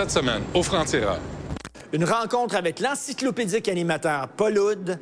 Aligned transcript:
Cette 0.00 0.12
semaine, 0.12 0.42
au 0.54 0.62
franc-tireur. 0.62 1.20
Une 1.92 2.06
rencontre 2.06 2.54
avec 2.54 2.80
l'encyclopédique 2.80 3.68
animateur 3.68 4.28
Paul 4.28 4.58
Oud. 4.58 4.98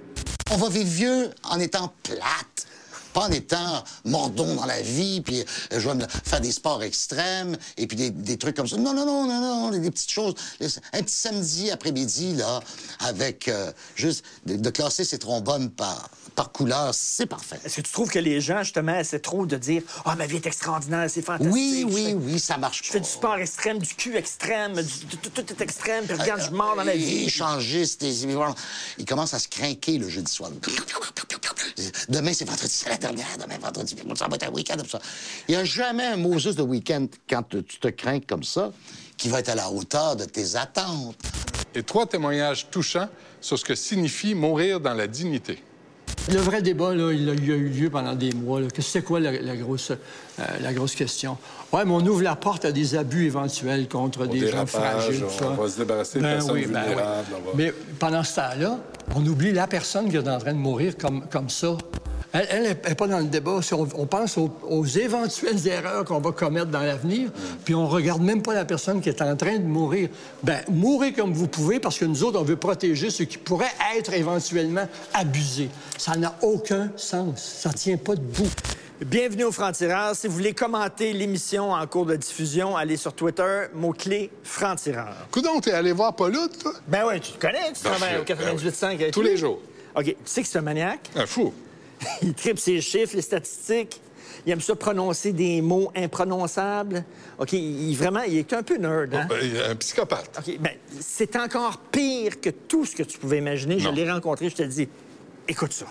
On 0.51 0.56
va 0.56 0.69
vivre 0.69 0.91
vieux 0.91 1.30
en 1.45 1.61
étant 1.61 1.93
plate. 2.02 2.66
Pas 3.15 3.20
en 3.20 3.30
étant 3.30 3.84
mordon 4.05 4.56
dans 4.56 4.66
la 4.66 4.83
vie, 4.83 5.20
puis 5.20 5.42
euh, 5.73 5.79
je 5.79 5.89
vais 5.89 5.95
me 5.95 6.05
faire 6.25 6.41
des 6.41 6.51
sports 6.51 6.83
extrêmes, 6.83 7.56
et 7.77 7.87
puis 7.87 7.97
des, 7.97 8.11
des 8.11 8.39
trucs 8.39 8.56
comme 8.56 8.66
ça. 8.66 8.77
Non, 8.77 8.92
non, 8.92 9.06
non, 9.06 9.25
non, 9.29 9.41
non, 9.41 9.70
des 9.70 9.89
petites 9.89 10.11
choses. 10.11 10.34
Un 10.61 11.03
petit 11.03 11.15
samedi 11.15 11.70
après-midi, 11.70 12.34
là, 12.34 12.59
avec 12.98 13.47
euh, 13.47 13.70
juste 13.95 14.25
de, 14.47 14.56
de 14.56 14.70
classer 14.70 15.05
ses 15.05 15.20
trombones 15.20 15.70
par, 15.70 16.11
par 16.38 16.52
couleur, 16.52 16.95
c'est 16.95 17.27
parfait. 17.27 17.59
Est-ce 17.65 17.74
que 17.78 17.80
tu 17.80 17.91
trouves 17.91 18.11
que 18.11 18.19
les 18.20 18.41
gens, 18.41 18.62
justement, 18.62 18.97
essaient 18.97 19.19
trop 19.19 19.44
de 19.44 19.56
dire 19.56 19.83
Ah, 20.05 20.14
ma 20.14 20.25
vie 20.25 20.36
est 20.36 20.47
extraordinaire, 20.47 21.11
c'est 21.11 21.20
fantastique. 21.20 21.53
Oui, 21.53 21.84
oui, 21.91 22.05
fais- 22.05 22.14
oui, 22.14 22.39
ça 22.39 22.56
marche 22.56 22.81
Je 22.84 22.92
fais 22.92 23.00
du 23.00 23.08
sport 23.08 23.34
extrême, 23.39 23.81
du 23.81 23.92
cul 23.92 24.14
extrême, 24.17 24.81
du- 24.81 25.16
tout, 25.16 25.31
tout 25.31 25.41
est 25.53 25.61
extrême, 25.61 26.05
puis 26.06 26.14
regarde, 26.16 26.41
je 26.41 26.50
mords 26.50 26.77
dans 26.77 26.84
la 26.84 26.94
vie. 26.94 27.25
Échangiste, 27.25 28.00
des- 28.03 28.22
il 28.98 29.05
commence 29.05 29.34
à 29.34 29.41
se 29.41 29.48
craquer 29.48 29.98
le 29.98 30.09
jeudi 30.09 30.31
soir. 30.31 30.50
Demain, 32.09 32.33
c'est 32.33 32.44
vendredi, 32.44 32.70
c'est 32.72 32.89
la 32.89 32.97
dernière. 32.98 33.27
Demain, 33.41 33.59
vendredi, 33.61 33.97
puis 33.97 34.06
ça 34.16 34.28
va 34.28 34.36
être 34.36 34.44
un 34.48 34.53
week-end 34.53 34.77
comme 34.77 34.89
ça. 34.89 35.00
Il 35.48 35.56
n'y 35.56 35.61
a 35.61 35.64
jamais 35.64 36.05
un 36.06 36.16
Moses 36.19 36.55
de 36.55 36.62
week-end 36.62 37.06
quand 37.28 37.42
tu 37.48 37.64
te 37.64 37.89
crains 37.89 38.20
comme 38.20 38.44
ça 38.44 38.70
qui 39.16 39.28
va 39.28 39.41
être 39.41 39.48
à 39.48 39.56
la 39.56 39.69
hauteur 39.72 40.14
de 40.14 40.25
tes 40.25 40.55
attentes. 40.55 41.16
Et 41.75 41.83
trois 41.83 42.06
témoignages 42.06 42.69
touchants 42.70 43.09
sur 43.41 43.59
ce 43.59 43.64
que 43.64 43.75
signifie 43.75 44.36
mourir 44.36 44.78
dans 44.78 44.94
la 44.94 45.09
dignité. 45.09 45.62
Le 46.31 46.39
vrai 46.41 46.61
débat, 46.62 46.95
là, 46.95 47.11
il, 47.12 47.29
a, 47.31 47.33
il 47.34 47.51
a 47.51 47.55
eu 47.55 47.69
lieu 47.69 47.91
pendant 47.91 48.15
des 48.15 48.33
mois. 48.33 48.61
là, 48.61 48.67
que 48.69 48.83
C'était 48.83 49.03
quoi 49.05 49.19
la, 49.21 49.33
la 49.41 49.57
grosse, 49.57 49.91
euh, 49.93 50.43
la 50.61 50.73
grosse 50.75 50.95
question? 50.95 51.39
Oui, 51.73 51.81
mais 51.87 51.93
on 51.93 52.01
ouvre 52.07 52.23
la 52.23 52.37
porte 52.37 52.65
à 52.67 52.73
des 52.73 52.95
abus 52.95 53.25
éventuels 53.27 53.89
contre 53.89 54.27
des 54.27 54.47
gens 54.51 54.67
fragiles. 54.67 55.25
on 55.25 55.31
ça. 55.31 55.49
va 55.51 55.69
se 55.69 55.79
débarrasser 55.79 56.19
de 56.19 56.25
Ben 56.25 56.34
personnes 56.34 56.55
oui, 56.55 56.67
ben 56.67 56.83
vulnérables, 56.83 57.27
va- 57.33 57.53
Mais 57.55 57.73
pendant 57.99 58.23
ce 58.23 58.37
temps-là, 58.37 58.79
on 59.17 59.25
oublie 59.27 59.53
la 59.53 59.67
personne 59.67 60.11
qui 60.11 60.17
est 60.17 60.29
en 60.29 60.39
train 60.39 60.53
de 60.53 60.59
mourir 60.59 60.97
comme, 60.99 61.23
comme 61.31 61.49
ça. 61.49 61.77
Elle, 62.50 62.62
n'est 62.62 62.75
pas 62.75 63.06
dans 63.06 63.19
le 63.19 63.25
débat. 63.25 63.61
Si 63.62 63.75
on, 63.75 63.89
on 63.94 64.06
pense 64.06 64.39
aux, 64.39 64.50
aux 64.69 64.84
éventuelles 64.84 65.67
erreurs 65.67 66.05
qu'on 66.05 66.20
va 66.20 66.33
commettre 66.33 66.67
dans 66.67 66.81
l'avenir, 66.81 67.31
puis 67.64 67.75
on 67.75 67.86
regarde 67.89 68.22
même 68.22 68.42
pas 68.42 68.55
la 68.55 68.64
personne 68.64 69.00
qui 69.00 69.08
est 69.08 69.22
en 69.22 69.36
train 69.36 69.58
de 69.58 69.64
mourir. 69.67 70.08
Ben, 70.42 70.61
mourrez 70.69 71.12
comme 71.12 71.33
vous 71.33 71.48
pouvez, 71.48 71.81
parce 71.81 71.98
que 71.98 72.05
nous 72.05 72.22
autres, 72.25 72.39
on 72.41 72.44
veut 72.44 72.56
protéger 72.56 73.11
ceux 73.11 73.25
qui 73.25 73.39
pourraient 73.39 73.66
être 73.97 74.12
éventuellement 74.12 74.86
abusés. 75.14 75.70
Ça 75.97 76.16
n'a 76.16 76.36
aucun 76.42 76.91
sens. 76.97 77.42
Ça 77.62 77.72
tient 77.72 77.97
pas 77.97 78.14
debout. 78.14 78.48
Bienvenue 79.00 79.44
au 79.44 79.53
Franc-Tireur. 79.53 80.16
Si 80.16 80.27
vous 80.27 80.34
voulez 80.34 80.55
commenter 80.55 81.12
l'émission 81.12 81.70
en 81.70 81.86
cours 81.86 82.05
de 82.06 82.16
diffusion, 82.16 82.76
allez 82.76 82.97
sur 82.97 83.12
Twitter, 83.12 83.66
mot-clé 83.75 84.31
Franc-Tireur. 84.43 85.15
Coudon, 85.31 85.60
t'es 85.60 85.70
allé 85.70 85.93
voir 85.93 86.16
Paul 86.16 86.34
Oud, 86.37 86.59
toi? 86.59 86.72
Ben 86.88 87.05
oui, 87.06 87.20
tu 87.20 87.32
te 87.32 87.38
connais, 87.41 87.72
tu 87.72 87.84
Ben, 87.84 87.91
travailles 87.91 88.19
au 88.19 88.25
ben 88.25 88.37
oui. 88.38 88.69
98.5 88.70 88.84
avec 88.87 89.10
Tous 89.12 89.22
les 89.22 89.37
jours. 89.37 89.60
OK, 89.94 90.05
tu 90.05 90.16
sais 90.25 90.43
que 90.43 90.49
c'est 90.49 90.59
un 90.59 90.62
maniaque? 90.62 91.10
Un 91.15 91.26
fou. 91.26 91.53
Il 92.22 92.34
tripe 92.34 92.59
ses 92.59 92.81
chiffres, 92.81 93.16
les 93.16 93.22
statistiques. 93.22 94.00
Il 94.47 94.53
aime 94.53 94.60
ça 94.60 94.75
prononcer 94.76 95.32
des 95.32 95.60
mots 95.60 95.91
imprononçables. 95.97 97.04
OK, 97.38 97.53
il, 97.54 97.91
il- 97.91 97.97
vraiment, 97.97 98.22
il 98.22 98.36
est 98.38 98.53
un 98.53 98.62
peu 98.62 98.76
nerd, 98.76 99.12
hein? 99.14 99.26
Euh, 99.32 99.72
Un 99.72 99.76
psychopathe. 99.76 100.38
OK, 100.38 100.58
ben, 100.60 100.72
c'est 101.00 101.34
encore 101.37 101.78
pire 101.91 102.41
que 102.41 102.50
tout 102.50 102.84
ce 102.87 102.94
que 102.94 103.03
tu 103.03 103.19
pouvais 103.19 103.38
imaginer. 103.38 103.78
Je 103.78 103.88
l'ai 103.88 104.10
rencontré, 104.10 104.48
je 104.48 104.54
te 104.56 104.62
dis, 104.62 104.88
écoute 105.48 105.72
ça. 105.72 105.87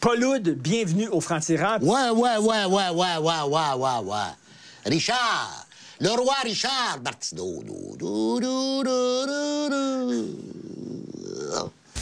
Paul 0.00 0.22
Oud, 0.24 0.48
bienvenue 0.60 1.08
au 1.08 1.20
Franc-Tireur. 1.20 1.82
Ouais, 1.82 2.10
ouais, 2.10 2.36
ouais, 2.38 2.64
ouais, 2.66 2.88
ouais, 2.90 3.16
ouais, 3.18 3.42
ouais, 3.48 3.72
ouais, 3.76 3.98
ouais. 4.04 4.16
Richard, 4.86 5.66
le 6.00 6.10
roi 6.10 6.34
Richard. 6.42 7.00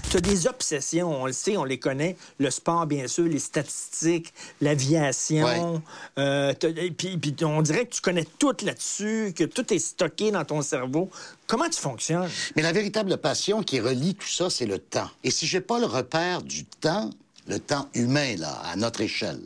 Tu 0.09 0.17
as 0.17 0.21
des 0.21 0.47
obsessions, 0.47 1.23
on 1.23 1.27
le 1.27 1.33
sait, 1.33 1.57
on 1.57 1.65
les 1.65 1.79
connaît. 1.79 2.17
Le 2.39 2.51
sport, 2.51 2.87
bien 2.87 3.09
sûr, 3.09 3.25
les 3.25 3.39
statistiques, 3.39 4.33
l'aviation. 4.61 5.83
Euh, 6.19 6.55
puis 6.97 7.35
on 7.43 7.63
dirait 7.63 7.87
que 7.87 7.95
tu 7.95 8.01
connais 8.01 8.27
tout 8.39 8.55
là-dessus, 8.63 9.35
que 9.37 9.45
tout 9.45 9.73
est 9.73 9.79
stocké 9.79 10.31
dans 10.31 10.45
ton 10.45 10.63
cerveau. 10.63 11.11
Comment 11.47 11.69
tu 11.69 11.81
fonctionnes? 11.81 12.31
Mais 12.55 12.63
la 12.63 12.73
véritable 12.73 13.17
passion 13.17 13.63
qui 13.63 13.81
relie 13.81 14.15
tout 14.15 14.29
ça, 14.29 14.49
c'est 14.51 14.67
le 14.67 14.79
temps. 14.79 15.11
Et 15.25 15.31
si 15.31 15.47
j'ai 15.47 15.61
pas 15.61 15.79
le 15.79 15.87
repère 15.87 16.43
du 16.43 16.65
temps, 16.65 17.11
le 17.49 17.59
temps 17.59 17.89
humain, 17.95 18.37
là, 18.37 18.61
à 18.65 18.77
notre 18.77 19.01
échelle, 19.01 19.41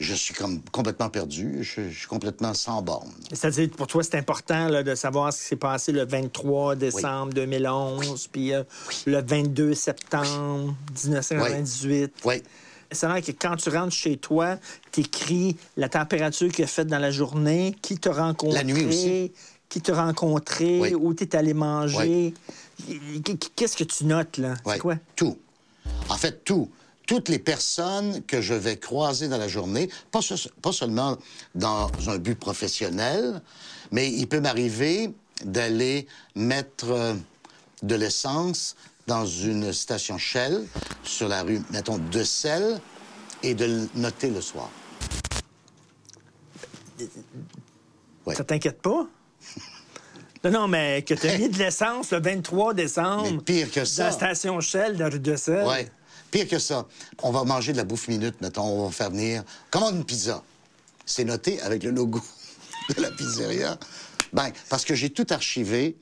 je 0.00 0.14
suis 0.14 0.32
comme 0.34 0.60
complètement 0.72 1.10
perdu, 1.10 1.58
je, 1.60 1.88
je 1.90 1.98
suis 1.98 2.08
complètement 2.08 2.54
sans 2.54 2.80
borne. 2.80 3.10
C'est-à-dire, 3.32 3.68
pour 3.70 3.86
toi, 3.86 4.02
c'est 4.02 4.16
important 4.16 4.68
là, 4.68 4.82
de 4.82 4.94
savoir 4.94 5.30
ce 5.32 5.40
qui 5.40 5.44
s'est 5.48 5.56
passé 5.56 5.92
le 5.92 6.06
23 6.06 6.74
décembre 6.74 7.34
2011, 7.34 8.26
puis 8.28 8.54
euh, 8.54 8.62
le 9.06 9.20
22 9.20 9.74
septembre 9.74 10.74
1998. 11.04 12.14
Oui. 12.24 12.42
C'est 12.92 13.06
vrai 13.06 13.22
que 13.22 13.30
quand 13.30 13.56
tu 13.56 13.68
rentres 13.68 13.94
chez 13.94 14.16
toi, 14.16 14.56
t'écris 14.90 15.56
la 15.76 15.88
température 15.88 16.50
qu'il 16.50 16.64
a 16.64 16.66
faite 16.66 16.88
dans 16.88 16.98
la 16.98 17.10
journée, 17.10 17.76
qui 17.82 17.98
t'a 17.98 18.12
rencontré, 18.12 18.56
La 18.56 18.64
nuit 18.64 18.84
aussi. 18.86 19.32
qui 19.68 19.80
t'a 19.80 20.02
rencontré, 20.02 20.94
où 20.94 21.14
t'es 21.14 21.36
allé 21.36 21.54
manger. 21.54 22.34
Qu'est-ce 23.54 23.76
que 23.76 23.84
tu 23.84 24.06
notes, 24.06 24.38
là? 24.38 24.54
C'est 24.66 24.78
quoi? 24.78 24.96
Tout. 25.14 25.38
En 26.08 26.16
fait, 26.16 26.42
tout. 26.42 26.68
Toutes 27.10 27.28
les 27.28 27.40
personnes 27.40 28.22
que 28.24 28.40
je 28.40 28.54
vais 28.54 28.76
croiser 28.76 29.26
dans 29.26 29.36
la 29.36 29.48
journée, 29.48 29.90
pas, 30.12 30.22
se- 30.22 30.48
pas 30.62 30.70
seulement 30.70 31.18
dans 31.56 31.90
un 32.06 32.18
but 32.18 32.36
professionnel, 32.38 33.42
mais 33.90 34.08
il 34.12 34.28
peut 34.28 34.38
m'arriver 34.38 35.12
d'aller 35.44 36.06
mettre 36.36 36.88
euh, 36.92 37.14
de 37.82 37.96
l'essence 37.96 38.76
dans 39.08 39.26
une 39.26 39.72
station 39.72 40.18
Shell 40.18 40.64
sur 41.02 41.26
la 41.26 41.42
rue, 41.42 41.60
mettons, 41.72 41.98
de 41.98 42.22
Selle 42.22 42.80
et 43.42 43.54
de 43.54 43.64
le 43.64 43.88
noter 43.96 44.30
le 44.30 44.40
soir. 44.40 44.70
Ouais. 48.24 48.36
Ça 48.36 48.44
t'inquiète 48.44 48.80
pas? 48.80 49.08
Non, 50.42 50.50
non, 50.52 50.68
mais 50.68 51.02
que 51.02 51.12
t'as 51.12 51.36
mis 51.36 51.50
de 51.50 51.58
l'essence 51.58 52.12
le 52.12 52.18
23 52.22 52.72
décembre. 52.72 53.28
Mais 53.30 53.38
pire 53.40 53.70
que 53.70 53.84
ça. 53.84 54.04
Dans 54.04 54.08
la 54.08 54.12
station 54.12 54.60
Shell 54.60 54.94
de 54.94 55.00
la 55.00 55.10
rue 55.10 55.20
de 55.20 55.36
Selle. 55.36 55.66
Ouais. 55.66 55.90
Pire 56.30 56.46
que 56.46 56.58
ça, 56.58 56.86
on 57.22 57.32
va 57.32 57.44
manger 57.44 57.72
de 57.72 57.76
la 57.76 57.84
bouffe 57.84 58.08
minute, 58.08 58.40
mettons, 58.40 58.62
on 58.62 58.86
va 58.86 58.92
faire 58.92 59.10
venir. 59.10 59.42
Commande 59.70 59.96
une 59.96 60.04
pizza? 60.04 60.42
C'est 61.04 61.24
noté 61.24 61.60
avec 61.62 61.82
le 61.82 61.90
logo 61.90 62.20
de 62.96 63.02
la 63.02 63.10
pizzeria. 63.10 63.78
Ben, 64.32 64.52
parce 64.68 64.84
que 64.84 64.94
j'ai 64.94 65.10
tout 65.10 65.26
archivé 65.30 65.96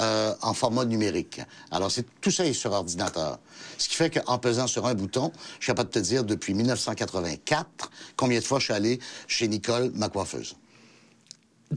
euh, 0.00 0.34
en 0.42 0.52
format 0.52 0.84
numérique. 0.84 1.40
Alors, 1.70 1.90
c'est 1.90 2.04
tout 2.20 2.30
ça 2.30 2.44
est 2.44 2.52
sur 2.52 2.72
ordinateur. 2.72 3.38
Ce 3.78 3.88
qui 3.88 3.94
fait 3.94 4.10
qu'en 4.10 4.38
pesant 4.38 4.66
sur 4.66 4.86
un 4.86 4.94
bouton, 4.94 5.32
je 5.58 5.64
suis 5.64 5.72
capable 5.72 5.90
de 5.90 5.94
te 5.94 6.04
dire 6.04 6.24
depuis 6.24 6.52
1984 6.52 7.90
combien 8.16 8.38
de 8.38 8.44
fois 8.44 8.58
je 8.58 8.64
suis 8.64 8.74
allé 8.74 9.00
chez 9.28 9.48
Nicole, 9.48 9.90
ma 9.94 10.08
coiffeuse. 10.10 10.56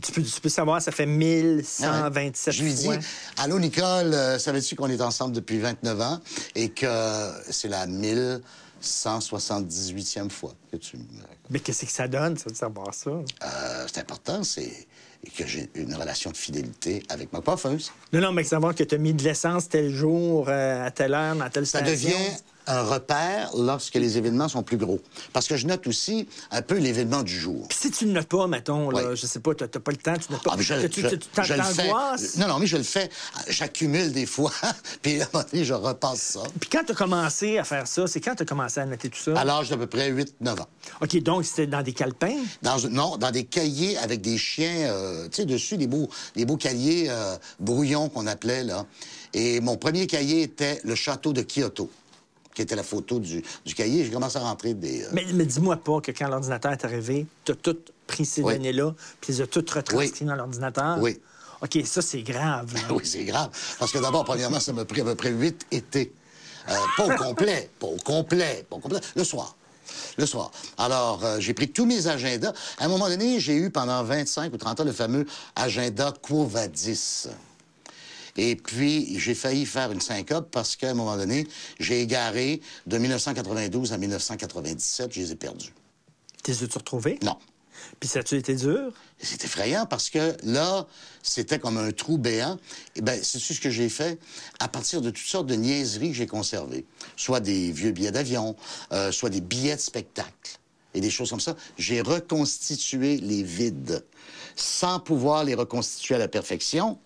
Tu 0.01 0.11
peux, 0.11 0.23
tu 0.23 0.41
peux 0.41 0.49
savoir, 0.49 0.81
ça 0.81 0.91
fait 0.91 1.05
1127 1.05 2.53
Je 2.53 2.63
lui 2.63 2.73
dis, 2.73 2.85
fois. 2.85 2.97
allô 3.37 3.59
Nicole, 3.59 4.13
euh, 4.13 4.39
savais-tu 4.39 4.75
qu'on 4.75 4.89
est 4.89 5.01
ensemble 5.01 5.35
depuis 5.35 5.59
29 5.59 6.01
ans 6.01 6.19
et 6.55 6.69
que 6.69 7.31
c'est 7.49 7.67
la 7.67 7.85
1178e 7.85 10.29
fois 10.29 10.53
que 10.71 10.77
tu 10.77 10.97
me... 10.97 11.03
Mais 11.49 11.59
qu'est-ce 11.59 11.85
que 11.85 11.91
ça 11.91 12.07
donne, 12.07 12.37
ça, 12.37 12.49
de 12.49 12.55
savoir 12.55 12.93
ça? 12.93 13.09
Euh, 13.11 13.87
c'est 13.91 13.99
important, 14.01 14.43
c'est 14.43 14.71
que 15.37 15.45
j'ai 15.45 15.69
une 15.75 15.93
relation 15.95 16.31
de 16.31 16.37
fidélité 16.37 17.03
avec 17.09 17.31
ma 17.31 17.41
coiffeuse. 17.41 17.91
Non, 18.11 18.19
non, 18.21 18.31
mais 18.33 18.43
savoir 18.43 18.73
que 18.75 18.83
tu 18.83 18.95
as 18.95 18.97
mis 18.97 19.13
de 19.13 19.23
l'essence 19.23 19.69
tel 19.69 19.89
jour, 19.91 20.47
euh, 20.49 20.85
à 20.85 20.91
telle 20.91 21.13
heure, 21.13 21.35
dans 21.35 21.49
telle 21.49 21.67
Ça 21.67 21.79
station. 21.79 21.93
devient 22.09 22.29
un 22.67 22.81
repère 22.83 23.51
lorsque 23.57 23.95
les 23.95 24.17
événements 24.17 24.47
sont 24.47 24.63
plus 24.63 24.77
gros. 24.77 24.99
Parce 25.33 25.47
que 25.47 25.55
je 25.57 25.67
note 25.67 25.85
aussi 25.87 26.27
un 26.51 26.61
peu 26.61 26.77
l'événement 26.77 27.23
du 27.23 27.37
jour. 27.37 27.67
Puis 27.69 27.77
si 27.81 27.91
tu 27.91 28.05
ne 28.05 28.11
notes 28.13 28.27
pas, 28.27 28.47
mettons, 28.47 28.89
là, 28.89 29.09
Ouais. 29.09 29.15
je 29.15 29.25
sais 29.25 29.39
pas, 29.39 29.53
tu 29.55 29.63
n'as 29.63 29.67
pas 29.69 29.91
le 29.91 29.97
temps, 29.97 30.13
tu 30.15 30.31
notes 30.31 30.43
pas. 30.43 30.51
Ah, 30.53 30.57
mais 30.57 30.63
je, 30.63 30.87
tu, 30.87 31.01
je- 31.01 31.07
tu- 31.07 31.19
tu- 31.19 31.27
t'en- 31.29 31.43
je 31.43 31.53
le 31.53 31.63
fais. 31.63 31.89
Non, 32.37 32.47
non, 32.47 32.59
mais 32.59 32.67
je 32.67 32.77
le 32.77 32.83
fais. 32.83 33.09
J'accumule 33.47 34.11
des 34.13 34.25
fois, 34.25 34.51
puis 35.01 35.21
à 35.21 35.25
un 35.25 35.27
moment 35.33 35.45
donné, 35.51 35.65
je 35.65 35.73
repasse 35.73 36.21
ça. 36.21 36.41
Puis 36.59 36.69
quand 36.69 36.83
tu 36.85 36.91
as 36.91 36.95
commencé 36.95 37.57
à 37.57 37.63
faire 37.63 37.87
ça, 37.87 38.07
c'est 38.07 38.21
quand 38.21 38.35
tu 38.35 38.43
as 38.43 38.45
commencé 38.45 38.79
à 38.79 38.85
noter 38.85 39.09
tout 39.09 39.19
ça? 39.19 39.37
À 39.39 39.43
l'âge 39.43 39.69
d'à 39.69 39.77
peu 39.77 39.87
près 39.87 40.11
8-9 40.11 40.61
ans. 40.61 40.67
OK, 41.01 41.17
donc 41.21 41.45
c'était 41.45 41.67
dans 41.67 41.81
des 41.81 41.93
calepins? 41.93 42.37
Dans, 42.61 42.77
non, 42.89 43.17
dans 43.17 43.31
des 43.31 43.43
cahiers 43.45 43.97
avec 43.97 44.21
des 44.21 44.37
chiens, 44.37 44.89
euh, 44.91 45.25
tu 45.25 45.37
sais, 45.37 45.45
dessus, 45.45 45.77
des 45.77 45.87
beaux, 45.87 46.09
des 46.35 46.45
beaux 46.45 46.57
cahiers 46.57 47.07
euh, 47.09 47.35
brouillons 47.59 48.09
qu'on 48.09 48.27
appelait, 48.27 48.63
là. 48.63 48.85
Et 49.33 49.59
mon 49.61 49.77
premier 49.77 50.05
cahier 50.07 50.43
était 50.43 50.79
le 50.83 50.93
château 50.95 51.33
de 51.33 51.41
Kyoto, 51.41 51.89
qui 52.53 52.61
était 52.61 52.75
la 52.75 52.83
photo 52.83 53.19
du, 53.19 53.43
du 53.65 53.73
cahier. 53.73 54.05
J'ai 54.05 54.11
commencé 54.11 54.37
à 54.37 54.41
rentrer 54.41 54.73
des... 54.73 55.03
euh, 55.03 55.09
Mais, 55.13 55.25
mais 55.33 55.45
dis-moi 55.45 55.77
pas 55.77 56.01
que 56.01 56.11
quand 56.11 56.27
l'ordinateur 56.27 56.71
est 56.71 56.85
arrivé, 56.85 57.25
tu 57.45 57.51
as 57.51 57.55
tout 57.55 57.77
pris 58.07 58.25
ces 58.25 58.41
Oui. 58.41 58.53
données-là, 58.53 58.93
puis 59.21 59.33
les 59.33 59.41
as 59.41 59.47
toutes 59.47 59.69
retranscrites 59.71 60.21
Oui. 60.21 60.27
dans 60.27 60.35
l'ordinateur? 60.35 60.97
Oui. 60.99 61.19
OK, 61.61 61.79
ça, 61.85 62.01
c'est 62.01 62.21
grave. 62.23 62.73
Oui, 62.91 63.01
c'est 63.05 63.23
grave. 63.23 63.49
Parce 63.79 63.91
que 63.91 63.97
d'abord, 63.99 64.25
premièrement, 64.25 64.59
ça 64.59 64.73
m'a 64.73 64.85
pris 64.85 65.01
à 65.01 65.05
peu 65.05 65.15
près 65.15 65.31
huit 65.31 65.65
étés 65.71 66.11
Euh, 66.69 66.73
pas 66.97 67.05
au 67.07 67.17
complet, 67.17 67.69
pas 67.79 67.87
au 67.87 67.97
complet, 67.97 68.65
pas 68.69 68.75
au 68.75 68.79
complet. 68.79 68.99
Le 69.15 69.23
soir. 69.23 69.55
Le 70.17 70.25
soir. 70.25 70.51
Alors, 70.77 71.23
euh, 71.25 71.39
j'ai 71.39 71.53
pris 71.53 71.69
tous 71.69 71.85
mes 71.85 72.07
agendas. 72.07 72.53
À 72.79 72.85
un 72.85 72.87
moment 72.87 73.07
donné, 73.09 73.39
j'ai 73.39 73.53
eu 73.55 73.69
pendant 73.69 74.01
25 74.03 74.53
ou 74.53 74.57
30 74.57 74.79
ans 74.79 74.83
le 74.85 74.91
fameux 74.93 75.25
agenda 75.55 76.13
Quo 76.21 76.45
Vadis. 76.45 77.27
Et 78.37 78.55
puis, 78.55 79.19
j'ai 79.19 79.35
failli 79.35 79.65
faire 79.65 79.91
une 79.91 80.01
syncope 80.01 80.49
parce 80.51 80.75
qu'à 80.75 80.91
un 80.91 80.93
moment 80.93 81.17
donné, 81.17 81.47
j'ai 81.79 82.01
égaré 82.01 82.61
de 82.87 82.97
1992 82.97 83.93
à 83.93 83.97
1997, 83.97 85.13
je 85.13 85.19
les 85.19 85.31
ai 85.31 85.35
perdus. 85.35 85.73
T'es 86.41 86.51
as-tu 86.51 86.77
retrouvé? 86.77 87.19
Non. 87.23 87.37
Puis 87.99 88.09
ça 88.09 88.19
a-tu 88.19 88.37
été 88.37 88.55
dur? 88.55 88.91
C'est 89.19 89.43
effrayant 89.45 89.85
parce 89.85 90.09
que 90.09 90.35
là, 90.43 90.87
c'était 91.21 91.59
comme 91.59 91.77
un 91.77 91.91
trou 91.91 92.17
béant. 92.17 92.57
Et 92.95 93.01
ben, 93.01 93.19
c'est 93.23 93.39
ce 93.39 93.59
que 93.59 93.69
j'ai 93.69 93.89
fait 93.89 94.19
à 94.59 94.67
partir 94.67 95.01
de 95.01 95.09
toutes 95.09 95.25
sortes 95.25 95.47
de 95.47 95.55
niaiseries 95.55 96.09
que 96.09 96.17
j'ai 96.17 96.27
conservées. 96.27 96.85
Soit 97.15 97.39
des 97.39 97.71
vieux 97.71 97.91
billets 97.91 98.11
d'avion, 98.11 98.55
euh, 98.91 99.11
soit 99.11 99.29
des 99.29 99.41
billets 99.41 99.75
de 99.75 99.81
spectacle 99.81 100.59
et 100.93 101.01
des 101.01 101.09
choses 101.09 101.29
comme 101.29 101.39
ça. 101.39 101.55
J'ai 101.77 102.01
reconstitué 102.01 103.17
les 103.17 103.43
vides 103.43 104.05
sans 104.55 104.99
pouvoir 104.99 105.43
les 105.43 105.55
reconstituer 105.55 106.15
à 106.15 106.19
la 106.19 106.27
perfection. 106.27 106.99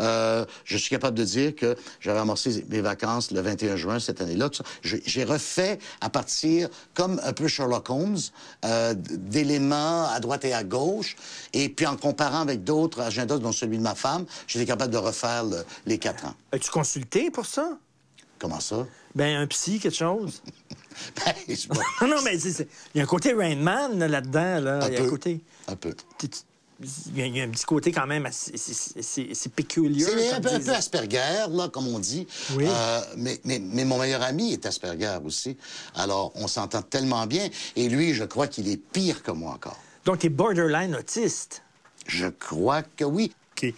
Euh, 0.00 0.44
je 0.64 0.76
suis 0.76 0.90
capable 0.90 1.16
de 1.16 1.24
dire 1.24 1.54
que 1.54 1.76
j'avais 2.00 2.18
amorcé 2.18 2.64
mes 2.68 2.80
vacances 2.80 3.30
le 3.30 3.40
21 3.40 3.76
juin 3.76 3.98
cette 4.00 4.20
année-là. 4.20 4.50
Je- 4.82 4.96
J'ai 5.04 5.24
refait 5.24 5.78
à 6.00 6.10
partir, 6.10 6.68
comme 6.94 7.20
un 7.24 7.32
peu 7.32 7.46
Sherlock 7.48 7.88
Holmes, 7.90 8.18
euh, 8.64 8.94
d'éléments 8.94 10.08
à 10.08 10.18
droite 10.20 10.44
et 10.44 10.52
à 10.54 10.64
gauche. 10.64 11.16
Et 11.52 11.68
puis 11.68 11.86
en 11.86 11.96
comparant 11.96 12.40
avec 12.40 12.64
d'autres 12.64 13.00
agendas, 13.00 13.38
dont 13.38 13.52
celui 13.52 13.78
de 13.78 13.82
ma 13.82 13.94
femme, 13.94 14.24
j'étais 14.46 14.66
capable 14.66 14.92
de 14.92 14.98
refaire 14.98 15.44
le- 15.44 15.64
les 15.86 15.98
quatre 15.98 16.24
ans. 16.26 16.34
As-tu 16.52 16.70
consulté 16.70 17.30
pour 17.30 17.46
ça? 17.46 17.78
Comment 18.38 18.60
ça? 18.60 18.86
Ben, 19.14 19.36
un 19.36 19.46
psy, 19.46 19.78
quelque 19.78 19.96
chose? 19.96 20.42
Ben, 21.24 21.34
pas- 21.68 22.06
non, 22.06 22.08
non, 22.16 22.22
mais 22.24 22.38
il 22.38 22.66
y 22.94 23.00
a 23.00 23.02
un 23.02 23.06
côté 23.06 23.32
Rain 23.32 23.56
Man 23.56 23.98
là, 23.98 24.06
là-dedans. 24.06 24.60
Là. 24.60 24.78
un 24.84 24.88
Il 24.88 24.94
y 24.94 24.96
a 24.96 25.00
un 25.00 25.04
peu. 25.04 25.10
côté... 25.10 25.40
Un 25.66 25.74
peu. 25.76 25.92
Tu- 26.80 26.86
tu- 26.88 27.10
Il 27.14 27.36
y, 27.36 27.40
a, 27.40 27.44
un 27.44 27.48
petit 27.50 27.64
côté 27.64 27.92
quand 27.92 28.06
même 28.06 28.26
assez, 28.26 28.56
c'est- 28.56 29.48
péculier. 29.54 30.04
C'est 30.04 30.32
un 30.32 30.40
peu, 30.40 30.48
Asperger, 30.70 31.46
là, 31.50 31.68
comme 31.68 31.88
on 31.88 31.98
dit. 31.98 32.26
Oui. 32.56 32.66
Euh, 32.68 33.00
mais, 33.16 33.40
mais, 33.44 33.58
mais 33.60 33.84
mon 33.84 33.98
meilleur 33.98 34.22
ami 34.22 34.52
est 34.52 34.66
Asperger 34.66 35.18
aussi. 35.24 35.56
Alors, 35.94 36.32
on 36.34 36.48
s'entend 36.48 36.82
tellement 36.82 37.26
bien. 37.26 37.48
Et 37.76 37.88
lui, 37.88 38.14
je 38.14 38.24
crois 38.24 38.46
qu'il 38.48 38.68
est 38.68 38.76
pire 38.76 39.22
que 39.22 39.30
moi 39.30 39.52
encore. 39.52 39.78
Donc, 40.04 40.18
t'es 40.20 40.28
borderline 40.28 40.94
autiste. 40.96 41.62
Je 42.06 42.26
crois 42.26 42.82
que 42.82 43.04
oui. 43.04 43.32
OK. 43.56 43.72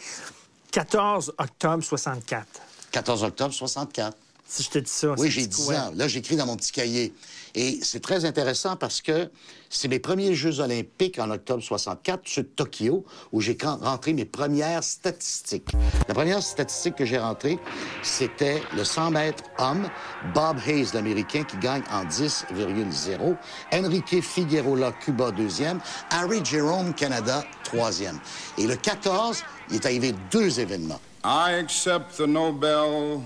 14 0.72 1.32
octobre 1.38 1.82
64. 1.84 2.46
14 2.90 3.22
octobre 3.24 3.54
64. 3.54 4.16
Si 4.48 4.62
je 4.62 4.70
te 4.70 4.78
dis 4.78 4.90
ça, 4.90 5.14
Oui, 5.18 5.28
j'ai 5.30 5.42
petit 5.42 5.56
10 5.60 5.64
quoi? 5.66 5.74
ans. 5.74 5.92
Là, 5.96 6.06
j'écris 6.06 6.36
dans 6.36 6.46
mon 6.46 6.56
petit 6.56 6.70
cahier. 6.72 7.12
Et 7.56 7.80
c'est 7.82 8.00
très 8.00 8.24
intéressant 8.24 8.76
parce 8.76 9.00
que 9.00 9.28
c'est 9.70 9.88
mes 9.88 9.98
premiers 9.98 10.34
Jeux 10.34 10.60
olympiques 10.60 11.18
en 11.18 11.30
octobre 11.30 11.62
64, 11.62 12.20
ceux 12.26 12.42
de 12.42 12.48
Tokyo, 12.48 13.04
où 13.32 13.40
j'ai 13.40 13.56
rentré 13.60 14.12
mes 14.12 14.24
premières 14.24 14.84
statistiques. 14.84 15.70
La 16.06 16.14
première 16.14 16.42
statistique 16.42 16.94
que 16.96 17.04
j'ai 17.04 17.18
rentrée, 17.18 17.58
c'était 18.02 18.62
le 18.76 18.84
100 18.84 19.10
mètres 19.10 19.42
homme, 19.58 19.88
Bob 20.34 20.58
Hayes, 20.66 20.88
l'Américain, 20.94 21.42
qui 21.44 21.56
gagne 21.56 21.82
en 21.90 22.04
10,0. 22.04 23.36
Enrique 23.72 24.20
Figueroa, 24.22 24.92
Cuba, 24.92 25.32
deuxième. 25.32 25.80
Harry 26.10 26.44
Jerome, 26.44 26.94
Canada, 26.94 27.42
troisième. 27.64 28.20
Et 28.58 28.66
le 28.66 28.76
14, 28.76 29.42
il 29.70 29.76
est 29.76 29.86
arrivé 29.86 30.14
deux 30.30 30.60
événements. 30.60 31.00
I 31.24 31.54
accept 31.54 32.16
the 32.18 32.26
Nobel. 32.28 33.20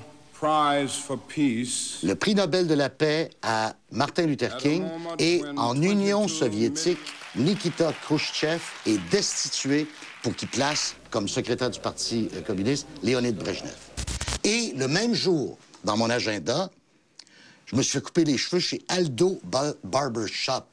Le 2.02 2.14
prix 2.14 2.34
Nobel 2.34 2.66
de 2.66 2.74
la 2.74 2.88
paix 2.88 3.30
à 3.42 3.74
Martin 3.90 4.26
Luther 4.26 4.56
King 4.56 4.84
et 5.18 5.42
en 5.56 5.80
Union 5.80 6.28
soviétique, 6.28 6.98
Nikita 7.36 7.92
Khrouchtchev 8.04 8.60
est 8.86 8.98
destitué 9.10 9.86
pour 10.22 10.34
qu'il 10.34 10.48
place 10.48 10.96
comme 11.10 11.28
secrétaire 11.28 11.70
du 11.70 11.78
Parti 11.80 12.28
euh, 12.34 12.40
communiste 12.42 12.86
Léonid 13.02 13.36
Brejnev. 13.36 13.74
Et 14.44 14.72
le 14.76 14.88
même 14.88 15.14
jour, 15.14 15.58
dans 15.84 15.96
mon 15.96 16.08
agenda, 16.10 16.70
je 17.66 17.76
me 17.76 17.82
suis 17.82 17.92
fait 17.92 18.00
couper 18.04 18.24
les 18.24 18.36
cheveux 18.36 18.58
chez 18.60 18.82
Aldo 18.88 19.38
Ba- 19.44 19.74
Barber 19.84 20.26
Shop. 20.26 20.64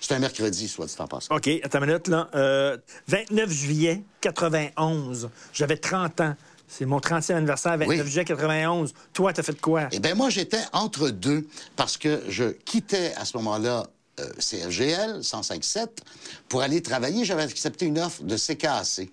C'est 0.00 0.14
un 0.14 0.18
mercredi, 0.18 0.68
soit 0.68 0.86
dit 0.86 0.94
en 0.98 1.06
passant. 1.06 1.34
OK, 1.34 1.48
attends 1.62 1.78
une 1.78 1.86
minute, 1.86 2.08
là. 2.08 2.28
Euh, 2.34 2.76
29 3.08 3.50
juillet 3.50 4.02
91. 4.20 5.30
J'avais 5.54 5.78
30 5.78 6.20
ans. 6.20 6.36
C'est 6.74 6.86
mon 6.86 7.00
30e 7.00 7.34
anniversaire, 7.34 7.76
29 7.76 7.88
Oui. 7.88 8.10
juillet 8.10 8.24
91. 8.24 8.94
Toi, 9.12 9.34
t'as 9.34 9.42
fait 9.42 9.60
quoi? 9.60 9.88
Eh 9.92 9.98
bien, 9.98 10.14
moi, 10.14 10.30
j'étais 10.30 10.62
entre 10.72 11.10
deux 11.10 11.46
parce 11.76 11.98
que 11.98 12.22
je 12.28 12.44
quittais 12.44 13.12
à 13.16 13.26
ce 13.26 13.36
moment-là 13.36 13.86
euh, 14.20 14.26
CFGL 14.38 15.18
105.7 15.20 15.88
pour 16.48 16.62
aller 16.62 16.80
travailler. 16.80 17.26
J'avais 17.26 17.42
accepté 17.42 17.84
une 17.84 17.98
offre 17.98 18.22
de 18.22 18.36
CKAC. 18.38 19.10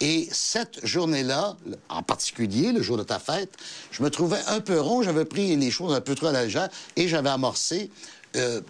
Et 0.00 0.28
cette 0.30 0.86
journée-là, 0.86 1.56
en 1.88 2.04
particulier, 2.04 2.70
le 2.70 2.80
jour 2.80 2.96
de 2.96 3.02
ta 3.02 3.18
fête, 3.18 3.50
je 3.90 4.04
me 4.04 4.10
trouvais 4.10 4.38
un 4.46 4.60
peu 4.60 4.80
rond, 4.80 5.02
j'avais 5.02 5.24
pris 5.24 5.56
les 5.56 5.70
choses 5.72 5.92
un 5.92 6.00
peu 6.00 6.14
trop 6.14 6.28
à 6.28 6.32
la 6.32 6.44
légère 6.44 6.68
et 6.94 7.08
j'avais 7.08 7.30
amorcé 7.30 7.90
euh, 8.38 8.60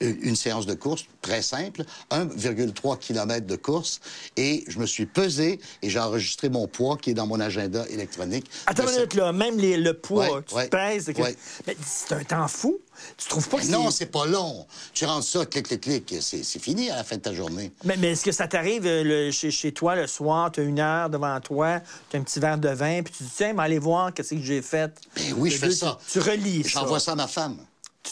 une 0.00 0.36
séance 0.36 0.66
de 0.66 0.74
course 0.74 1.04
très 1.22 1.42
simple, 1.42 1.84
1,3 2.10 2.98
km 2.98 3.46
de 3.46 3.56
course, 3.56 4.00
et 4.36 4.64
je 4.68 4.78
me 4.78 4.86
suis 4.86 5.06
pesé 5.06 5.58
et 5.82 5.90
j'ai 5.90 5.98
enregistré 5.98 6.48
mon 6.48 6.66
poids 6.68 6.96
qui 6.96 7.10
est 7.10 7.14
dans 7.14 7.26
mon 7.26 7.40
agenda 7.40 7.84
électronique. 7.88 8.46
Attends 8.66 8.84
une 8.88 8.94
minute, 8.94 9.14
là. 9.14 9.32
Même 9.32 9.58
les- 9.58 9.76
le 9.76 9.94
poids, 9.94 10.30
Ouais, 10.36 10.42
tu 10.46 10.54
ouais, 10.54 10.64
te 10.68 10.70
pèses. 10.76 11.06
que- 11.14 11.20
ouais. 11.22 11.36
Mais 11.66 11.76
c'est 11.84 12.14
un 12.14 12.24
temps 12.24 12.48
fou. 12.48 12.78
Tu 13.18 13.28
trouves 13.28 13.46
pas 13.48 13.58
que 13.58 13.66
Mais 13.66 13.72
non, 13.72 13.90
c'est 13.90 14.06
pas 14.06 14.24
long. 14.24 14.66
Tu 14.94 15.04
rentres 15.04 15.26
ça, 15.26 15.44
clic, 15.44 15.68
clic, 15.68 15.80
clic, 15.82 16.14
c'est 16.22 16.58
fini 16.58 16.90
à 16.90 16.96
la 16.96 17.04
fin 17.04 17.16
de 17.16 17.20
ta 17.20 17.34
journée. 17.34 17.70
Mais, 17.84 17.96
mais 17.98 18.12
est-ce 18.12 18.24
que 18.24 18.32
ça 18.32 18.48
t'arrive 18.48 18.86
euh, 18.86 19.30
chez, 19.32 19.50
chez 19.50 19.72
toi 19.72 19.94
le 19.96 20.06
soir, 20.06 20.50
tu 20.50 20.60
as 20.60 20.62
une 20.62 20.80
heure 20.80 21.10
devant 21.10 21.38
toi, 21.40 21.80
tu 22.10 22.16
as 22.16 22.20
un 22.20 22.22
petit 22.22 22.40
verre 22.40 22.56
de 22.56 22.70
vin, 22.70 23.02
puis 23.02 23.12
tu 23.16 23.22
dis, 23.24 23.30
tiens, 23.36 23.52
mais 23.52 23.64
allez 23.64 23.78
voir 23.78 24.14
qu'est-ce 24.14 24.34
que 24.34 24.40
j'ai 24.42 24.62
fait. 24.62 24.90
Ben 25.14 25.34
oui, 25.36 25.50
je 25.50 25.58
fais 25.58 25.70
ça. 25.72 25.98
Tu, 26.06 26.12
tu 26.12 26.20
relis 26.20 26.62
ça. 26.62 26.68
J'envoie 26.80 26.98
ça 27.00 27.12
à 27.12 27.16
ma 27.16 27.26
femme. 27.28 27.58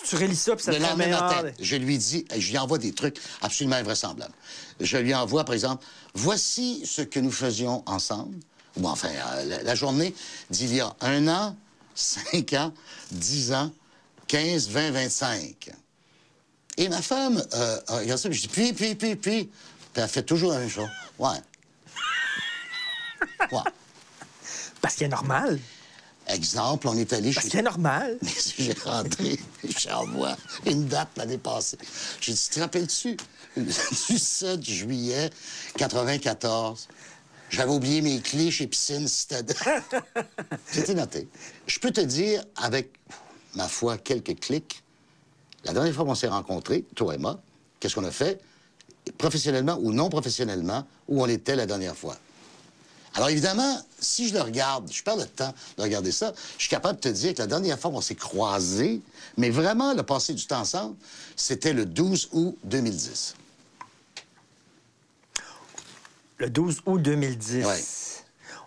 Tu, 0.03 0.17
relis 0.17 0.37
ça, 0.37 0.57
puis 0.57 0.65
ça 0.65 0.73
le 0.73 0.79
te 0.79 0.83
lendemain 0.83 1.09
matin, 1.09 1.43
je 1.61 1.77
lui 1.77 1.99
dis, 1.99 2.25
je 2.37 2.51
lui 2.51 2.59
envoie 2.59 2.79
des 2.79 2.93
trucs 2.93 3.19
absolument 3.43 3.77
invraisemblables. 3.77 4.35
Je 4.81 4.97
lui 4.99 5.15
envoie, 5.15 5.45
par 5.45 5.55
exemple, 5.55 5.85
voici 6.15 6.85
ce 6.85 7.03
que 7.03 7.21
nous 7.21 7.31
faisions 7.31 7.83
ensemble, 7.87 8.37
ou 8.77 8.89
enfin, 8.89 9.09
euh, 9.09 9.45
la, 9.45 9.63
la 9.63 9.75
journée 9.75 10.15
d'il 10.51 10.75
y 10.75 10.81
a 10.81 10.95
un 11.01 11.29
an, 11.29 11.57
cinq 11.95 12.53
ans, 12.55 12.73
dix 13.13 13.53
ans, 13.53 13.71
15, 14.27 14.69
20, 14.71 14.91
25. 14.91 15.71
Et 16.77 16.89
ma 16.89 17.03
femme 17.03 17.43
euh, 17.55 17.81
euh, 17.91 17.99
regarde 18.01 18.21
ça, 18.21 18.31
je 18.31 18.41
dis, 18.41 18.49
puis, 18.49 18.73
puis, 18.73 18.95
puis, 18.95 19.17
puis. 19.17 19.51
Puis 19.93 20.03
elle 20.03 20.09
fait 20.09 20.25
toujours 20.25 20.53
la 20.53 20.59
même 20.59 20.71
chose. 20.71 20.89
Ouais. 21.19 21.39
Ouais. 23.53 23.61
Parce 24.81 24.97
qu'il 24.97 25.07
est 25.07 25.11
normal. 25.11 25.61
Exemple, 26.27 26.89
on 26.89 26.97
est 26.97 27.13
allé 27.13 27.33
Parce 27.33 27.45
chez... 27.45 27.51
qu'il 27.51 27.61
est 27.61 27.65
normal. 27.65 28.19
Mais 28.23 28.31
j'ai 28.59 28.73
rentré, 28.85 29.39
j'envoie 29.79 30.37
une 30.67 30.87
date 30.87 31.11
l'année 31.17 31.39
passée. 31.39 31.79
J'ai 32.21 32.33
dit, 32.33 32.49
te 32.51 32.61
rappelles-tu, 32.61 33.17
du 33.57 34.19
7 34.19 34.63
juillet 34.63 35.31
94, 35.77 36.89
j'avais 37.51 37.71
oublié 37.71 38.01
mes 38.01 38.21
clés 38.21 38.51
chez 38.51 38.67
Piscine 38.67 39.07
Citadelle. 39.07 39.57
C'était 40.67 40.95
noté. 40.95 41.29
Je 41.67 41.79
peux 41.79 41.91
te 41.91 42.01
dire, 42.01 42.43
avec, 42.57 42.91
ma 43.55 43.69
foi, 43.69 43.99
quelques 43.99 44.41
clics, 44.41 44.83
la 45.65 45.73
dernière 45.73 45.95
fois 45.95 46.05
qu'on 46.05 46.15
s'est 46.15 46.29
rencontrés, 46.29 46.85
toi 46.95 47.15
et 47.15 47.19
moi, 47.19 47.41
qu'est-ce 47.81 47.95
qu'on 47.95 48.05
a 48.05 48.11
fait, 48.11 48.41
professionnellement 49.19 49.79
ou 49.81 49.93
non 49.93 50.09
professionnellement, 50.09 50.87
où 51.09 51.23
on 51.23 51.27
était 51.27 51.57
la 51.57 51.67
dernière 51.67 51.97
fois? 51.97 52.17
Alors 53.15 53.29
évidemment, 53.29 53.81
si 54.01 54.29
je 54.29 54.35
le 54.35 54.41
regarde, 54.41 54.91
je 54.93 55.03
perds 55.03 55.17
le 55.17 55.27
temps 55.27 55.55
de 55.77 55.83
regarder 55.83 56.11
ça, 56.11 56.33
je 56.57 56.63
suis 56.63 56.71
capable 56.71 56.97
de 56.97 57.09
te 57.09 57.09
dire 57.09 57.33
que 57.33 57.39
la 57.39 57.47
dernière 57.47 57.79
fois 57.79 57.91
qu'on 57.91 58.01
s'est 58.01 58.17
croisés, 58.17 59.01
mais 59.37 59.51
vraiment 59.51 59.95
le 59.95 60.03
passé 60.03 60.35
du 60.35 60.45
temps 60.47 60.61
ensemble, 60.61 60.97
c'était 61.37 61.73
le 61.73 61.87
12 61.87 62.31
août 62.33 62.59
2010. 62.65 63.37
Le 66.39 66.51
12 66.51 66.81
août 66.87 66.99
2010. 66.99 67.65
Ouais. 67.65 67.85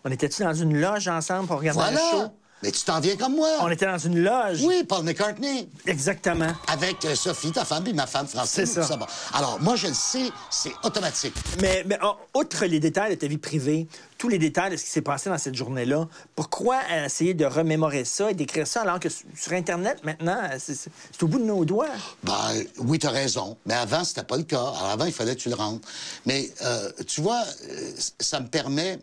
On 0.06 0.12
était-tu 0.12 0.44
dans 0.44 0.54
une 0.54 0.80
loge 0.80 1.10
ensemble 1.10 1.48
pour 1.48 1.60
regarder 1.60 1.92
le 1.92 1.98
show? 1.98 2.32
Mais 2.64 2.72
tu 2.72 2.82
t'en 2.84 3.00
viens 3.00 3.16
comme 3.16 3.36
moi! 3.36 3.50
On 3.60 3.70
était 3.70 3.86
dans 3.86 4.00
une 4.00 4.18
loge. 4.20 4.62
Oui, 4.64 4.84
Paul 4.84 5.04
McCartney! 5.04 5.70
Exactement. 5.86 6.52
Avec 6.68 7.06
euh, 7.06 7.14
Sophie, 7.14 7.52
ta 7.52 7.66
femme, 7.66 7.86
et 7.86 7.94
ma 7.94 8.08
femme 8.08 8.28
française. 8.28 8.72
C'est 8.74 8.82
ça. 8.82 8.98
Bon. 8.98 9.06
Alors, 9.34 9.60
moi, 9.62 9.76
je 9.76 9.88
le 9.88 9.94
sais, 9.94 10.32
c'est 10.50 10.72
automatique. 10.84 11.36
Mais, 11.62 11.84
mais 11.86 12.00
oh, 12.04 12.16
outre 12.34 12.66
les 12.66 12.80
détails 12.80 13.16
de 13.16 13.20
ta 13.20 13.28
vie 13.28 13.38
privée, 13.38 13.88
tous 14.18 14.28
les 14.28 14.40
détails 14.40 14.72
de 14.72 14.78
ce 14.78 14.84
qui 14.86 14.90
s'est 14.90 15.02
passé 15.04 15.30
dans 15.30 15.38
cette 15.38 15.54
journée-là, 15.54 16.08
pourquoi 16.36 16.80
essayer 17.06 17.36
de 17.36 17.46
remémorer 17.46 18.06
ça 18.06 18.32
et 18.32 18.34
d'écrire 18.34 18.66
ça 18.66 18.82
alors 18.82 19.00
que 19.00 19.10
sur 19.10 19.54
Internet, 19.54 20.00
maintenant, 20.04 20.42
c'est 20.58 20.74
c'est- 20.74 20.90
au 21.22 21.28
bout 21.28 21.38
de 21.38 21.44
nos 21.46 21.64
doigts? 21.64 21.88
Ben, 22.24 22.34
oui, 22.80 22.98
t'as 22.98 23.12
raison. 23.12 23.56
Mais 23.68 23.76
avant, 23.76 24.04
c'était 24.04 24.24
pas 24.24 24.38
le 24.38 24.44
cas. 24.44 24.58
Alors, 24.58 24.90
avant, 24.92 25.06
il 25.06 25.14
fallait 25.14 25.36
que 25.36 25.42
tu 25.42 25.50
le 25.50 25.56
rentres. 25.56 25.88
Mais, 26.26 26.50
euh, 26.64 26.90
tu 27.06 27.22
vois, 27.22 27.44
euh, 27.70 27.92
ça 28.20 28.40
me 28.40 28.48
permet 28.48 28.98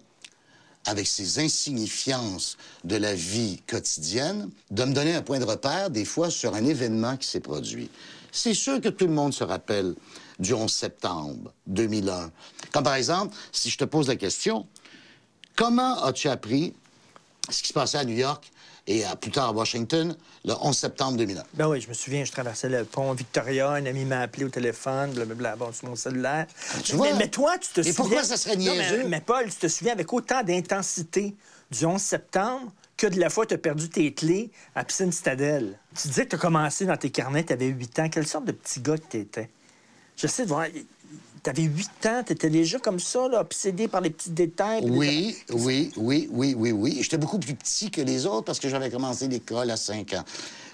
avec 0.86 1.06
ces 1.06 1.38
insignifiances 1.38 2.56
de 2.84 2.96
la 2.96 3.14
vie 3.14 3.60
quotidienne, 3.66 4.50
de 4.70 4.84
me 4.84 4.92
donner 4.92 5.14
un 5.14 5.22
point 5.22 5.38
de 5.38 5.44
repère, 5.44 5.90
des 5.90 6.04
fois, 6.04 6.30
sur 6.30 6.54
un 6.54 6.64
événement 6.64 7.16
qui 7.16 7.26
s'est 7.26 7.40
produit. 7.40 7.90
C'est 8.32 8.54
sûr 8.54 8.80
que 8.80 8.88
tout 8.88 9.06
le 9.06 9.12
monde 9.12 9.32
se 9.32 9.44
rappelle 9.44 9.94
du 10.38 10.52
11 10.52 10.70
septembre 10.70 11.52
2001. 11.66 12.30
Comme 12.72 12.84
par 12.84 12.94
exemple, 12.94 13.34
si 13.52 13.70
je 13.70 13.78
te 13.78 13.84
pose 13.84 14.08
la 14.08 14.16
question, 14.16 14.66
comment 15.56 16.02
as-tu 16.02 16.28
appris 16.28 16.74
ce 17.48 17.62
qui 17.62 17.68
se 17.68 17.72
passait 17.72 17.98
à 17.98 18.04
New 18.04 18.16
York 18.16 18.50
et 18.86 19.04
à, 19.04 19.16
plus 19.16 19.30
tard 19.30 19.48
à 19.48 19.52
Washington 19.52 20.16
le 20.44 20.54
11 20.60 20.76
septembre 20.76 21.16
2001? 21.18 21.42
Ben 21.54 21.68
oui, 21.68 21.80
je 21.80 21.88
me 21.88 21.94
souviens, 21.94 22.24
je 22.24 22.32
traversais 22.32 22.68
le 22.68 22.84
pont 22.84 23.12
Victoria, 23.14 23.70
un 23.70 23.86
ami 23.86 24.04
m'a 24.04 24.20
appelé 24.20 24.44
au 24.44 24.48
téléphone, 24.48 25.12
blablabla, 25.12 25.56
bon, 25.56 25.72
sur 25.72 25.88
mon 25.88 25.96
cellulaire. 25.96 26.46
Tu 26.82 26.94
vois? 26.96 27.12
mais, 27.12 27.18
mais 27.18 27.28
toi, 27.28 27.56
tu 27.58 27.68
te 27.68 27.80
Mais 27.80 27.92
souviens... 27.92 27.94
pourquoi 27.94 28.24
ça 28.24 28.36
serait 28.36 28.56
Non, 28.56 28.74
niaiseux? 28.74 28.98
mais, 29.04 29.08
mais 29.08 29.20
Paul, 29.20 29.44
tu 29.46 29.56
te 29.56 29.68
souviens 29.68 29.92
avec 29.94 30.12
autant 30.12 30.42
d'intensité 30.42 31.34
du 31.70 31.84
11 31.84 32.00
septembre 32.00 32.72
que 32.96 33.06
de 33.06 33.18
la 33.18 33.30
fois 33.30 33.44
tu 33.46 33.54
as 33.54 33.58
perdu 33.58 33.88
tes 33.88 34.12
clés 34.14 34.50
à 34.74 34.84
Piscine 34.84 35.10
Citadelle? 35.12 35.78
Tu 36.00 36.08
disais 36.08 36.24
que 36.24 36.30
tu 36.30 36.36
as 36.36 36.38
commencé 36.38 36.84
dans 36.86 36.96
tes 36.96 37.10
carnets, 37.10 37.44
tu 37.44 37.52
avais 37.52 37.66
8 37.66 37.98
ans. 38.00 38.08
Quelle 38.08 38.26
sorte 38.26 38.44
de 38.44 38.52
petit 38.52 38.80
gars 38.80 38.96
que 38.98 39.06
tu 39.10 39.18
étais? 39.18 39.50
J'essaie 40.16 40.44
de 40.44 40.48
voir... 40.48 40.66
Tu 41.44 41.50
avais 41.50 41.62
8 41.64 42.06
ans, 42.06 42.22
tu 42.26 42.32
étais 42.32 42.48
déjà 42.48 42.78
comme 42.78 42.98
ça, 42.98 43.28
là, 43.28 43.42
obsédé 43.42 43.86
par 43.86 44.00
les 44.00 44.08
petits 44.08 44.30
détails. 44.30 44.80
les- 44.82 44.90
Oui, 44.90 45.36
oui, 45.52 45.92
oui, 45.98 46.28
oui, 46.32 46.54
oui, 46.56 46.72
oui. 46.72 46.98
J'étais 47.02 47.18
beaucoup 47.18 47.38
plus 47.38 47.54
petit 47.54 47.90
que 47.90 48.00
les 48.00 48.24
autres 48.24 48.46
parce 48.46 48.58
que 48.58 48.68
j'avais 48.70 48.90
commencé 48.90 49.28
l'école 49.28 49.70
à 49.70 49.76
5 49.76 50.14
ans. 50.14 50.24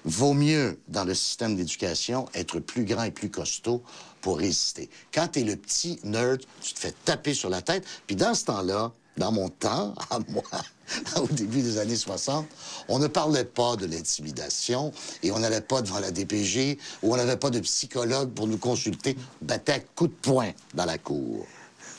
Vaut 0.05 0.33
mieux, 0.33 0.79
dans 0.87 1.03
le 1.03 1.13
système 1.13 1.55
d'éducation, 1.57 2.25
être 2.33 2.59
plus 2.59 2.85
grand 2.85 3.03
et 3.03 3.11
plus 3.11 3.29
costaud 3.29 3.83
pour 4.21 4.37
résister. 4.37 4.89
Quand 5.13 5.27
tu 5.27 5.41
es 5.41 5.43
le 5.43 5.57
petit 5.57 5.99
nerd, 6.05 6.39
tu 6.61 6.73
te 6.73 6.79
fais 6.79 6.93
taper 7.05 7.33
sur 7.33 7.49
la 7.49 7.61
tête. 7.61 7.83
Puis 8.07 8.15
dans 8.15 8.33
ce 8.33 8.45
temps-là, 8.45 8.93
dans 9.21 9.31
mon 9.31 9.49
temps, 9.49 9.93
à 10.09 10.17
moi, 10.29 10.41
au 11.21 11.27
début 11.27 11.61
des 11.61 11.77
années 11.77 11.95
60, 11.95 12.47
on 12.87 12.97
ne 12.97 13.05
parlait 13.05 13.45
pas 13.45 13.75
de 13.75 13.85
l'intimidation 13.85 14.91
et 15.21 15.31
on 15.31 15.37
n'allait 15.37 15.61
pas 15.61 15.83
devant 15.83 15.99
la 15.99 16.09
DPG 16.09 16.79
ou 17.03 17.13
on 17.13 17.17
n'avait 17.17 17.37
pas 17.37 17.51
de 17.51 17.59
psychologue 17.59 18.31
pour 18.31 18.47
nous 18.47 18.57
consulter, 18.57 19.15
battait 19.43 19.73
à 19.73 19.79
coups 19.79 20.09
de 20.09 20.15
poing 20.15 20.49
dans 20.73 20.85
la 20.85 20.97
cour. 20.97 21.45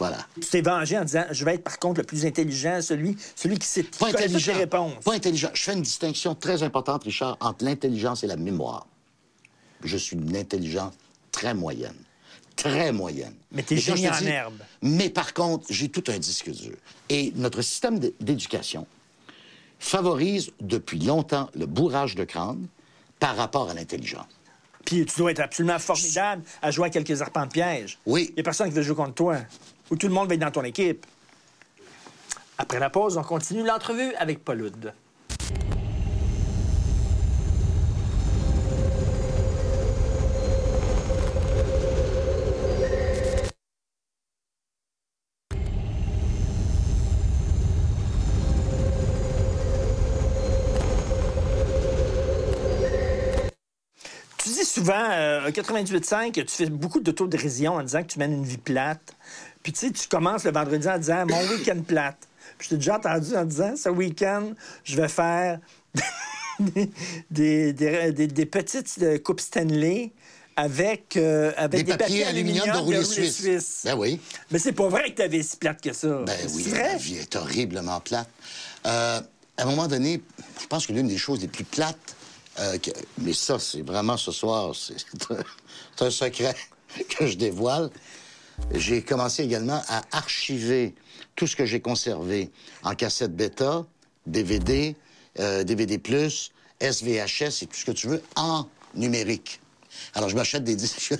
Voilà. 0.00 0.18
Tu 0.34 0.48
t'es 0.48 0.62
vengé 0.62 0.98
en 0.98 1.04
disant 1.04 1.22
je 1.30 1.44
vais 1.44 1.54
être 1.54 1.62
par 1.62 1.78
contre 1.78 2.00
le 2.00 2.06
plus 2.06 2.26
intelligent, 2.26 2.80
celui, 2.82 3.16
celui 3.36 3.56
qui 3.56 3.68
sait 3.68 3.84
Pas 3.84 4.08
intelligent. 4.08 4.54
réponses. 4.54 5.04
Pas 5.04 5.14
intelligent. 5.14 5.50
Je 5.54 5.62
fais 5.62 5.74
une 5.74 5.82
distinction 5.82 6.34
très 6.34 6.64
importante, 6.64 7.04
Richard, 7.04 7.36
entre 7.38 7.64
l'intelligence 7.64 8.24
et 8.24 8.26
la 8.26 8.36
mémoire. 8.36 8.88
Je 9.84 9.96
suis 9.96 10.16
d'une 10.16 10.36
intelligence 10.36 10.94
très 11.30 11.54
moyenne. 11.54 11.94
Très 12.62 12.92
moyenne. 12.92 13.34
Mais 13.50 13.64
t'es 13.64 13.76
génie 13.76 14.08
en 14.08 14.18
herbe. 14.20 14.60
Mais 14.82 15.10
par 15.10 15.34
contre, 15.34 15.66
j'ai 15.68 15.88
tout 15.88 16.04
un 16.06 16.18
disque 16.18 16.48
dur. 16.50 16.76
Et 17.08 17.32
notre 17.34 17.60
système 17.60 17.98
d'éducation 17.98 18.86
favorise 19.80 20.52
depuis 20.60 21.00
longtemps 21.00 21.50
le 21.56 21.66
bourrage 21.66 22.14
de 22.14 22.22
crâne 22.22 22.68
par 23.18 23.36
rapport 23.36 23.68
à 23.68 23.74
l'intelligence. 23.74 24.28
Puis 24.84 25.04
tu 25.06 25.18
dois 25.18 25.32
être 25.32 25.40
absolument 25.40 25.80
formidable 25.80 26.44
à 26.60 26.70
jouer 26.70 26.86
à 26.86 26.90
quelques 26.90 27.20
arpents 27.20 27.46
de 27.46 27.50
piège. 27.50 27.98
Oui. 28.06 28.26
Il 28.30 28.34
n'y 28.34 28.40
a 28.40 28.44
personne 28.44 28.68
qui 28.68 28.74
veut 28.76 28.82
jouer 28.82 28.94
contre 28.94 29.14
toi. 29.14 29.38
Ou 29.90 29.96
tout 29.96 30.06
le 30.06 30.14
monde 30.14 30.28
va 30.28 30.34
être 30.34 30.40
dans 30.40 30.52
ton 30.52 30.62
équipe. 30.62 31.04
Après 32.58 32.78
la 32.78 32.90
pause, 32.90 33.16
on 33.16 33.24
continue 33.24 33.64
l'entrevue 33.64 34.14
avec 34.14 34.44
Paul. 34.44 34.70
Tu 54.42 54.48
dis 54.48 54.64
souvent, 54.82 55.10
euh, 55.12 55.50
98.5, 55.50 56.32
que 56.32 56.40
tu 56.40 56.54
fais 56.56 56.66
beaucoup 56.66 57.00
d'autodérision 57.00 57.74
en 57.74 57.82
disant 57.82 58.02
que 58.02 58.08
tu 58.08 58.18
mènes 58.18 58.32
une 58.32 58.44
vie 58.44 58.56
plate. 58.58 59.14
Puis 59.62 59.72
tu 59.72 59.78
sais, 59.86 59.90
tu 59.92 60.08
commences 60.08 60.44
le 60.44 60.50
vendredi 60.52 60.88
en 60.88 60.98
disant 60.98 61.24
mon 61.26 61.40
week-end 61.50 61.80
plate. 61.86 62.16
Puis 62.58 62.66
je 62.66 62.68
t'ai 62.70 62.76
déjà 62.76 62.96
entendu 62.96 63.36
en 63.36 63.44
disant 63.44 63.74
ce 63.76 63.88
week-end, 63.88 64.52
je 64.84 64.96
vais 65.00 65.08
faire 65.08 65.60
des, 66.58 66.90
des, 67.30 67.72
des- 67.72 68.12
des- 68.12 68.26
des 68.26 68.46
petites 68.46 68.92
euh, 69.02 69.18
coupes 69.18 69.40
Stanley 69.40 70.10
avec, 70.56 71.16
euh, 71.16 71.52
avec 71.56 71.86
Des 71.86 71.96
papiers 71.96 72.24
aluminium 72.24 72.66
de 72.66 72.76
roulé 72.78 73.04
suisse. 73.04 73.82
Ben 73.84 73.94
oui. 73.96 74.20
Mais 74.50 74.58
c'est 74.58 74.72
pas 74.72 74.88
vrai 74.88 75.10
que 75.12 75.16
tu 75.16 75.22
avais 75.22 75.42
si 75.42 75.56
plate 75.56 75.80
que 75.80 75.92
ça. 75.92 76.08
Ben 76.26 76.36
oui, 76.54 76.64
vrai? 76.64 76.82
la 76.92 76.96
vie 76.96 77.16
est 77.18 77.36
horriblement 77.36 78.00
plate. 78.00 78.28
Euh, 78.86 79.20
à 79.56 79.62
un 79.62 79.66
moment 79.66 79.86
donné, 79.86 80.20
je 80.60 80.66
pense 80.66 80.86
que 80.86 80.92
l'une 80.92 81.06
des 81.08 81.16
choses 81.18 81.40
les 81.40 81.48
plus 81.48 81.64
plates, 81.64 82.16
euh, 82.58 82.78
mais 83.18 83.32
ça, 83.32 83.58
c'est 83.58 83.82
vraiment 83.82 84.16
ce 84.16 84.32
soir, 84.32 84.74
c'est 84.74 84.96
un 86.00 86.10
secret 86.10 86.54
que 87.08 87.26
je 87.26 87.36
dévoile. 87.36 87.90
J'ai 88.74 89.02
commencé 89.02 89.42
également 89.42 89.82
à 89.88 90.02
archiver 90.12 90.94
tout 91.34 91.46
ce 91.46 91.56
que 91.56 91.64
j'ai 91.64 91.80
conservé 91.80 92.50
en 92.82 92.94
cassette 92.94 93.34
bêta, 93.34 93.84
DVD, 94.26 94.94
DVD+, 95.36 95.98
SVHS 96.80 97.62
et 97.62 97.66
tout 97.66 97.76
ce 97.76 97.84
que 97.84 97.92
tu 97.92 98.08
veux 98.08 98.22
en 98.36 98.66
numérique. 98.94 99.60
Alors, 100.14 100.28
je 100.28 100.36
m'achète 100.36 100.64
des 100.64 100.76
disques 100.76 101.14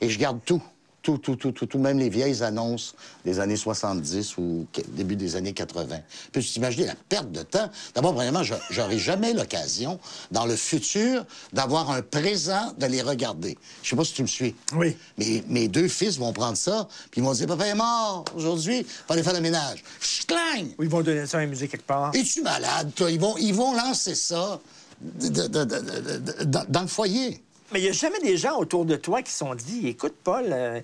et 0.00 0.08
je 0.08 0.18
garde 0.18 0.40
tout. 0.44 0.62
Tout, 1.10 1.18
tout, 1.18 1.34
tout, 1.36 1.50
tout, 1.52 1.66
tout, 1.66 1.78
même 1.78 1.98
les 1.98 2.08
vieilles 2.08 2.42
annonces 2.44 2.94
des 3.24 3.40
années 3.40 3.56
70 3.56 4.36
ou 4.38 4.66
début 4.88 5.16
des 5.16 5.34
années 5.34 5.52
80. 5.52 5.96
Puis 6.30 6.44
tu 6.44 6.50
t'imaginer 6.52 6.86
la 6.86 6.94
perte 7.08 7.32
de 7.32 7.42
temps. 7.42 7.68
D'abord, 7.96 8.14
premièrement, 8.14 8.44
je- 8.44 8.54
j'aurai 8.70 8.96
jamais 8.98 9.32
l'occasion, 9.32 9.98
dans 10.30 10.46
le 10.46 10.54
futur, 10.54 11.24
d'avoir 11.52 11.90
un 11.90 12.02
présent 12.02 12.72
de 12.78 12.86
les 12.86 13.02
regarder. 13.02 13.58
Je 13.82 13.90
sais 13.90 13.96
pas 13.96 14.04
si 14.04 14.12
tu 14.14 14.22
me 14.22 14.28
suis. 14.28 14.54
Oui. 14.76 14.96
Mes, 15.18 15.42
mes 15.48 15.66
deux 15.66 15.88
fils 15.88 16.16
vont 16.16 16.32
prendre 16.32 16.56
ça, 16.56 16.86
puis 17.10 17.20
ils 17.20 17.24
vont 17.24 17.32
dire, 17.32 17.48
papa 17.48 17.66
est 17.66 17.74
mort 17.74 18.24
aujourd'hui, 18.36 18.84
faut 19.06 19.12
aller 19.12 19.24
faire 19.24 19.32
le 19.34 19.40
ménage. 19.40 19.82
Schlang! 20.00 20.68
Ou 20.78 20.84
ils 20.84 20.88
vont 20.88 21.00
donner 21.02 21.26
ça 21.26 21.38
à 21.38 21.40
un 21.40 21.46
musée 21.46 21.66
quelque 21.66 21.86
part. 21.86 22.12
Es-tu 22.14 22.42
malade, 22.42 22.92
toi? 22.94 23.10
Ils 23.10 23.18
vont, 23.20 23.36
ils 23.36 23.54
vont 23.54 23.74
lancer 23.74 24.14
ça 24.14 24.60
de- 25.00 25.28
de- 25.28 25.64
de- 25.64 26.58
dans 26.68 26.82
le 26.82 26.86
foyer. 26.86 27.42
Mais 27.72 27.80
il 27.80 27.82
n'y 27.84 27.88
a 27.88 27.92
jamais 27.92 28.20
des 28.20 28.36
gens 28.36 28.56
autour 28.58 28.84
de 28.84 28.96
toi 28.96 29.22
qui 29.22 29.30
se 29.30 29.38
sont 29.38 29.54
dit 29.54 29.88
Écoute, 29.88 30.14
Paul, 30.24 30.46
euh, 30.48 30.80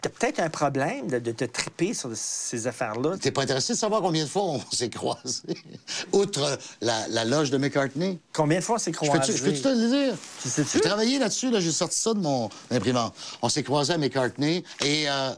t'as 0.00 0.08
peut-être 0.10 0.38
un 0.40 0.48
problème 0.48 1.08
de, 1.08 1.18
de 1.18 1.32
te 1.32 1.44
triper 1.44 1.92
sur 1.94 2.10
ces 2.14 2.66
affaires-là. 2.66 3.16
T'es 3.18 3.32
pas 3.32 3.42
intéressé 3.42 3.72
de 3.72 3.78
savoir 3.78 4.00
combien 4.00 4.24
de 4.24 4.28
fois 4.28 4.42
on 4.42 4.60
s'est 4.70 4.90
croisés? 4.90 5.42
Outre 6.12 6.58
la, 6.80 7.08
la 7.08 7.24
loge 7.24 7.50
de 7.50 7.58
McCartney? 7.58 8.18
Combien 8.32 8.58
de 8.60 8.64
fois 8.64 8.76
on 8.76 8.78
s'est 8.78 8.92
croisés? 8.92 9.36
je 9.36 9.42
peux-tu 9.42 9.60
te 9.60 9.68
le 9.68 9.88
dire? 9.88 10.16
Tu 10.42 10.48
sais-tu? 10.48 10.70
J'ai 10.74 10.80
travaillé 10.80 11.18
là-dessus, 11.18 11.50
là, 11.50 11.60
j'ai 11.60 11.72
sorti 11.72 11.98
ça 11.98 12.14
de 12.14 12.20
mon 12.20 12.48
imprimante. 12.70 13.14
On 13.42 13.48
s'est 13.48 13.64
croisés 13.64 13.94
à 13.94 13.98
McCartney 13.98 14.62
et 14.84 15.08
euh, 15.10 15.30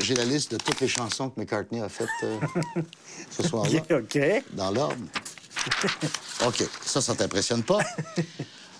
j'ai 0.00 0.14
la 0.14 0.24
liste 0.24 0.50
de 0.52 0.56
toutes 0.56 0.80
les 0.80 0.88
chansons 0.88 1.30
que 1.30 1.38
McCartney 1.38 1.80
a 1.80 1.88
faites 1.88 2.08
euh, 2.24 2.38
ce 3.30 3.46
soir-là. 3.46 3.80
OK. 3.90 4.18
Dans 4.52 4.70
l'ordre. 4.72 4.96
OK, 6.44 6.64
ça, 6.84 7.00
ça 7.00 7.14
t'impressionne 7.14 7.62
pas? 7.62 7.78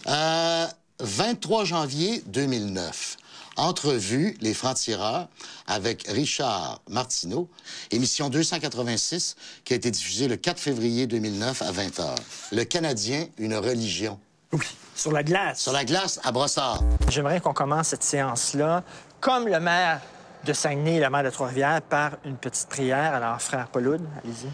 Euh, 0.06 0.66
23 1.00 1.64
janvier 1.64 2.22
2009. 2.26 3.16
Entrevue 3.56 4.36
Les 4.40 4.54
Francs-Tireurs 4.54 5.28
avec 5.66 6.06
Richard 6.08 6.80
Martineau, 6.88 7.50
émission 7.90 8.30
286 8.30 9.36
qui 9.64 9.74
a 9.74 9.76
été 9.76 9.90
diffusée 9.90 10.26
le 10.26 10.36
4 10.36 10.58
février 10.58 11.06
2009 11.06 11.60
à 11.60 11.70
20h. 11.70 12.14
Le 12.52 12.64
Canadien, 12.64 13.26
une 13.36 13.54
religion. 13.54 14.18
Oui. 14.52 14.64
Sur 14.94 15.12
la 15.12 15.22
glace. 15.22 15.60
Sur 15.60 15.72
la 15.72 15.84
glace 15.84 16.18
à 16.24 16.32
Brossard. 16.32 16.82
J'aimerais 17.08 17.40
qu'on 17.40 17.52
commence 17.52 17.88
cette 17.88 18.04
séance-là, 18.04 18.84
comme 19.20 19.48
le 19.48 19.60
maire 19.60 20.00
de 20.44 20.52
Saguenay 20.52 20.96
et 20.96 21.00
le 21.00 21.10
maire 21.10 21.24
de 21.24 21.30
Trois-Rivières, 21.30 21.82
par 21.82 22.12
une 22.24 22.36
petite 22.36 22.68
prière. 22.68 23.14
Alors, 23.14 23.40
frère 23.40 23.68
Pauloud, 23.68 24.00
allez-y. 24.22 24.48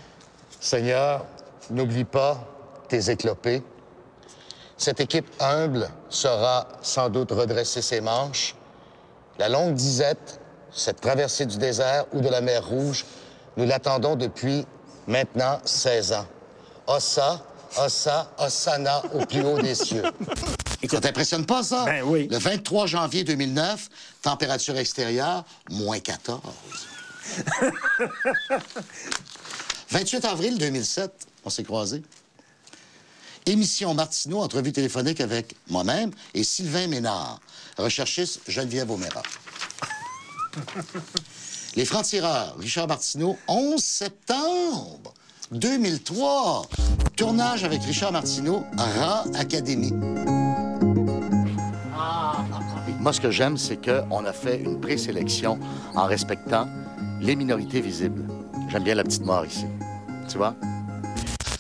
Seigneur, 0.60 1.24
n'oublie 1.70 2.04
pas 2.04 2.44
tes 2.88 3.10
éclopés. 3.10 3.62
Cette 4.78 5.00
équipe 5.00 5.26
humble 5.40 5.90
saura 6.08 6.68
sans 6.82 7.10
doute 7.10 7.32
redresser 7.32 7.82
ses 7.82 8.00
manches. 8.00 8.54
La 9.38 9.48
longue 9.48 9.74
disette, 9.74 10.40
cette 10.72 11.00
traversée 11.00 11.46
du 11.46 11.58
désert 11.58 12.06
ou 12.12 12.20
de 12.20 12.28
la 12.28 12.40
mer 12.40 12.64
Rouge, 12.64 13.04
nous 13.56 13.66
l'attendons 13.66 14.14
depuis 14.14 14.64
maintenant 15.08 15.58
16 15.64 16.12
ans. 16.12 16.26
Ossa, 16.86 17.44
Ossa, 17.76 18.30
Ossana 18.38 19.02
au 19.14 19.26
plus 19.26 19.42
haut 19.44 19.60
des 19.60 19.74
cieux. 19.74 20.04
Ça 20.88 21.00
t'impressionne 21.00 21.44
pas, 21.44 21.64
ça? 21.64 21.84
Ben 21.84 22.02
oui. 22.04 22.28
Le 22.30 22.38
23 22.38 22.86
janvier 22.86 23.24
2009, 23.24 23.88
température 24.22 24.78
extérieure, 24.78 25.44
moins 25.70 25.98
14. 25.98 26.40
28 29.90 30.24
avril 30.24 30.56
2007, 30.56 31.10
on 31.44 31.50
s'est 31.50 31.64
croisés. 31.64 32.02
Émission 33.48 33.94
Martineau, 33.94 34.40
entrevue 34.40 34.72
téléphonique 34.72 35.22
avec 35.22 35.56
moi-même 35.70 36.10
et 36.34 36.44
Sylvain 36.44 36.86
Ménard, 36.86 37.40
recherchiste 37.78 38.42
Geneviève 38.46 38.90
O'Mara. 38.90 39.22
Les 41.74 41.86
francs-tireurs, 41.86 42.56
Richard 42.58 42.88
Martineau, 42.88 43.38
11 43.48 43.82
septembre 43.82 45.14
2003. 45.50 46.68
Tournage 47.16 47.64
avec 47.64 47.82
Richard 47.84 48.12
Martineau, 48.12 48.64
Ra 48.76 49.24
Academy. 49.34 49.94
Moi, 53.00 53.12
ce 53.14 53.20
que 53.22 53.30
j'aime, 53.30 53.56
c'est 53.56 53.78
qu'on 53.82 54.26
a 54.26 54.32
fait 54.34 54.58
une 54.58 54.78
présélection 54.78 55.58
en 55.94 56.04
respectant 56.04 56.68
les 57.22 57.34
minorités 57.34 57.80
visibles. 57.80 58.26
J'aime 58.68 58.84
bien 58.84 58.94
la 58.94 59.04
petite 59.04 59.24
mort 59.24 59.46
ici. 59.46 59.64
Tu 60.28 60.36
vois? 60.36 60.54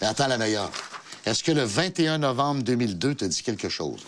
Mais 0.02 0.06
attends 0.06 0.26
la 0.26 0.36
meilleure. 0.36 0.70
Est-ce 1.26 1.42
que 1.44 1.52
le 1.52 1.62
21 1.64 2.18
novembre 2.18 2.62
2002 2.62 3.14
te 3.14 3.24
dit 3.24 3.42
quelque 3.42 3.68
chose? 3.68 4.00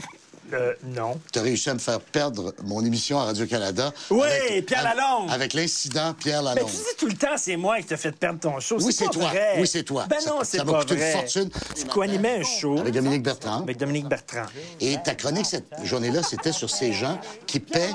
Euh, 0.53 0.75
non. 0.83 1.21
Tu 1.33 1.39
as 1.39 1.43
réussi 1.43 1.71
à 1.71 1.75
me 1.75 1.79
faire 1.79 2.01
perdre 2.01 2.53
mon 2.65 2.85
émission 2.85 3.21
à 3.21 3.25
Radio-Canada. 3.27 3.93
Oui, 4.11 4.23
avec- 4.27 4.67
Pierre 4.67 4.83
Lalonde. 4.83 5.31
Avec 5.31 5.53
l'incident 5.55 6.13
Pierre 6.15 6.43
Mais 6.43 6.55
Lalonde. 6.57 6.71
tu 6.71 6.77
dis 6.77 6.97
tout 6.99 7.07
le 7.07 7.13
temps, 7.15 7.37
c'est 7.37 7.57
moi 7.57 7.79
qui 7.79 7.85
t'ai 7.85 7.97
fait 7.97 8.11
perdre 8.11 8.41
ton 8.41 8.59
show. 8.59 8.77
Oui, 8.81 8.93
c'est 8.93 9.05
toi. 9.11 9.29
vrai. 9.29 9.55
Oui, 9.61 9.67
c'est 9.69 9.85
toi. 9.85 10.07
Ben 10.11 10.19
Ça- 10.19 10.31
non, 10.31 10.39
ça 10.41 10.45
c'est 10.47 10.65
m'a 10.65 10.73
pas 10.73 10.81
coûté 10.81 10.95
une 10.95 11.01
vrai. 11.01 11.13
fortune. 11.13 11.51
Tu 11.77 11.85
co-animais 11.87 12.41
un 12.41 12.43
show 12.43 12.79
Avec 12.81 12.95
Dominique 12.95 13.23
Bertrand. 13.23 13.63
avec 13.63 13.77
Dominique 13.77 14.09
Bertrand. 14.09 14.47
Et 14.81 14.97
ta 15.05 15.15
chronique 15.15 15.47
cette 15.47 15.69
journée-là, 15.85 16.23
c'était 16.25 16.51
sur 16.53 16.69
ces 16.69 16.93
gens 16.93 17.21
qui 17.47 17.61
paient 17.61 17.93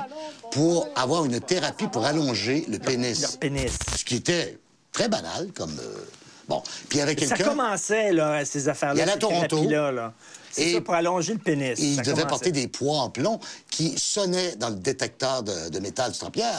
pour 0.50 0.88
avoir 0.96 1.26
une 1.26 1.40
thérapie 1.40 1.88
pour 1.88 2.06
allonger 2.06 2.64
le 2.70 2.78
pénis. 2.78 3.20
Leur 3.20 3.36
pénis. 3.36 3.72
Ce 3.98 4.02
qui 4.04 4.16
était 4.16 4.58
très 4.92 5.10
banal 5.10 5.48
comme. 5.54 5.78
euh, 5.78 5.98
Bon. 6.48 6.62
Puis 6.88 6.98
il 6.98 6.98
y 6.98 7.00
avait 7.02 7.12
Ça 7.18 7.34
quelqu'un. 7.36 7.50
commençait, 7.50 8.12
là, 8.12 8.44
ces 8.44 8.68
affaires-là. 8.68 9.02
Il 9.02 9.06
y 9.06 9.10
à 9.12 9.16
Toronto. 9.16 9.68
là. 9.68 10.12
C'est 10.52 10.62
Et- 10.62 10.74
ça, 10.74 10.80
pour 10.80 10.94
allonger 10.94 11.32
le 11.34 11.38
pénis. 11.38 11.78
Et 11.78 11.82
il 11.84 12.02
devait 12.02 12.26
porter 12.26 12.50
des 12.52 12.66
poids 12.68 12.98
en 13.00 13.10
plomb 13.10 13.38
qui 13.70 13.98
sonnaient 13.98 14.56
dans 14.56 14.70
le 14.70 14.76
détecteur 14.76 15.42
de, 15.42 15.68
de 15.68 15.78
métal 15.80 16.12
du 16.12 16.18
Pierre, 16.30 16.54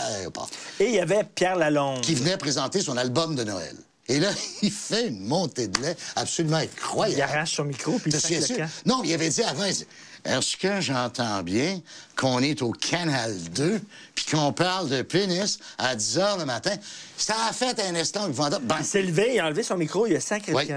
Et 0.79 0.85
il 0.89 0.93
y 0.95 0.99
avait 0.99 1.23
Pierre 1.23 1.55
Lalonde. 1.55 2.01
qui 2.01 2.13
venait 2.13 2.37
présenter 2.37 2.81
son 2.81 2.95
album 2.97 3.35
de 3.35 3.43
Noël. 3.43 3.75
Et 4.09 4.19
là, 4.19 4.29
il 4.61 4.71
fait 4.71 5.07
une 5.07 5.25
montée 5.25 5.67
de 5.67 5.81
lait 5.81 5.97
absolument 6.15 6.59
Il 6.59 6.65
incroyable. 6.65 7.21
arrache 7.33 7.55
son 7.55 7.63
micro, 7.65 7.93
puis 7.99 8.11
il 8.11 8.39
le 8.39 8.57
camp. 8.57 8.69
Non, 8.85 9.01
il 9.03 9.13
avait 9.13 9.29
dit 9.29 9.41
avant, 9.43 9.65
il 9.65 9.73
dit, 9.73 9.87
est-ce 10.27 10.57
que 10.57 10.81
j'entends 10.81 11.41
bien 11.43 11.79
qu'on 12.15 12.41
est 12.41 12.61
au 12.61 12.71
Canal 12.71 13.35
2 13.55 13.81
puis 14.15 14.25
qu'on 14.31 14.51
parle 14.51 14.89
de 14.89 15.01
pénis 15.01 15.59
à 15.77 15.95
10 15.95 16.17
h 16.17 16.39
le 16.39 16.45
matin? 16.45 16.75
Ça 17.17 17.35
a 17.49 17.53
fait 17.53 17.79
un 17.81 17.95
instant 17.95 18.27
que. 18.29 18.59
Ben, 18.61 18.75
Il 18.79 18.85
s'est 18.85 19.01
levé, 19.01 19.31
il 19.35 19.39
a 19.39 19.45
enlevé 19.45 19.63
son 19.63 19.77
micro, 19.77 20.05
il 20.07 20.15
a 20.15 20.19
sacré 20.19 20.53
Oui. 20.53 20.67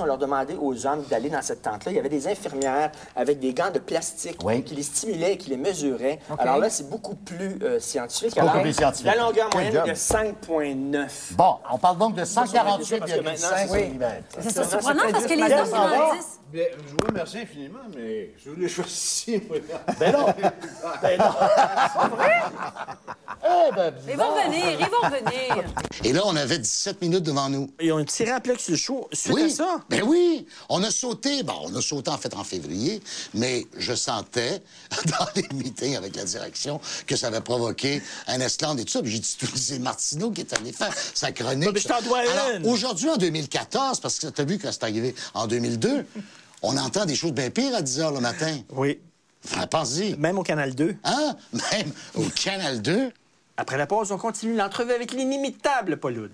On 0.00 0.04
leur 0.04 0.18
demandait 0.18 0.56
aux 0.60 0.86
hommes 0.86 1.02
d'aller 1.10 1.30
dans 1.30 1.42
cette 1.42 1.62
tente-là. 1.62 1.92
Il 1.92 1.96
y 1.96 1.98
avait 1.98 2.08
des 2.08 2.28
infirmières 2.28 2.90
avec 3.16 3.38
des 3.40 3.54
gants 3.54 3.70
de 3.70 3.78
plastique 3.78 4.38
Oui. 4.44 4.62
qui 4.62 4.74
les 4.74 4.82
stimulaient 4.82 5.34
et 5.34 5.36
qui 5.36 5.50
les 5.50 5.56
mesuraient. 5.56 6.18
Alors 6.38 6.58
là, 6.58 6.70
c'est 6.70 6.88
beaucoup 6.88 7.14
plus 7.14 7.58
euh, 7.62 7.80
scientifique. 7.80 8.34
beaucoup 8.34 8.48
Alors, 8.48 8.62
plus 8.62 8.72
scientifique. 8.74 9.06
La 9.06 9.16
longueur 9.16 9.48
moyenne 9.52 9.76
est 9.76 9.88
de 9.88 9.94
5,9. 9.94 11.34
Bon, 11.36 11.56
on 11.70 11.78
parle 11.78 11.98
donc 11.98 12.14
de 12.14 12.20
Parce 12.20 12.50
que 12.50 12.56
maintenant, 12.56 12.78
c'est 12.82 12.98
148,5 12.98 13.94
mm. 13.94 14.02
C'est 14.40 14.50
ça, 14.50 14.64
surprenant 14.64 15.02
parce 15.10 15.26
que 15.26 15.34
les 15.34 15.42
hommes 15.42 15.70
grandissent. 15.70 16.40
Mais, 16.52 16.70
je 16.86 16.90
vous 16.92 17.06
remercie 17.06 17.38
infiniment, 17.38 17.78
mais 17.94 18.32
je 18.38 18.50
voulais 18.50 18.68
choisir. 18.68 19.40
Ben 19.98 20.12
non! 20.12 20.26
Ben 21.02 21.18
non! 21.18 21.34
Eh 23.07 23.07
ben, 23.74 23.92
Ils 24.08 24.16
vont 24.16 24.34
venir, 24.34 24.80
ils 24.80 24.86
vont 24.86 25.08
venir. 25.08 25.64
Et 26.04 26.12
là, 26.12 26.22
on 26.24 26.36
avait 26.36 26.58
17 26.58 27.00
minutes 27.02 27.22
devant 27.24 27.48
nous. 27.48 27.70
Ils 27.80 27.92
ont 27.92 28.04
tiré 28.04 28.30
à 28.30 28.40
plat 28.40 28.54
sur 28.58 28.72
le 28.72 28.76
show 28.76 29.08
suite 29.12 29.34
Oui, 29.34 29.42
à 29.44 29.48
ça? 29.50 29.80
ben 29.88 30.02
oui, 30.04 30.46
on 30.68 30.82
a 30.82 30.90
sauté. 30.90 31.42
Bon, 31.42 31.54
on 31.64 31.74
a 31.74 31.80
sauté 31.82 32.10
en 32.10 32.18
fait 32.18 32.34
en 32.34 32.44
février, 32.44 33.02
mais 33.34 33.66
je 33.76 33.94
sentais 33.94 34.62
dans 35.06 35.26
les 35.34 35.46
meetings 35.54 35.96
avec 35.96 36.16
la 36.16 36.24
direction 36.24 36.80
que 37.06 37.16
ça 37.16 37.28
avait 37.28 37.40
provoqué 37.40 38.02
un 38.26 38.40
esclandre 38.40 38.80
et 38.80 38.84
tout 38.84 38.92
ça. 38.92 39.02
Puis 39.02 39.10
j'ai 39.12 39.18
dit, 39.18 39.36
c'est 39.56 39.78
Martineau 39.78 40.30
qui 40.30 40.40
est 40.42 40.52
allé 40.52 40.72
faire 40.72 40.92
sa 41.14 41.32
chronique. 41.32 41.70
mais 41.72 41.80
je 41.80 41.88
t'en 41.88 42.02
dois 42.02 42.18
Alors, 42.20 42.66
aujourd'hui, 42.72 43.08
en 43.10 43.16
2014, 43.16 44.00
parce 44.00 44.18
que 44.18 44.28
tu 44.28 44.40
as 44.40 44.44
vu 44.44 44.58
que 44.58 44.70
c'est 44.70 44.82
arrivé 44.84 45.14
en 45.34 45.46
2002, 45.46 46.06
on 46.62 46.76
entend 46.76 47.04
des 47.06 47.14
choses 47.14 47.32
bien 47.32 47.50
pires 47.50 47.74
à 47.76 47.82
10 47.82 48.00
h 48.00 48.14
le 48.14 48.20
matin. 48.20 48.56
Oui. 48.70 48.98
Enfin, 49.44 49.66
pense-y. 49.68 50.16
Même 50.16 50.38
au 50.38 50.42
Canal 50.42 50.74
2. 50.74 50.96
Hein? 51.04 51.36
Même 51.52 51.92
au 52.16 52.24
Canal 52.24 52.82
2. 52.82 53.12
Après 53.60 53.76
la 53.76 53.88
pause, 53.88 54.12
on 54.12 54.18
continue 54.18 54.54
l'entrevue 54.54 54.92
avec 54.92 55.10
l'inimitable 55.10 55.96
Paul. 55.96 56.30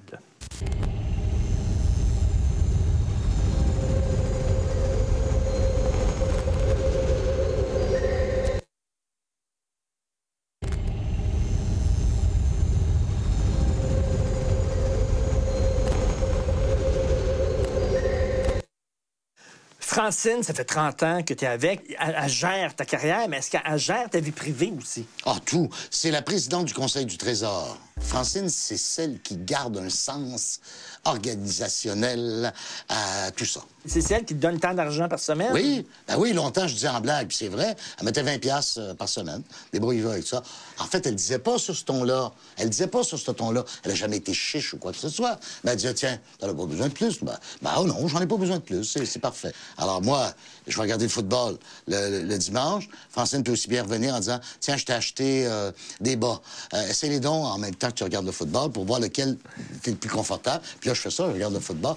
Francine, 19.94 20.42
ça 20.42 20.52
fait 20.52 20.64
30 20.64 21.02
ans 21.04 21.22
que 21.22 21.34
tu 21.34 21.44
es 21.44 21.46
avec. 21.46 21.82
Elle, 22.00 22.28
gère 22.28 22.74
ta 22.74 22.84
carrière, 22.84 23.28
mais 23.28 23.36
est-ce 23.36 23.48
qu'elle 23.48 23.78
gère 23.78 24.10
ta 24.10 24.18
vie 24.18 24.32
privée 24.32 24.72
aussi? 24.76 25.06
Ah, 25.24 25.36
tout. 25.46 25.68
C'est 25.88 26.10
la 26.10 26.20
présidente 26.20 26.64
du 26.64 26.74
Conseil 26.74 27.06
du 27.06 27.16
Trésor. 27.16 27.78
Francine, 28.00 28.48
c'est 28.48 28.76
celle 28.76 29.20
qui 29.20 29.36
garde 29.36 29.78
un 29.78 29.88
sens 29.88 30.60
organisationnel 31.04 32.52
à 32.88 33.30
tout 33.30 33.44
ça. 33.44 33.60
C'est 33.86 34.00
celle 34.00 34.24
qui 34.24 34.34
te 34.34 34.40
donne 34.40 34.58
tant 34.58 34.74
d'argent 34.74 35.08
par 35.08 35.20
semaine? 35.20 35.50
Oui, 35.52 35.86
ben 36.08 36.16
oui, 36.18 36.32
longtemps, 36.32 36.66
je 36.66 36.74
disais 36.74 36.88
en 36.88 37.00
blague, 37.00 37.28
puis 37.28 37.36
c'est 37.36 37.48
vrai. 37.48 37.76
Elle 37.98 38.04
mettait 38.04 38.22
20 38.22 38.38
pièces 38.38 38.80
par 38.98 39.08
semaine. 39.08 39.42
Débrouille-toi 39.72 40.12
avec 40.12 40.26
ça. 40.26 40.42
En 40.78 40.86
fait, 40.86 41.06
elle 41.06 41.14
disait 41.14 41.38
pas 41.38 41.58
sur 41.58 41.76
ce 41.76 41.84
ton-là. 41.84 42.32
Elle 42.56 42.70
disait 42.70 42.86
pas 42.88 43.04
sur 43.04 43.18
ce 43.18 43.30
ton-là. 43.30 43.64
Elle 43.84 43.92
a 43.92 43.94
jamais 43.94 44.16
été 44.16 44.34
chiche 44.34 44.72
ou 44.72 44.78
quoi 44.78 44.92
que 44.92 44.98
ce 44.98 45.08
soit. 45.08 45.38
Mais 45.62 45.72
elle 45.72 45.76
disait, 45.76 45.94
tiens, 45.94 46.18
t'en 46.38 46.48
as 46.48 46.54
pas 46.54 46.66
besoin 46.66 46.88
de 46.88 46.94
plus. 46.94 47.22
Ben, 47.22 47.38
ben 47.62 47.74
oh 47.78 47.84
non, 47.84 48.08
j'en 48.08 48.20
ai 48.20 48.26
pas 48.26 48.36
besoin 48.36 48.56
de 48.56 48.62
plus. 48.62 48.84
C'est, 48.84 49.04
c'est 49.06 49.20
parfait. 49.20 49.52
Alors 49.78 50.02
moi, 50.02 50.32
je 50.66 50.76
vais 50.76 50.82
regarder 50.82 51.04
le 51.04 51.10
football 51.10 51.58
le, 51.86 52.36
dimanche. 52.36 52.88
Francine 53.10 53.42
peut 53.42 53.52
aussi 53.52 53.68
bien 53.68 53.82
revenir 53.82 54.14
en 54.14 54.20
disant, 54.20 54.40
tiens, 54.60 54.76
je 54.76 54.84
t'ai 54.84 54.92
acheté 54.92 55.46
euh, 55.46 55.70
des 56.00 56.16
bas. 56.16 56.40
Euh, 56.72 56.88
essaie-les 56.88 57.20
donc 57.20 57.44
en 57.44 57.58
même 57.58 57.74
temps 57.74 57.88
que 57.88 57.94
tu 57.94 58.04
regardes 58.04 58.26
le 58.26 58.32
football 58.32 58.70
pour 58.72 58.84
voir 58.84 59.00
lequel 59.00 59.36
t'es 59.82 59.90
le 59.90 59.96
plus 59.96 60.10
confortable. 60.10 60.62
Puis 60.80 60.88
là, 60.88 60.94
je 60.94 61.00
fais 61.00 61.10
ça, 61.10 61.26
je 61.28 61.32
regarde 61.32 61.54
le 61.54 61.60
football. 61.60 61.96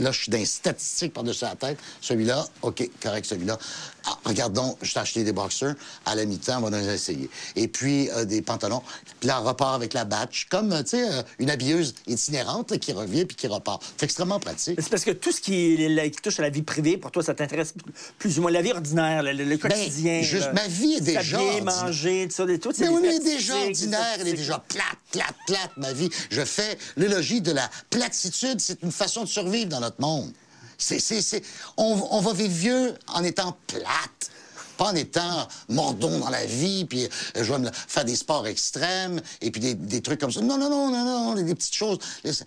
Là, 0.00 0.12
je 0.12 0.18
suis 0.22 0.30
dans 0.30 0.38
les 0.38 0.46
statistiques 0.46 1.12
par-dessus 1.12 1.44
la 1.44 1.56
tête. 1.56 1.78
Celui-là, 2.00 2.46
OK, 2.62 2.88
correct, 3.02 3.26
celui-là. 3.26 3.58
Ah, 4.06 4.18
regardons, 4.24 4.76
je 4.82 4.92
t'ai 4.92 5.00
acheté 5.00 5.24
des 5.24 5.32
boxers. 5.32 5.74
À 6.04 6.14
la 6.14 6.24
mi-temps, 6.24 6.62
on 6.62 6.68
va 6.68 6.78
les 6.78 6.88
essayer. 6.88 7.30
Et 7.56 7.68
puis, 7.68 8.10
euh, 8.10 8.24
des 8.24 8.42
pantalons. 8.42 8.82
Puis 9.20 9.28
là, 9.28 9.40
on 9.40 9.44
repart 9.44 9.74
avec 9.74 9.94
la 9.94 10.04
batch. 10.04 10.46
Comme, 10.50 10.72
euh, 10.72 10.82
tu 10.82 10.90
sais, 10.90 11.24
une 11.38 11.50
habilleuse 11.50 11.94
itinérante 12.06 12.78
qui 12.78 12.92
revient 12.92 13.24
puis 13.24 13.36
qui 13.36 13.46
repart. 13.46 13.82
C'est 13.96 14.04
extrêmement 14.04 14.40
pratique. 14.40 14.78
C'est 14.80 14.90
parce 14.90 15.04
que 15.04 15.10
tout 15.10 15.32
ce 15.32 15.40
qui, 15.40 15.76
qui 15.76 16.22
touche 16.22 16.38
à 16.38 16.42
la 16.42 16.50
vie 16.50 16.62
privée, 16.62 16.96
pour 16.96 17.10
toi, 17.10 17.22
ça 17.22 17.34
t'intéresse 17.34 17.74
plus 18.18 18.38
ou 18.38 18.42
moins. 18.42 18.50
La 18.50 18.62
vie 18.62 18.72
ordinaire, 18.72 19.22
le, 19.22 19.32
le- 19.32 19.44
le 19.44 19.56
quotidien. 19.58 20.20
Ben, 20.20 20.24
juste 20.24 20.52
ma 20.52 20.66
vie 20.68 20.94
est 20.94 21.00
déjà 21.00 21.40
ordinaire. 21.40 21.64
manger, 21.64 22.26
tout 22.28 22.34
ça, 22.36 22.46
des- 22.46 22.58
tout. 22.58 22.72
Mais 22.78 22.88
oui, 22.88 22.98
mais 23.02 23.08
elle 23.08 23.14
est 23.14 23.24
déjà 23.24 23.56
ordinaire, 23.56 24.16
elle 24.20 24.28
est 24.28 24.32
déjà 24.34 24.58
plate, 24.68 24.84
plate, 25.12 25.34
plate, 25.46 25.70
ma 25.76 25.92
vie. 25.92 26.10
Je 26.30 26.44
fais 26.44 26.78
l'élogie 26.96 27.40
de 27.40 27.52
la 27.52 27.70
platitude. 27.90 28.60
C'est 28.60 28.82
une 28.82 28.92
façon 28.92 29.22
de 29.22 29.28
survivre 29.28 29.68
dans 29.68 29.80
notre 29.80 30.00
monde. 30.00 30.32
C'est, 30.76 30.98
c'est, 30.98 31.22
c'est... 31.22 31.42
On, 31.76 32.08
on 32.10 32.20
va 32.20 32.32
vivre 32.32 32.52
vieux 32.52 32.94
en 33.08 33.22
étant 33.22 33.56
plate. 33.68 34.30
Pas 34.76 34.86
en 34.86 34.94
étant 34.94 35.48
mordon 35.68 36.18
dans 36.18 36.30
la 36.30 36.44
vie, 36.46 36.84
puis 36.84 37.04
euh, 37.04 37.08
je 37.44 37.52
vais 37.52 37.58
me 37.58 37.70
faire 37.72 38.04
des 38.04 38.16
sports 38.16 38.46
extrêmes, 38.46 39.20
et 39.40 39.50
puis 39.50 39.60
des, 39.60 39.74
des 39.74 40.02
trucs 40.02 40.20
comme 40.20 40.32
ça. 40.32 40.40
Non, 40.40 40.58
non, 40.58 40.68
non, 40.70 40.90
non, 40.90 41.34
non, 41.34 41.42
des 41.42 41.54
petites 41.54 41.74
choses. 41.74 41.98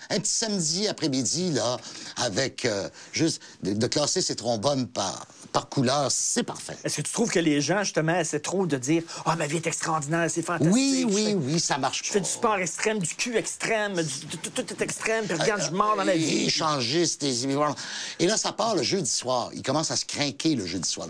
Un 0.10 0.20
petit 0.20 0.32
samedi 0.32 0.88
après-midi, 0.88 1.52
là, 1.52 1.78
avec 2.18 2.66
euh, 2.66 2.90
juste 3.13 3.42
de, 3.63 3.74
de 3.74 3.88
classer 3.88 4.22
ses 4.22 4.36
trombones 4.36 4.88
par, 4.88 5.26
par 5.54 5.70
couleur, 5.70 6.12
c'est 6.12 6.44
parfait. 6.44 6.78
Est-ce 6.84 6.98
que 6.98 7.02
tu 7.04 7.12
trouves 7.13 7.30
que 7.32 7.40
les 7.40 7.62
gens, 7.62 7.84
justement, 7.84 8.18
essaient 8.20 8.40
trop 8.40 8.66
de 8.66 8.78
dire 8.78 9.04
Ah, 9.26 9.36
ma 9.36 9.48
vie 9.48 9.58
est 9.58 9.68
extraordinaire, 9.68 10.30
c'est 10.30 10.42
fantastique. 10.42 10.74
Oui, 10.74 11.06
je 11.10 11.13
oui, 11.16 11.26
fais- 11.26 11.34
oui, 11.36 11.60
ça 11.60 11.78
marche 11.78 12.02
Je 12.04 12.12
fais 12.12 12.20
du 12.22 12.30
sport 12.30 12.58
extrême, 12.58 13.00
du 13.00 13.16
cul 13.16 13.36
extrême, 13.38 14.02
du- 14.02 14.38
tout, 14.38 14.50
tout 14.50 14.66
est 14.74 14.82
extrême, 14.82 15.26
puis 15.26 15.38
regarde, 15.38 15.62
je 15.66 15.72
mords 15.72 15.96
dans 15.96 16.04
la 16.04 16.16
vie. 16.16 16.46
Échangiste, 16.46 17.22
des 17.22 17.46
Et 18.20 18.28
là, 18.28 18.38
ça 18.38 18.52
part 18.52 18.76
le 18.76 18.84
jeudi 18.84 19.10
soir. 19.10 19.50
Il 19.54 19.62
commence 19.63 19.92
à 19.92 19.96
se 19.96 20.06
craquer 20.06 20.56
le 20.56 20.66
jeudi 20.66 20.88
soir. 20.90 21.08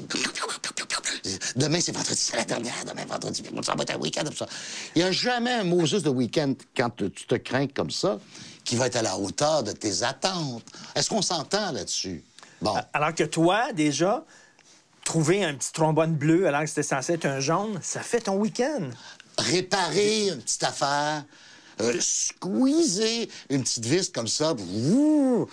Demain, 1.55 1.79
c'est 1.81 1.91
vendredi, 1.91 2.19
c'est 2.19 2.37
la 2.37 2.45
dernière. 2.45 2.73
Demain, 2.85 3.05
vendredi, 3.05 3.41
puis 3.41 3.53
ça 3.63 3.75
va 3.75 3.83
être 3.83 3.95
un 3.95 3.99
week-end 3.99 4.23
comme 4.23 4.35
ça. 4.35 4.47
Il 4.95 5.01
n'y 5.01 5.07
a 5.07 5.11
jamais 5.11 5.51
un 5.51 5.63
Moses 5.63 6.03
de 6.03 6.09
week-end 6.09 6.53
quand 6.75 6.89
tu 6.95 7.11
te 7.11 7.35
crains 7.35 7.67
comme 7.67 7.91
ça 7.91 8.19
qui 8.63 8.75
va 8.75 8.87
être 8.87 8.97
à 8.97 9.01
la 9.01 9.17
hauteur 9.17 9.63
de 9.63 9.71
tes 9.71 10.03
attentes. 10.03 10.63
Est-ce 10.95 11.09
qu'on 11.09 11.21
s'entend 11.21 11.71
là-dessus? 11.71 12.23
Bon. 12.61 12.75
Alors 12.93 13.13
que 13.15 13.23
toi, 13.23 13.71
déjà, 13.71 14.25
trouver 15.03 15.45
un 15.45 15.53
petit 15.53 15.71
trombone 15.71 16.15
bleu 16.15 16.47
alors 16.47 16.61
que 16.61 16.67
c'était 16.67 16.83
censé 16.83 17.13
être 17.13 17.25
un 17.25 17.39
jaune, 17.39 17.79
ça 17.81 18.01
fait 18.01 18.21
ton 18.21 18.35
week-end. 18.35 18.89
réparer 19.37 20.29
une 20.29 20.41
petite 20.41 20.63
affaire, 20.63 21.23
euh, 21.79 21.93
squeezer 21.99 23.27
une 23.49 23.63
petite 23.63 23.85
vis 23.85 24.09
comme 24.09 24.27
ça, 24.27 24.53
ouh, 24.53 25.47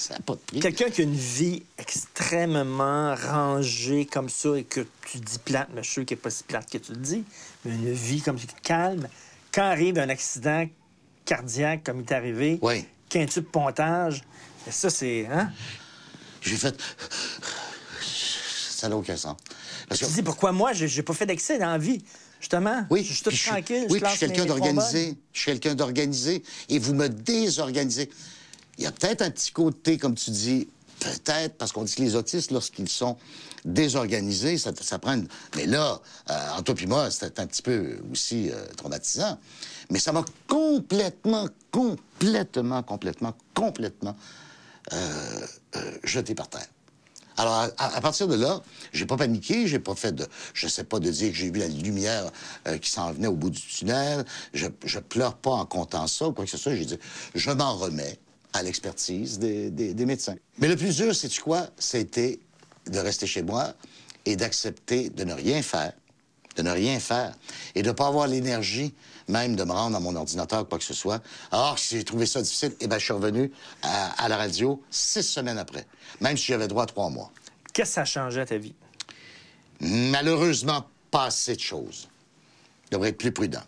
ça 0.00 0.14
n'a 0.14 0.20
pas 0.20 0.34
de 0.34 0.40
prix. 0.40 0.60
Quelqu'un 0.60 0.88
qui 0.90 1.02
a 1.02 1.04
une 1.04 1.14
vie 1.14 1.62
extrêmement 1.78 3.14
rangée 3.14 4.06
comme 4.06 4.28
ça 4.28 4.56
et 4.56 4.64
que 4.64 4.86
tu 5.06 5.18
dis 5.18 5.38
plate, 5.38 5.68
sûr 5.82 6.04
qu'elle 6.06 6.16
n'est 6.16 6.22
pas 6.22 6.30
si 6.30 6.42
plate 6.44 6.70
que 6.70 6.78
tu 6.78 6.92
le 6.92 6.98
dis, 6.98 7.24
mais 7.64 7.72
une 7.74 7.92
vie 7.92 8.22
comme 8.22 8.38
ça, 8.38 8.46
calme, 8.62 9.08
quand 9.52 9.62
arrive 9.62 9.98
un 9.98 10.08
accident 10.08 10.66
cardiaque 11.24 11.84
comme 11.84 12.00
il 12.00 12.06
t'est 12.06 12.14
arrivé. 12.14 12.58
Oui. 12.62 12.84
Quintuple 13.08 13.50
pontage. 13.50 14.22
Et 14.66 14.70
ça, 14.70 14.88
c'est. 14.90 15.26
Hein? 15.26 15.50
J'ai 16.40 16.56
fait. 16.56 16.74
Ça 18.02 18.88
n'a 18.88 18.96
aucun 18.96 19.16
sens. 19.16 19.36
Parce 19.88 19.98
Tu 20.00 20.06
que- 20.06 20.10
te 20.10 20.14
dis 20.16 20.22
pourquoi 20.22 20.52
moi, 20.52 20.72
j'ai 20.72 21.02
pas 21.02 21.12
fait 21.12 21.26
d'excès 21.26 21.58
dans 21.58 21.70
la 21.72 21.78
vie, 21.78 22.02
justement? 22.40 22.86
Oui, 22.88 23.04
je 23.04 23.12
suis 23.12 23.22
tout 23.22 23.30
tranquille. 23.30 23.86
Oui, 23.90 23.94
je 23.94 23.94
puis 23.94 24.00
lance 24.00 24.12
je 24.12 24.16
suis 24.18 24.26
quelqu'un 24.26 24.46
d'organisé. 24.46 25.16
Je 25.32 25.38
suis 25.40 25.50
quelqu'un 25.50 25.74
d'organisé 25.74 26.42
et 26.68 26.78
vous 26.78 26.94
me 26.94 27.08
désorganisez. 27.08 28.08
Il 28.80 28.84
y 28.84 28.86
a 28.86 28.92
peut-être 28.92 29.20
un 29.20 29.30
petit 29.30 29.52
côté, 29.52 29.98
comme 29.98 30.14
tu 30.14 30.30
dis, 30.30 30.66
peut-être, 31.00 31.58
parce 31.58 31.70
qu'on 31.70 31.84
dit 31.84 31.94
que 31.94 32.00
les 32.00 32.16
autistes, 32.16 32.50
lorsqu'ils 32.50 32.88
sont 32.88 33.18
désorganisés, 33.66 34.56
ça, 34.56 34.72
prend... 34.98 35.12
une- 35.12 35.28
Mais 35.54 35.66
là, 35.66 36.00
euh, 36.30 36.48
en 36.56 36.62
toi 36.62 36.74
puis 36.74 36.86
moi, 36.86 37.10
c'était 37.10 37.40
un 37.40 37.46
petit 37.46 37.60
peu 37.60 37.98
aussi 38.10 38.50
euh, 38.50 38.64
traumatisant. 38.78 39.38
Mais 39.90 39.98
ça 39.98 40.12
m'a 40.12 40.24
complètement, 40.48 41.46
complètement, 41.70 42.82
complètement, 42.82 43.36
complètement 43.54 44.16
euh, 44.94 45.46
euh, 45.76 45.98
jeté 46.02 46.34
par 46.34 46.48
terre. 46.48 46.66
Alors, 47.36 47.68
à, 47.76 48.00
partir 48.00 48.28
de 48.28 48.34
là, 48.34 48.62
j'ai 48.94 49.04
pas 49.04 49.18
paniqué, 49.18 49.66
j'ai 49.66 49.78
pas 49.78 49.94
fait 49.94 50.12
de... 50.12 50.26
Je 50.54 50.68
sais 50.68 50.84
pas 50.84 51.00
de 51.00 51.10
dire 51.10 51.30
que 51.32 51.36
j'ai 51.36 51.50
vu 51.50 51.60
la 51.60 51.68
lumière 51.68 52.30
qui 52.82 52.90
s'en 52.90 53.12
venait 53.12 53.28
au 53.28 53.36
bout 53.36 53.48
du 53.50 53.60
tunnel. 53.60 54.24
Je, 54.52 54.66
je 54.84 54.98
pleure 54.98 55.36
pas 55.36 55.52
en 55.52 55.64
comptant 55.64 56.06
ça 56.06 56.28
ou 56.28 56.32
quoi 56.32 56.44
que 56.44 56.50
ce 56.50 56.58
soit. 56.58 56.74
J'ai 56.74 56.84
dit, 56.84 56.98
je 57.34 57.50
m'en 57.50 57.76
remets 57.76 58.18
à 58.52 58.62
l'expertise 58.62 59.38
des, 59.38 59.70
des- 59.70 59.94
des 59.94 60.06
médecins. 60.06 60.36
Mais 60.58 60.68
le 60.68 60.76
plus 60.76 60.96
dur, 60.96 61.14
c'est 61.14 61.34
quoi? 61.38 61.68
C'était 61.78 62.40
de 62.86 62.98
rester 62.98 63.26
chez 63.26 63.42
moi 63.42 63.74
et 64.26 64.36
d'accepter 64.36 65.10
de 65.10 65.24
ne 65.24 65.32
rien 65.34 65.62
faire, 65.62 65.92
de 66.56 66.62
ne 66.62 66.70
rien 66.70 66.98
faire 67.00 67.34
et 67.74 67.82
de 67.82 67.88
ne 67.88 67.92
pas 67.92 68.06
avoir 68.08 68.26
l'énergie 68.26 68.94
même 69.28 69.54
de 69.54 69.62
me 69.62 69.70
rendre 69.70 69.96
à 69.96 70.00
mon 70.00 70.16
ordinateur 70.16 70.62
ou 70.62 70.64
quoi 70.64 70.78
que 70.78 70.84
ce 70.84 70.94
soit. 70.94 71.22
Alors, 71.52 71.78
si 71.78 71.96
j'ai 71.96 72.02
trouvé 72.04 72.26
ça 72.26 72.42
difficile, 72.42 72.74
eh 72.80 72.88
ben, 72.88 72.98
je 72.98 73.04
suis 73.04 73.12
revenu 73.12 73.52
à, 73.82 74.24
à 74.24 74.28
la 74.28 74.36
radio 74.36 74.82
six 74.90 75.22
semaines 75.22 75.58
après, 75.58 75.86
même 76.20 76.36
si 76.36 76.46
j'avais 76.46 76.66
droit 76.66 76.82
à 76.82 76.86
trois 76.86 77.08
mois. 77.10 77.30
Qu'est-ce 77.72 77.90
que 77.90 77.94
ça 77.94 78.04
changeait 78.04 78.40
à 78.40 78.46
ta 78.46 78.58
vie? 78.58 78.74
Malheureusement, 79.80 80.86
pas 81.10 81.24
assez 81.26 81.54
de 81.54 81.60
choses. 81.60 82.08
Je 82.86 82.90
devrais 82.96 83.10
être 83.10 83.18
plus 83.18 83.32
prudent. 83.32 83.62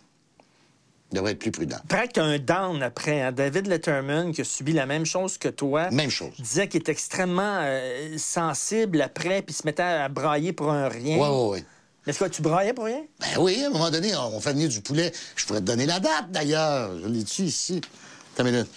Je 1.12 1.16
devrais 1.18 1.32
être 1.32 1.38
plus 1.40 1.50
prudent. 1.50 1.76
Paraît 1.88 2.08
que 2.08 2.14
tu 2.14 2.20
as 2.20 2.24
un 2.24 2.38
down 2.38 2.82
après. 2.82 3.20
hein? 3.20 3.32
David 3.32 3.66
Letterman, 3.66 4.32
qui 4.32 4.40
a 4.40 4.44
subi 4.44 4.72
la 4.72 4.86
même 4.86 5.04
chose 5.04 5.36
que 5.36 5.48
toi, 5.48 5.90
Même 5.90 6.08
chose. 6.08 6.32
disait 6.38 6.68
qu'il 6.68 6.80
est 6.80 6.88
extrêmement 6.88 7.58
euh, 7.60 8.16
sensible 8.16 9.02
après, 9.02 9.42
puis 9.42 9.54
se 9.54 9.66
mettait 9.66 9.82
à 9.82 10.08
brailler 10.08 10.54
pour 10.54 10.70
un 10.70 10.88
rien. 10.88 11.18
Oui, 11.18 11.28
oui, 11.30 11.58
oui. 11.58 11.64
Est-ce 12.06 12.18
que 12.24 12.28
tu 12.30 12.40
braillais 12.40 12.72
pour 12.72 12.86
rien? 12.86 13.02
Ben 13.20 13.26
oui, 13.40 13.62
à 13.62 13.66
un 13.66 13.70
moment 13.70 13.90
donné, 13.90 14.16
on 14.16 14.40
fait 14.40 14.54
venir 14.54 14.70
du 14.70 14.80
poulet. 14.80 15.12
Je 15.36 15.44
pourrais 15.44 15.60
te 15.60 15.66
donner 15.66 15.84
la 15.86 16.00
date, 16.00 16.30
d'ailleurs. 16.30 16.90
Je 17.02 17.06
l'ai 17.06 17.22
dit 17.22 17.42
ici. 17.44 17.80
Attends 18.34 18.46
une 18.46 18.52
minute. 18.54 18.70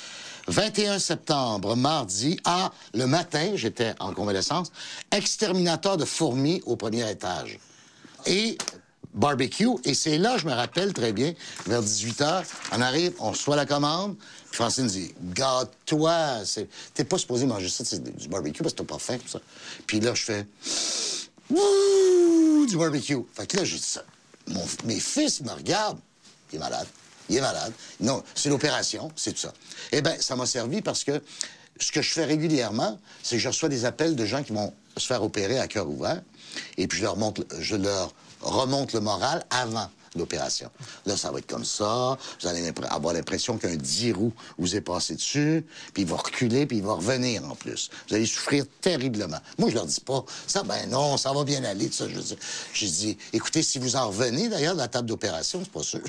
21 0.48 1.00
septembre, 1.00 1.76
mardi, 1.76 2.38
à 2.44 2.72
le 2.94 3.08
matin, 3.08 3.54
j'étais 3.56 3.94
en 4.00 4.14
convalescence, 4.14 4.72
exterminateur 5.12 5.98
de 5.98 6.06
fourmis 6.06 6.62
au 6.66 6.76
premier 6.76 7.10
étage. 7.10 7.58
Et 8.28 8.58
barbecue. 9.16 9.70
Et 9.84 9.94
c'est 9.94 10.18
là, 10.18 10.38
je 10.38 10.46
me 10.46 10.54
rappelle 10.54 10.94
très 10.94 11.14
bien, 11.14 11.34
vers 11.66 11.82
18 11.82 12.22
h, 12.22 12.44
on 12.74 12.82
arrive, 12.82 13.14
on 13.20 13.32
reçoit 13.32 13.56
la 13.56 13.66
commande. 13.66 14.16
Puis 14.18 14.58
Francine 14.58 14.88
dit, 14.88 15.14
garde-toi, 15.34 16.44
t'es 16.94 17.04
pas 17.04 17.18
supposé 17.18 17.46
manger 17.46 17.70
ça, 17.70 17.84
c'est 17.84 18.04
du 18.04 18.28
barbecue 18.28 18.62
parce 18.62 18.74
que 18.74 18.80
t'as 18.80 18.86
pas 18.94 19.00
faim, 19.00 19.18
tout 19.18 19.30
ça. 19.30 19.40
Puis 19.88 20.00
là, 20.00 20.14
je 20.14 20.24
fais, 20.24 20.46
Ouh, 21.50 22.66
du 22.68 22.78
barbecue. 22.78 23.18
Fait 23.34 23.46
que 23.46 23.58
là, 23.58 23.64
j'ai 23.64 23.78
dit 23.78 23.84
ça. 23.84 24.04
Mon- 24.48 24.66
mes 24.86 25.00
fils 25.00 25.42
me 25.42 25.52
regardent. 25.52 26.00
Il 26.52 26.56
est 26.56 26.60
malade. 26.60 26.88
Il 27.30 27.38
est 27.38 27.42
malade. 27.42 27.74
Non, 28.00 28.24
c'est 28.34 28.50
l'opération, 28.50 29.12
c'est 29.16 29.34
tout 29.34 29.42
ça. 29.42 29.54
Eh 29.92 30.02
bien, 30.02 30.16
ça 30.20 30.36
m'a 30.36 30.46
servi 30.46 30.82
parce 30.82 31.04
que 31.04 31.22
ce 31.80 31.92
que 31.92 32.02
je 32.02 32.12
fais 32.12 32.26
régulièrement, 32.26 33.00
c'est 33.22 33.36
que 33.36 33.42
je 33.42 33.48
reçois 33.48 33.70
des 33.70 33.86
appels 33.86 34.16
de 34.16 34.26
gens 34.26 34.44
qui 34.44 34.54
vont 34.54 34.74
se 34.98 35.06
faire 35.06 35.24
opérer 35.24 35.60
à 35.60 35.68
cœur 35.68 35.90
ouvert. 35.90 36.22
Et 36.78 36.88
puis, 36.88 37.00
je 37.00 37.04
leur, 37.04 37.18
montre, 37.18 37.46
je 37.60 37.76
leur 37.76 38.14
remonte 38.46 38.94
le 38.94 39.00
moral 39.02 39.46
avant 39.50 39.90
l'opération. 40.16 40.70
Là, 41.06 41.18
ça 41.18 41.32
va 41.32 41.40
être 41.40 41.48
comme 41.48 41.66
ça. 41.66 42.18
Vous 42.42 42.48
allez 42.48 42.72
avoir 42.90 43.14
l'impression 43.14 43.58
qu'un 43.58 43.76
10 43.76 44.14
roues 44.14 44.34
vous 44.58 44.76
est 44.76 44.82
passé 44.82 45.16
dessus, 45.16 45.66
puis 45.94 46.04
il 46.04 46.08
va 46.08 46.16
reculer, 46.16 46.66
puis 46.66 46.78
il 46.78 46.84
va 46.84 46.94
revenir 46.94 47.44
en 47.44 47.56
plus. 47.56 47.90
Vous 48.08 48.16
allez 48.16 48.26
souffrir 48.26 48.66
terriblement. 48.82 49.40
Moi, 49.58 49.70
je 49.70 49.76
leur 49.76 49.86
dis 49.86 50.00
pas, 50.00 50.24
ça, 50.48 50.64
ben 50.64 50.90
non, 50.90 51.18
ça 51.18 51.34
va 51.34 51.44
bien 51.44 51.64
aller, 51.64 51.88
tout 51.88 51.94
ça. 51.96 52.08
Je, 52.08 52.20
dis- 52.20 52.38
je 52.74 52.86
dis, 52.86 53.18
écoutez, 53.34 53.62
si 53.62 53.80
vous 53.80 53.96
en 53.96 54.08
revenez, 54.08 54.48
d'ailleurs, 54.48 54.74
de 54.76 54.80
la 54.80 54.88
table 54.88 55.08
d'opération, 55.10 55.60
c'est 55.64 55.72
pas 55.72 55.84
sûr. 55.84 56.00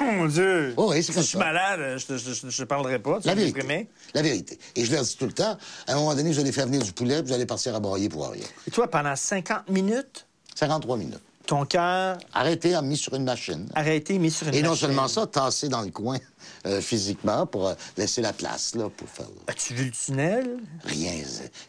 Mon 0.00 0.26
Dieu! 0.26 0.74
Oh 0.76 0.90
oui, 0.90 0.96
c'est 0.96 1.04
si 1.04 1.12
comme 1.12 1.22
je 1.22 1.28
suis 1.28 1.38
malade, 1.38 1.98
je 1.98 2.06
te 2.06 2.50
je, 2.50 2.64
parlerai 2.64 2.98
pas. 2.98 3.20
Tu 3.20 3.26
La 3.26 3.34
vérité. 3.34 3.88
La 4.14 4.22
vérité. 4.22 4.58
Et 4.76 4.84
je 4.84 4.92
leur 4.92 5.02
dis 5.02 5.16
tout 5.16 5.26
le 5.26 5.32
temps, 5.32 5.56
à 5.86 5.92
un 5.92 5.94
moment 5.96 6.14
donné, 6.14 6.30
vous 6.30 6.38
allez 6.38 6.52
faire 6.52 6.66
venir 6.66 6.82
du 6.82 6.92
poulet, 6.92 7.22
puis 7.22 7.28
vous 7.28 7.34
allez 7.34 7.46
partir 7.46 7.74
à 7.74 7.80
broyer 7.80 8.08
pour 8.08 8.28
rien. 8.28 8.44
Et 8.66 8.70
toi, 8.70 8.88
pendant 8.88 9.16
50 9.16 9.68
minutes, 9.70 10.26
53 10.54 10.96
minutes. 10.96 11.18
Ton 11.48 11.64
cœur 11.64 12.18
Arrêtez, 12.34 12.80
mis 12.82 12.96
sur 12.98 13.14
une 13.14 13.24
machine. 13.24 13.68
arrêté, 13.74 14.18
mis 14.18 14.30
sur 14.30 14.46
une 14.48 14.54
Et 14.54 14.62
non 14.62 14.70
machine. 14.70 14.86
seulement 14.86 15.08
ça, 15.08 15.26
tassé 15.26 15.68
dans 15.68 15.80
le 15.80 15.90
coin 15.90 16.18
euh, 16.66 16.80
physiquement 16.82 17.46
pour 17.46 17.68
euh, 17.68 17.74
laisser 17.96 18.20
la 18.20 18.32
place, 18.34 18.74
là, 18.74 18.88
pour 18.90 19.08
faire 19.08 19.26
As-tu 19.46 19.72
vu 19.74 19.86
le 19.86 19.90
tunnel? 19.90 20.58
rien. 20.84 21.14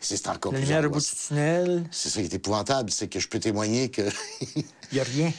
C'est- 0.01 0.27
encore 0.27 0.51
La 0.51 0.59
plus 0.59 0.65
lumière 0.67 0.85
au 0.85 0.89
bout 0.89 0.99
du 0.99 1.05
tunnel? 1.27 1.85
C'est 1.91 2.09
ça 2.09 2.19
qui 2.19 2.25
est 2.27 2.33
épouvantable, 2.33 2.91
c'est 2.91 3.07
que 3.07 3.19
je 3.21 3.27
peux 3.29 3.39
témoigner 3.39 3.89
que 3.89 4.01
Il 4.55 4.63
n'y 4.93 4.99
a 4.99 5.03
rien. 5.03 5.31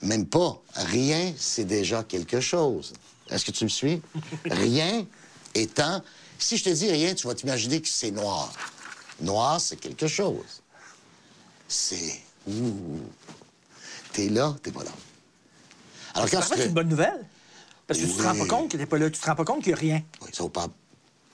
même 0.00 0.26
pas 0.26 0.58
rien, 0.74 1.32
c'est 1.38 1.64
déjà 1.66 2.02
quelque 2.04 2.40
chose. 2.40 2.94
Est-ce 3.30 3.44
que 3.44 3.50
tu 3.52 3.64
me 3.64 3.68
suis? 3.68 4.00
rien 4.50 5.06
étant... 5.54 6.02
Si 6.38 6.56
je 6.56 6.64
te 6.64 6.70
dis 6.70 6.90
rien, 6.90 7.14
tu 7.14 7.26
vas 7.26 7.34
t'imaginer 7.34 7.80
que 7.82 7.88
c'est 7.88 8.10
noir. 8.10 8.50
Noir, 9.20 9.60
c'est 9.60 9.76
quelque 9.76 10.06
chose. 10.08 10.62
C'est... 11.68 12.20
Ouh. 12.48 13.00
T'es 14.14 14.28
là, 14.28 14.54
t'es 14.62 14.70
pas 14.70 14.84
là. 14.84 14.92
Alors 16.14 16.30
quand 16.30 16.40
c'est 16.40 16.66
une 16.66 16.72
bonne 16.72 16.88
nouvelle. 16.88 17.26
Parce 17.86 18.00
que 18.00 18.06
tu 18.06 18.12
te 18.12 18.22
rends 18.22 18.34
pas 18.34 18.46
compte 18.46 18.70
que 18.70 18.76
t'es 18.76 18.86
pas 18.86 18.96
là. 18.96 19.10
Tu 19.10 19.20
te 19.20 19.26
rends 19.26 19.34
pas 19.34 19.44
compte 19.44 19.62
qu'il 19.62 19.74
n'y 19.74 19.78
a 19.78 19.80
rien. 19.80 20.02
Oui, 20.22 20.30
ça 20.32 20.44
vaut 20.44 20.48
pas 20.48 20.62
la 20.62 20.68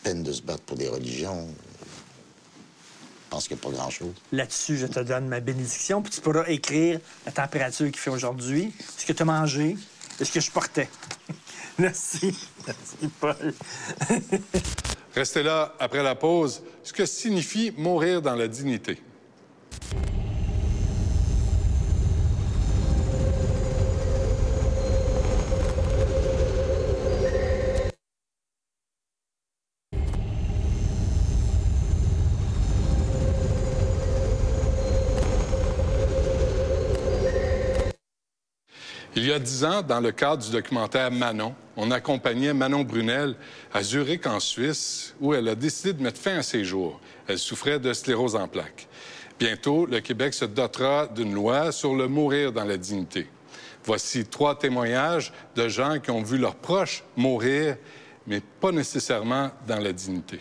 peine 0.03 0.23
de 0.23 0.33
se 0.33 0.43
battre 0.43 0.63
pour 0.63 0.77
des 0.77 0.89
religions. 0.89 1.47
Je 1.47 3.29
pense 3.29 3.47
qu'il 3.47 3.57
n'y 3.57 3.61
a 3.61 3.65
pas 3.65 3.71
grand-chose. 3.71 4.15
Là-dessus, 4.33 4.79
je 4.79 4.87
te 4.87 4.99
donne 4.99 5.29
ma 5.29 5.41
bénédiction, 5.41 6.03
puis 6.03 6.11
tu 6.11 6.21
pourras 6.23 6.47
écrire 6.49 6.99
la 7.27 7.33
température 7.33 7.87
qu'il 7.87 7.99
fait 7.99 8.11
aujourd'hui, 8.11 8.73
ce 8.97 9.07
que 9.07 9.13
tu 9.13 9.23
as 9.23 9.27
mangé, 9.27 9.77
et 10.19 10.25
ce 10.25 10.33
que 10.33 10.41
je 10.41 10.51
portais. 10.51 10.89
Merci. 11.79 12.35
Merci, 12.67 13.11
Paul. 13.21 13.55
Restez 15.15 15.43
là 15.43 15.75
après 15.79 16.03
la 16.03 16.15
pause. 16.15 16.63
Ce 16.83 16.93
que 16.93 17.05
signifie 17.05 17.73
mourir 17.77 18.23
dans 18.23 18.35
la 18.35 18.49
dignité. 18.49 19.01
Il 39.17 39.27
y 39.27 39.33
a 39.33 39.41
dix 39.41 39.65
ans, 39.65 39.83
dans 39.83 39.99
le 39.99 40.13
cadre 40.13 40.45
du 40.45 40.53
documentaire 40.53 41.11
Manon, 41.11 41.53
on 41.77 41.91
accompagnait 41.91 42.55
Manon 42.55 42.85
Brunel 42.85 43.35
à 43.75 43.83
Zurich, 43.83 44.25
en 44.27 44.39
Suisse, 44.39 45.17
où 45.21 45.35
elle 45.35 45.49
a 45.49 45.57
décidé 45.57 45.93
de 45.93 46.03
mettre 46.03 46.21
fin 46.21 46.37
à 46.37 46.43
ses 46.43 46.63
jours. 46.63 47.01
Elle 47.27 47.39
souffrait 47.39 47.81
de 47.81 47.93
sclérose 47.93 48.37
en 48.37 48.47
plaques. 48.47 48.87
Bientôt, 49.39 49.85
le 49.85 50.01
Québec 50.01 50.33
se 50.33 50.45
dotera 50.45 51.09
d'une 51.09 51.35
loi 51.35 51.73
sur 51.73 51.95
le 51.97 52.07
mourir 52.07 52.53
dans 52.53 52.65
la 52.65 52.77
dignité. 52.77 53.27
Voici 53.83 54.25
trois 54.27 54.57
témoignages 54.57 55.33
de 55.57 55.67
gens 55.67 55.99
qui 55.99 56.13
ont 56.13 56.23
vu 56.23 56.39
leurs 56.39 56.57
proches 56.57 57.03
mourir, 57.17 57.79
mais 58.29 58.41
pas 58.61 58.71
nécessairement 58.71 59.51
dans 59.67 59.81
la 59.81 59.93
dignité. 59.93 60.41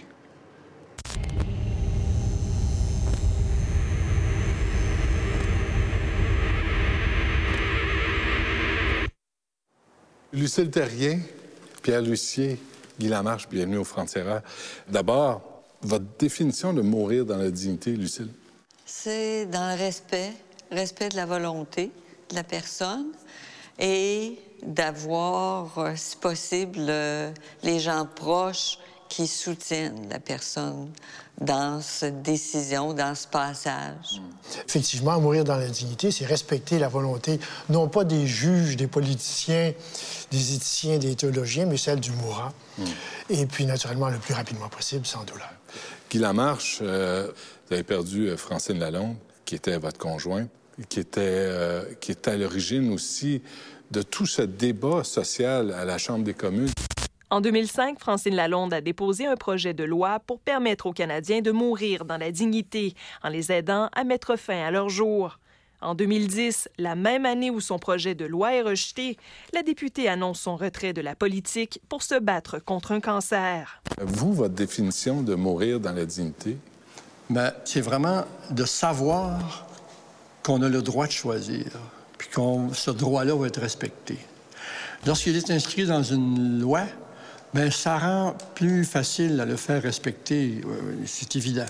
Lucille 10.31 10.69
Terrien, 10.69 11.19
Pierre 11.81 12.03
Lucier, 12.03 12.59
Guy 12.99 13.07
Lamarche, 13.07 13.49
bienvenue 13.49 13.77
au 13.77 13.83
Frontières. 13.83 14.43
D'abord, 14.87 15.41
votre 15.81 16.05
définition 16.19 16.71
de 16.71 16.83
mourir 16.83 17.25
dans 17.25 17.37
la 17.37 17.49
dignité, 17.49 17.93
Lucille? 17.93 18.29
C'est 18.85 19.47
dans 19.47 19.75
le 19.75 19.75
respect, 19.75 20.33
respect 20.71 21.09
de 21.09 21.15
la 21.15 21.25
volonté 21.25 21.91
de 22.29 22.35
la 22.35 22.43
personne 22.43 23.07
et 23.79 24.37
d'avoir, 24.61 25.79
euh, 25.79 25.93
si 25.95 26.15
possible, 26.17 26.77
euh, 26.77 27.31
les 27.63 27.79
gens 27.79 28.05
proches 28.05 28.77
qui 29.07 29.25
soutiennent 29.25 30.07
la 30.09 30.19
personne 30.19 30.91
dans 31.39 31.81
cette 31.81 32.21
décision, 32.21 32.93
dans 32.93 33.15
ce 33.15 33.27
passage. 33.27 34.21
Effectivement, 34.67 35.19
mourir 35.19 35.43
dans 35.43 35.55
la 35.55 35.67
dignité, 35.67 36.11
c'est 36.11 36.25
respecter 36.25 36.79
la 36.79 36.89
volonté, 36.89 37.39
non 37.69 37.87
pas 37.87 38.03
des 38.03 38.27
juges, 38.27 38.75
des 38.75 38.87
politiciens, 38.87 39.73
des 40.31 40.55
éthiciens, 40.55 40.97
des 40.97 41.15
théologiens, 41.15 41.65
mais 41.65 41.77
celle 41.77 41.99
du 41.99 42.11
mourant. 42.11 42.51
Et 43.29 43.45
puis, 43.45 43.65
naturellement, 43.65 44.09
le 44.09 44.17
plus 44.17 44.33
rapidement 44.33 44.69
possible, 44.69 45.05
sans 45.05 45.23
douleur. 45.23 45.49
Guy 46.09 46.19
Lamarche, 46.19 46.79
euh, 46.81 47.31
vous 47.67 47.73
avez 47.73 47.83
perdu 47.83 48.27
euh, 48.27 48.37
Francine 48.37 48.79
Lalonde, 48.79 49.15
qui 49.45 49.55
était 49.55 49.77
votre 49.77 49.97
conjointe, 49.97 50.49
qui 50.89 50.99
était, 50.99 51.21
euh, 51.21 51.83
qui 51.99 52.11
était 52.11 52.31
à 52.31 52.37
l'origine 52.37 52.91
aussi 52.91 53.41
de 53.91 54.01
tout 54.01 54.25
ce 54.25 54.41
débat 54.41 55.03
social 55.03 55.71
à 55.71 55.85
la 55.85 55.97
Chambre 55.97 56.23
des 56.23 56.33
communes. 56.33 56.69
En 57.31 57.41
2005, 57.41 57.99
Francine 57.99 58.33
Lalonde 58.33 58.73
a 58.73 58.81
déposé 58.81 59.27
un 59.27 59.35
projet 59.35 59.75
de 59.75 59.83
loi 59.83 60.19
pour 60.19 60.39
permettre 60.39 60.87
aux 60.87 60.93
Canadiens 60.93 61.41
de 61.41 61.51
mourir 61.51 62.03
dans 62.03 62.17
la 62.17 62.31
dignité 62.31 62.95
en 63.23 63.29
les 63.29 63.51
aidant 63.51 63.87
à 63.93 64.03
mettre 64.03 64.35
fin 64.35 64.65
à 64.65 64.71
leur 64.71 64.89
jour. 64.89 65.37
En 65.79 65.93
2010, 65.93 66.69
la 66.79 66.95
même 66.95 67.27
année 67.27 67.51
où 67.51 67.59
son 67.59 67.77
projet 67.77 68.15
de 68.15 68.25
loi 68.25 68.55
est 68.55 68.63
rejeté, 68.63 69.15
la 69.53 69.61
députée 69.61 70.09
annonce 70.09 70.39
son 70.39 70.55
retrait 70.55 70.91
de 70.91 71.01
la 71.01 71.15
politique 71.15 71.79
pour 71.87 72.01
se 72.01 72.19
battre 72.19 72.57
contre 72.57 72.93
un 72.93 72.99
cancer. 72.99 73.83
Vous, 74.01 74.33
votre 74.33 74.55
définition 74.55 75.21
de 75.21 75.35
mourir 75.35 75.79
dans 75.79 75.93
la 75.93 76.07
dignité? 76.07 76.57
Bien, 77.29 77.53
c'est 77.63 77.81
vraiment 77.81 78.25
de 78.49 78.65
savoir 78.65 79.67
qu'on 80.41 80.63
a 80.63 80.67
le 80.67 80.81
droit 80.81 81.05
de 81.05 81.11
choisir, 81.11 81.67
puis 82.17 82.27
que 82.27 82.41
ce 82.73 82.89
droit-là 82.89 83.35
va 83.35 83.45
être 83.45 83.61
respecté. 83.61 84.17
Lorsqu'il 85.05 85.37
est 85.37 85.51
inscrit 85.51 85.85
dans 85.85 86.01
une 86.01 86.59
loi, 86.59 86.81
Bien, 87.53 87.71
ça 87.71 87.97
rend 87.97 88.35
plus 88.53 88.85
facile 88.85 89.39
à 89.39 89.45
le 89.45 89.55
faire 89.55 89.81
respecter, 89.81 90.61
euh, 90.65 90.93
c'est 91.07 91.35
évident. 91.35 91.65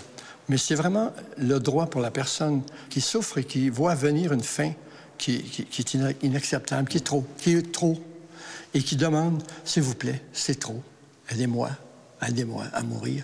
Mais 0.49 0.57
c'est 0.57 0.75
vraiment 0.75 1.13
le 1.37 1.57
droit 1.59 1.85
pour 1.85 2.01
la 2.01 2.11
personne 2.11 2.63
qui 2.89 2.99
souffre 2.99 3.37
et 3.37 3.45
qui 3.45 3.69
voit 3.69 3.95
venir 3.95 4.33
une 4.33 4.43
fin 4.43 4.73
qui, 5.17 5.41
qui, 5.41 5.65
qui 5.65 5.97
est 5.97 6.23
inacceptable, 6.23 6.89
qui 6.89 6.97
est 6.97 7.05
trop, 7.05 7.25
qui 7.37 7.53
est 7.53 7.71
trop, 7.71 7.97
et 8.73 8.81
qui 8.81 8.97
demande, 8.97 9.41
s'il 9.63 9.83
vous 9.83 9.95
plaît, 9.95 10.21
c'est 10.33 10.59
trop, 10.59 10.83
aidez-moi, 11.29 11.69
aidez-moi 12.27 12.65
à 12.73 12.81
mourir. 12.83 13.23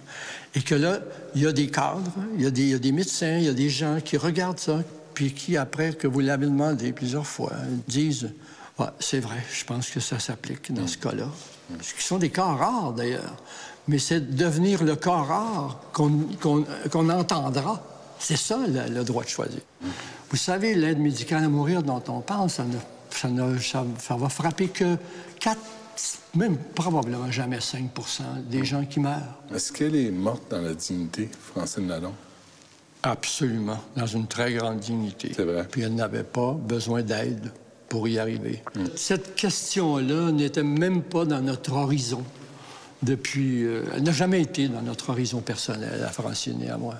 Et 0.53 0.61
que 0.61 0.75
là, 0.75 0.99
il 1.35 1.41
y 1.41 1.47
a 1.47 1.51
des 1.51 1.67
cadres, 1.67 2.13
il 2.37 2.43
y 2.43 2.45
a 2.45 2.51
des, 2.51 2.61
il 2.61 2.69
y 2.69 2.73
a 2.73 2.79
des 2.79 2.91
médecins, 2.93 3.37
il 3.37 3.45
y 3.45 3.49
a 3.49 3.53
des 3.53 3.69
gens 3.69 3.99
qui 3.99 4.15
regardent 4.15 4.59
ça, 4.59 4.81
puis 5.13 5.33
qui, 5.33 5.57
après 5.57 5.93
que 5.93 6.07
vous 6.07 6.21
l'avez 6.21 6.45
demandé 6.45 6.93
plusieurs 6.93 7.27
fois, 7.27 7.53
disent, 7.87 8.29
ah, 8.79 8.93
c'est 8.99 9.19
vrai, 9.19 9.43
je 9.51 9.65
pense 9.65 9.89
que 9.89 9.99
ça 9.99 10.19
s'applique 10.19 10.73
dans 10.73 10.87
ce 10.87 10.97
cas-là 10.97 11.29
ce 11.81 11.93
qui 11.93 12.03
sont 12.03 12.17
des 12.17 12.29
cas 12.29 12.45
rares 12.45 12.93
d'ailleurs. 12.93 13.35
Mais 13.87 13.99
c'est 13.99 14.35
devenir 14.35 14.83
le 14.83 14.95
cas 14.95 15.17
rare 15.17 15.79
qu'on 15.93 17.09
entendra. 17.09 17.83
C'est 18.19 18.37
ça, 18.37 18.57
le, 18.67 19.03
droit 19.03 19.23
de 19.23 19.29
choisir. 19.29 19.61
Vous 20.31 20.37
savez, 20.37 20.73
l'aide 20.73 20.99
médicale 20.99 21.43
à 21.43 21.49
mourir 21.49 21.83
dont 21.83 22.01
on 22.07 22.21
parle, 22.21 22.49
ça, 22.49 22.63
ne, 22.63 23.59
ça, 23.59 24.15
va 24.15 24.29
frapper 24.29 24.69
que 24.69 24.97
4, 25.39 25.59
même 26.33 26.57
probablement 26.57 27.29
jamais 27.29 27.59
5% 27.59 27.87
des 28.49 28.65
gens 28.65 28.85
qui 28.85 28.99
meurent. 28.99 29.39
Est-ce 29.53 29.71
qu'elle 29.71 29.95
est 29.95 30.11
morte 30.11 30.49
dans 30.49 30.61
la 30.61 30.73
dignité, 30.73 31.29
Francine 31.53 31.87
Lalonde? 31.87 32.13
Absolument, 33.03 33.79
dans 33.95 34.07
une 34.07 34.25
très 34.25 34.53
grande 34.53 34.79
dignité. 34.79 35.31
C'est 35.35 35.43
vrai. 35.43 35.67
Puis 35.69 35.81
elle 35.83 35.93
n'avait 35.93 36.23
pas 36.23 36.53
besoin 36.53 37.03
d'aide 37.03 37.51
pour 37.95 38.09
y 38.09 38.19
arriver. 38.19 38.61
Cette 38.97 39.35
question-là 39.35 40.29
n'était 40.33 40.63
même 40.63 41.01
pas 41.01 41.23
dans 41.23 41.39
notre 41.39 41.71
horizon 41.71 42.25
depuis... 43.01 43.63
Euh, 43.63 43.85
elle 43.95 44.03
n'a 44.03 44.11
jamais 44.11 44.41
été 44.41 44.67
dans 44.67 44.81
notre 44.81 45.11
horizon 45.11 45.39
personnel, 45.39 46.03
à 46.05 46.09
Francine 46.09 46.61
et 46.61 46.69
à 46.69 46.75
moi. 46.75 46.95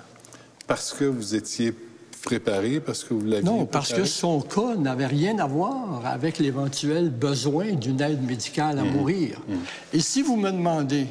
Parce 0.66 0.94
que 0.94 1.04
vous 1.04 1.34
étiez 1.34 1.74
préparé, 2.22 2.80
parce 2.80 3.04
que 3.04 3.12
vous 3.12 3.26
l'aviez 3.26 3.44
Non, 3.44 3.66
parce 3.66 3.92
que 3.92 4.06
son 4.06 4.40
cas 4.40 4.74
n'avait 4.74 5.04
rien 5.04 5.38
à 5.38 5.46
voir 5.46 6.06
avec 6.06 6.38
l'éventuel 6.38 7.10
besoin 7.10 7.72
d'une 7.72 8.00
aide 8.00 8.22
médicale 8.22 8.78
à 8.78 8.82
mmh. 8.82 8.90
mourir. 8.90 9.42
Mmh. 9.46 9.54
Et 9.92 10.00
si 10.00 10.22
vous 10.22 10.38
me 10.38 10.50
demandez, 10.50 11.08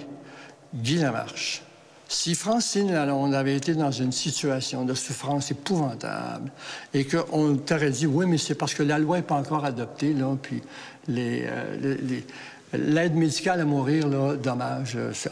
Guy 0.74 0.96
Lamarche, 0.96 1.62
si 2.08 2.36
Francine 2.36 2.92
Lalonde 2.92 3.34
avait 3.34 3.56
été 3.56 3.74
dans 3.74 3.92
une 3.92 4.12
situation 4.12 4.86
de 4.86 4.94
souffrance 4.94 5.50
épouvantable 5.52 6.52
et 6.94 7.06
qu'on 7.06 7.56
t'aurait 7.58 7.90
dit, 7.90 8.06
oui, 8.06 8.26
mais 8.28 8.38
c'est 8.38 8.56
parce 8.56 8.74
que 8.74 8.84
la 8.84 9.00
loi 9.00 9.18
n'est 9.18 9.24
pas 9.24 9.36
encore 9.36 9.66
adoptée, 9.66 10.14
là, 10.14 10.36
puis 10.42 10.62
euh, 11.10 11.98
l'aide 12.74 13.16
médicale 13.16 13.62
à 13.62 13.66
mourir, 13.66 14.08
là, 14.08 14.36
dommage. 14.36 14.94
Euh, 14.96 15.14
ça, 15.14 15.32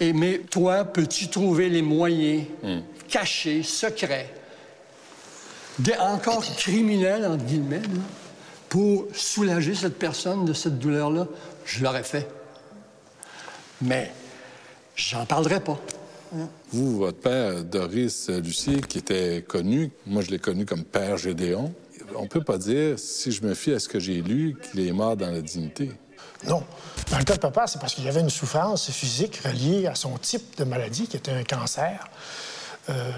et, 0.00 0.12
mais 0.12 0.40
toi, 0.50 0.84
peux-tu 0.84 1.28
trouver 1.28 1.68
les 1.68 1.82
moyens 1.82 2.44
hmm. 2.62 2.80
cachés, 3.08 3.62
secrets, 3.62 4.34
encore 6.00 6.44
criminels, 6.56 7.24
entre 7.24 7.44
guillemets, 7.44 7.82
pour 8.68 9.06
soulager 9.14 9.76
cette 9.76 9.98
personne 9.98 10.44
de 10.44 10.52
cette 10.52 10.78
douleur-là? 10.80 11.28
Je 11.64 11.84
l'aurais 11.84 12.02
fait. 12.02 12.28
Mais 13.80 14.12
J'en 14.96 15.26
parlerai 15.26 15.60
pas. 15.60 15.78
Vous, 16.72 16.98
votre 16.98 17.18
père, 17.18 17.62
Doris 17.64 18.28
Lucier, 18.28 18.80
qui 18.80 18.98
était 18.98 19.44
connu, 19.46 19.92
moi 20.06 20.22
je 20.22 20.30
l'ai 20.30 20.38
connu 20.38 20.66
comme 20.66 20.82
père 20.82 21.16
Gédéon, 21.16 21.72
on 22.16 22.26
peut 22.26 22.42
pas 22.42 22.58
dire, 22.58 22.98
si 22.98 23.30
je 23.30 23.42
me 23.44 23.54
fie 23.54 23.72
à 23.72 23.78
ce 23.78 23.88
que 23.88 24.00
j'ai 24.00 24.20
lu, 24.20 24.56
qu'il 24.62 24.86
est 24.86 24.92
mort 24.92 25.16
dans 25.16 25.30
la 25.30 25.40
dignité. 25.40 25.92
Non. 26.46 26.62
Dans 27.10 27.18
le 27.18 27.24
cas 27.24 27.34
de 27.34 27.40
papa, 27.40 27.66
c'est 27.66 27.78
parce 27.78 27.94
qu'il 27.94 28.04
y 28.04 28.08
avait 28.08 28.20
une 28.20 28.30
souffrance 28.30 28.90
physique 28.90 29.40
reliée 29.44 29.86
à 29.86 29.94
son 29.94 30.16
type 30.18 30.56
de 30.58 30.64
maladie, 30.64 31.06
qui 31.06 31.16
était 31.16 31.32
un 31.32 31.44
cancer. 31.44 32.08
Euh, 32.90 33.12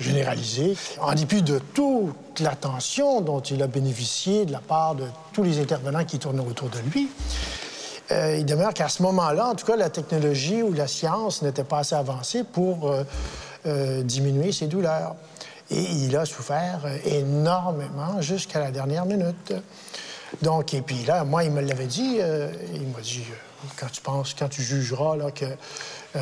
généralisé, 0.00 0.76
en 1.00 1.14
dépit 1.14 1.42
de 1.42 1.60
toute 1.74 2.40
l'attention 2.40 3.20
dont 3.20 3.38
il 3.38 3.62
a 3.62 3.68
bénéficié 3.68 4.46
de 4.46 4.50
la 4.50 4.58
part 4.58 4.96
de 4.96 5.04
tous 5.32 5.44
les 5.44 5.60
intervenants 5.60 6.04
qui 6.04 6.18
tournaient 6.18 6.44
autour 6.44 6.70
de 6.70 6.78
lui. 6.92 7.08
Euh, 8.12 8.36
il 8.38 8.44
demeure 8.44 8.74
qu'à 8.74 8.88
ce 8.88 9.02
moment-là, 9.02 9.46
en 9.48 9.54
tout 9.54 9.64
cas, 9.64 9.76
la 9.76 9.88
technologie 9.88 10.62
ou 10.62 10.72
la 10.72 10.86
science 10.86 11.42
n'était 11.42 11.64
pas 11.64 11.78
assez 11.78 11.94
avancée 11.94 12.44
pour 12.44 12.90
euh, 12.90 13.04
euh, 13.66 14.02
diminuer 14.02 14.52
ses 14.52 14.66
douleurs. 14.66 15.16
Et 15.70 15.80
il 15.80 16.14
a 16.16 16.26
souffert 16.26 16.80
énormément 17.06 18.20
jusqu'à 18.20 18.60
la 18.60 18.70
dernière 18.70 19.06
minute. 19.06 19.54
Donc, 20.40 20.72
et 20.74 20.80
puis 20.80 21.04
là, 21.04 21.24
moi, 21.24 21.44
il 21.44 21.50
me 21.50 21.60
l'avait 21.60 21.86
dit. 21.86 22.18
il 22.74 22.88
m'a 22.88 23.00
dit, 23.02 23.24
quand 23.76 23.90
tu 23.90 24.00
penses, 24.00 24.34
quand 24.34 24.48
tu 24.48 24.62
jugeras 24.62 25.16
là, 25.16 25.30
que 25.30 25.44
euh, 26.14 26.20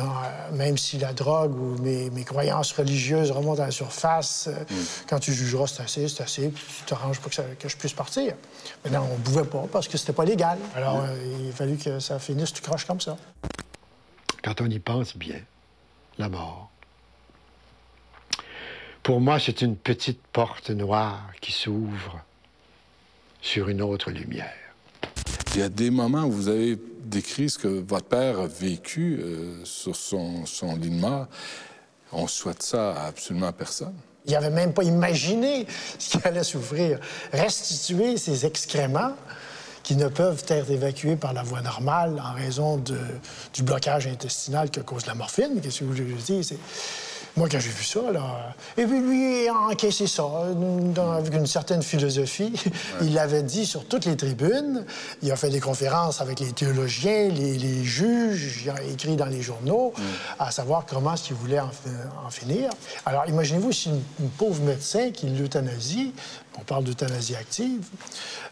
même 0.53 0.77
si 0.77 0.97
la 0.97 1.11
drogue 1.11 1.53
ou 1.57 1.77
mes, 1.81 2.23
croyances 2.23 2.71
religieuses 2.71 3.31
remontent 3.31 3.61
à 3.61 3.65
la 3.65 3.71
surface, 3.71 4.47
euh, 4.47 4.63
mm. 4.63 4.85
quand 5.07 5.19
tu 5.19 5.33
jugeras, 5.33 5.67
c'est 5.67 5.83
assez, 5.83 6.07
c'est 6.07 6.23
assez, 6.23 6.47
puis 6.49 6.63
tu 6.77 6.83
t'arranges 6.85 7.19
pour 7.19 7.31
que, 7.31 7.67
je 7.67 7.77
puisse 7.77 7.93
partir. 7.93 8.35
Mais 8.83 8.91
non, 8.91 9.07
on 9.11 9.17
ne 9.17 9.23
pouvait 9.23 9.43
pas 9.43 9.65
parce 9.71 9.87
que 9.87 9.97
c'était 9.97 10.13
pas 10.13 10.23
légal. 10.23 10.57
Alors, 10.75 11.01
mm. 11.01 11.09
euh, 11.09 11.37
il 11.41 11.49
a 11.49 11.53
fallu 11.53 11.77
que 11.77 11.99
ça 11.99 12.19
finisse 12.19 12.53
tout 12.53 12.61
croche 12.61 12.85
comme 12.85 13.01
ça. 13.01 13.17
Quand 14.43 14.61
on 14.61 14.69
y 14.69 14.79
pense 14.79 15.17
bien, 15.17 15.41
la 16.17 16.29
mort. 16.29 16.69
Pour 19.03 19.19
moi, 19.19 19.39
c'est 19.39 19.61
une 19.61 19.75
petite 19.75 20.21
porte 20.31 20.69
noire 20.69 21.31
qui 21.41 21.51
s'ouvre 21.51 22.21
sur 23.41 23.69
une 23.69 23.81
autre 23.81 24.11
lumière. 24.11 24.53
Il 25.53 25.59
y 25.59 25.63
a 25.63 25.69
des 25.69 25.89
moments 25.89 26.23
où 26.23 26.31
vous 26.31 26.47
avez 26.47 26.77
décrit 27.03 27.49
ce 27.49 27.57
que 27.57 27.67
votre 27.67 28.05
père 28.05 28.39
a 28.39 28.47
vécu 28.47 29.19
euh, 29.21 29.65
sur 29.65 29.95
son, 29.95 30.45
son 30.45 30.75
lit 30.75 30.89
de 30.89 30.95
mort. 30.95 31.27
On 32.13 32.27
souhaite 32.27 32.63
ça 32.63 32.93
à 32.93 33.07
absolument 33.07 33.51
personne. 33.51 33.95
Il 34.25 34.33
n'avait 34.33 34.49
même 34.49 34.73
pas 34.73 34.83
imaginé 34.83 35.65
ce 35.97 36.11
qu'il 36.17 36.21
allait 36.25 36.43
souffrir. 36.43 36.99
Restituer 37.33 38.17
ses 38.17 38.45
excréments 38.45 39.15
qui 39.83 39.95
ne 39.95 40.07
peuvent 40.07 40.43
être 40.47 40.69
évacués 40.69 41.15
par 41.15 41.33
la 41.33 41.43
voie 41.43 41.61
normale 41.61 42.21
en 42.23 42.33
raison 42.33 42.77
de, 42.77 42.99
du 43.53 43.63
blocage 43.63 44.07
intestinal 44.07 44.69
que 44.69 44.79
cause 44.79 45.05
la 45.07 45.15
morphine. 45.15 45.59
Qu'est-ce 45.61 45.79
que 45.79 45.85
vous 45.85 45.93
voulez 45.93 46.13
dire? 46.13 46.43
Moi, 47.37 47.47
quand 47.49 47.59
j'ai 47.59 47.69
vu 47.69 47.83
ça, 47.83 48.11
là... 48.11 48.53
Et 48.77 48.85
puis 48.85 48.99
lui, 48.99 49.43
il 49.43 49.47
a 49.49 49.53
encaissé 49.53 50.05
ça 50.05 50.23
avec 51.15 51.33
une 51.33 51.47
certaine 51.47 51.81
philosophie. 51.81 52.53
Il 53.01 53.13
l'avait 53.13 53.43
dit 53.43 53.65
sur 53.65 53.85
toutes 53.85 54.05
les 54.05 54.17
tribunes. 54.17 54.85
Il 55.21 55.31
a 55.31 55.35
fait 55.37 55.49
des 55.49 55.61
conférences 55.61 56.19
avec 56.19 56.39
les 56.41 56.51
théologiens, 56.51 57.29
les, 57.29 57.83
juges. 57.83 58.63
Il 58.65 58.69
a 58.69 58.81
écrit 58.83 59.15
dans 59.15 59.27
les 59.27 59.41
journaux 59.41 59.93
à 60.39 60.51
savoir 60.51 60.85
comment 60.85 61.13
est-ce 61.13 61.23
qu'il 61.23 61.35
voulait 61.35 61.59
en, 61.59 62.29
finir. 62.29 62.69
Alors, 63.05 63.27
imaginez-vous 63.27 63.71
si 63.71 63.89
une, 63.89 64.29
pauvre 64.37 64.61
médecin 64.61 65.11
qui 65.11 65.27
l'euthanasie, 65.27 66.13
on 66.57 66.61
parle 66.61 66.83
d'euthanasie 66.83 67.35
active, 67.35 67.83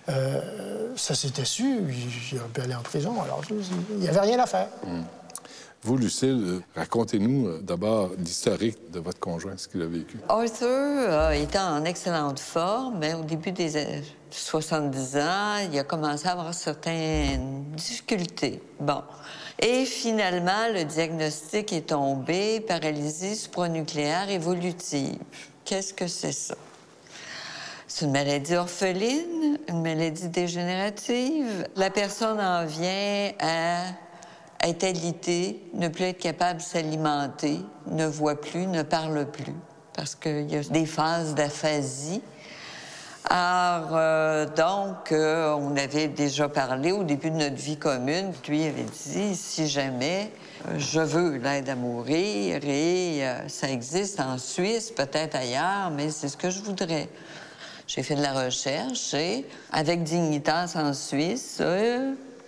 euh, 0.09 0.93
ça 0.95 1.15
s'était 1.15 1.45
su, 1.45 1.79
il, 2.31 2.39
aurait 2.39 2.49
pu 2.49 2.61
aller 2.61 2.75
en 2.75 2.81
prison. 2.81 3.21
Alors, 3.21 3.41
il 3.49 3.97
n'y 3.97 4.07
avait 4.07 4.19
rien 4.19 4.39
à 4.39 4.45
faire. 4.45 4.67
Vous, 5.81 5.95
Lucille, 5.95 6.43
euh, 6.45 6.59
racontez-nous 6.75 7.47
euh, 7.47 7.61
d'abord 7.61 8.11
l'historique 8.17 8.91
de 8.91 8.99
votre 8.99 9.19
conjoint, 9.19 9.55
ce 9.55 9.69
qu'il 9.69 9.81
a 9.81 9.85
vécu. 9.85 10.17
Arthur 10.27 10.67
euh, 10.67 11.31
était 11.31 11.57
en 11.57 11.85
excellente 11.85 12.39
forme, 12.39 12.97
mais 12.99 13.13
au 13.13 13.23
début 13.23 13.53
des 13.53 13.77
euh, 13.77 14.01
70 14.29 15.17
ans, 15.17 15.55
il 15.71 15.79
a 15.79 15.85
commencé 15.85 16.27
à 16.27 16.33
avoir 16.33 16.53
certaines 16.53 17.63
difficultés. 17.75 18.61
Bon. 18.81 19.01
Et 19.57 19.85
finalement, 19.85 20.67
le 20.73 20.83
diagnostic 20.83 21.71
est 21.71 21.87
tombé 21.89 22.59
paralysie 22.59 23.37
supranucléaire 23.37 24.29
évolutive. 24.29 25.17
Qu'est-ce 25.63 25.93
que 25.93 26.07
c'est 26.07 26.33
ça? 26.33 26.55
C'est 27.87 28.05
une 28.05 28.11
maladie 28.11 28.55
orpheline, 28.55 29.59
une 29.69 29.81
maladie 29.81 30.27
dégénérative. 30.27 31.67
La 31.75 31.89
personne 31.89 32.39
en 32.39 32.65
vient 32.65 33.31
à 33.39 33.85
être 34.63 34.83
alitée, 34.83 35.61
ne 35.73 35.87
plus 35.87 36.05
être 36.05 36.19
capable 36.19 36.59
de 36.59 36.63
s'alimenter, 36.63 37.59
ne 37.87 38.05
voit 38.05 38.39
plus, 38.39 38.67
ne 38.67 38.83
parle 38.83 39.25
plus, 39.25 39.55
parce 39.93 40.15
qu'il 40.15 40.49
y 40.49 40.55
a 40.55 40.61
des 40.61 40.85
phases 40.85 41.35
d'aphasie. 41.35 42.21
Alors, 43.25 43.89
euh, 43.93 44.45
donc, 44.45 45.11
euh, 45.11 45.53
on 45.53 45.75
avait 45.77 46.07
déjà 46.07 46.49
parlé 46.49 46.91
au 46.91 47.03
début 47.03 47.29
de 47.29 47.35
notre 47.35 47.57
vie 47.57 47.77
commune. 47.77 48.31
Lui 48.47 48.65
avait 48.65 48.83
dit, 48.83 49.35
si 49.35 49.67
jamais 49.67 50.31
euh, 50.67 50.79
je 50.79 50.99
veux 50.99 51.37
l'aide 51.37 51.69
à 51.69 51.75
mourir, 51.75 52.59
et 52.63 53.21
ça 53.47 53.69
existe 53.69 54.19
en 54.19 54.37
Suisse, 54.37 54.91
peut-être 54.91 55.35
ailleurs, 55.35 55.91
mais 55.91 56.09
c'est 56.09 56.27
ce 56.27 56.37
que 56.37 56.49
je 56.49 56.59
voudrais. 56.59 57.07
J'ai 57.87 58.03
fait 58.03 58.15
de 58.15 58.21
la 58.21 58.33
recherche 58.33 59.13
et, 59.13 59.45
avec 59.71 60.03
Dignitas 60.03 60.73
en 60.75 60.93
Suisse, 60.93 61.61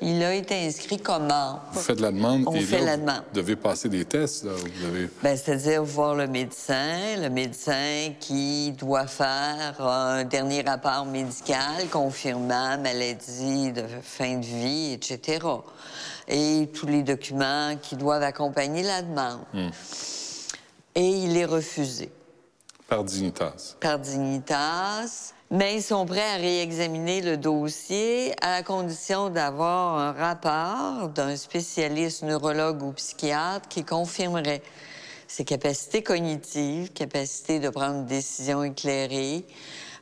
il 0.02 0.24
a 0.24 0.34
été 0.34 0.56
inscrit 0.68 0.98
comme 1.00 1.28
membre. 1.28 1.62
Vous 1.74 1.80
faites 1.80 2.00
la 2.00 2.12
demande 2.12 2.44
On 2.48 2.54
et 2.56 2.62
fait 2.62 2.80
là, 2.80 2.86
la 2.86 2.96
vous 2.98 3.02
demande. 3.02 3.24
devez 3.34 3.56
passer 3.56 3.88
des 3.90 4.04
tests. 4.06 4.44
Là. 4.44 4.52
Vous 4.54 4.86
avez... 4.86 5.10
Ben, 5.22 5.38
c'est-à-dire 5.38 5.84
voir 5.84 6.16
le 6.16 6.28
médecin, 6.28 7.18
le 7.18 7.30
médecin 7.30 8.14
qui 8.20 8.72
doit 8.72 9.08
faire 9.08 9.76
un 9.80 10.24
dernier 10.24 10.62
rapport 10.62 11.06
médical 11.06 11.88
confirmant 11.92 12.78
maladie 12.80 13.72
de 13.72 13.84
fin 14.02 14.38
de 14.38 14.46
vie, 14.46 14.94
etc. 14.94 15.46
Et 16.28 16.70
tous 16.74 16.88
les 16.88 17.04
documents 17.04 17.76
qui 17.82 17.96
doivent 17.96 18.24
accompagner 18.24 18.84
la 18.84 19.02
demande. 19.02 19.42
Hmm. 19.54 19.70
Et 20.96 21.08
il 21.08 21.38
est 21.38 21.46
refusé 21.46 22.12
Par 22.88 23.04
Dignitas. 23.04 23.76
par 23.80 23.98
Dignitas, 24.00 25.34
mais 25.52 25.76
ils 25.76 25.84
sont 25.84 26.06
prêts 26.06 26.34
à 26.34 26.38
réexaminer 26.38 27.22
le 27.22 27.36
dossier 27.38 28.34
à 28.42 28.52
la 28.52 28.64
condition 28.64 29.30
d'avoir 29.30 29.98
un 29.98 30.12
rapport 30.14 31.10
d'un 31.10 31.36
spécialiste 31.36 32.24
neurologue 32.24 32.82
ou 32.82 32.94
psychiatre 32.94 33.68
qui 33.68 33.84
confirmerait 33.84 34.64
ses 35.28 35.44
capacités 35.44 36.04
cognitives, 36.04 36.92
capacité 36.94 37.60
de 37.60 37.70
prendre 37.70 38.00
une 38.00 38.06
décision 38.06 38.64
éclairée, 38.64 39.46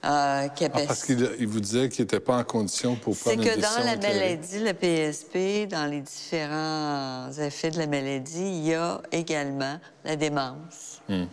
euh, 0.06 0.48
Ah, 0.48 0.70
parce 0.88 1.04
qu'il 1.04 1.30
il 1.40 1.48
vous 1.48 1.60
disait 1.60 1.90
qu'il 1.90 2.04
n'était 2.04 2.20
pas 2.20 2.38
en 2.38 2.44
condition 2.44 2.96
pour 2.96 3.16
C'est 3.16 3.36
prendre 3.36 3.44
une 3.44 3.50
que 3.50 3.60
dans 3.60 3.84
la 3.84 3.96
éclairée. 3.96 4.38
maladie, 4.38 4.60
le 4.60 4.74
PSP, 4.74 5.68
dans 5.70 5.86
les 5.90 6.02
différents 6.02 7.32
effets 7.40 7.72
de 7.72 7.80
la 7.80 7.88
maladie, 7.88 8.40
il 8.40 8.68
y 8.68 8.74
a 8.76 9.02
également 9.12 9.78
la 10.06 10.16
démence. 10.16 11.02
Hmm. 11.10 11.26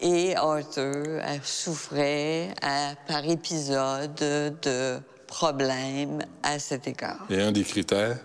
Et 0.00 0.36
Arthur 0.36 1.20
elle 1.24 1.42
souffrait 1.42 2.48
à- 2.62 2.94
par 3.08 3.24
épisode 3.28 4.14
de 4.62 4.98
problèmes 5.26 6.18
à 6.42 6.58
cet 6.58 6.86
égard. 6.86 7.26
Et 7.30 7.40
un 7.40 7.52
des 7.52 7.64
critères, 7.64 8.18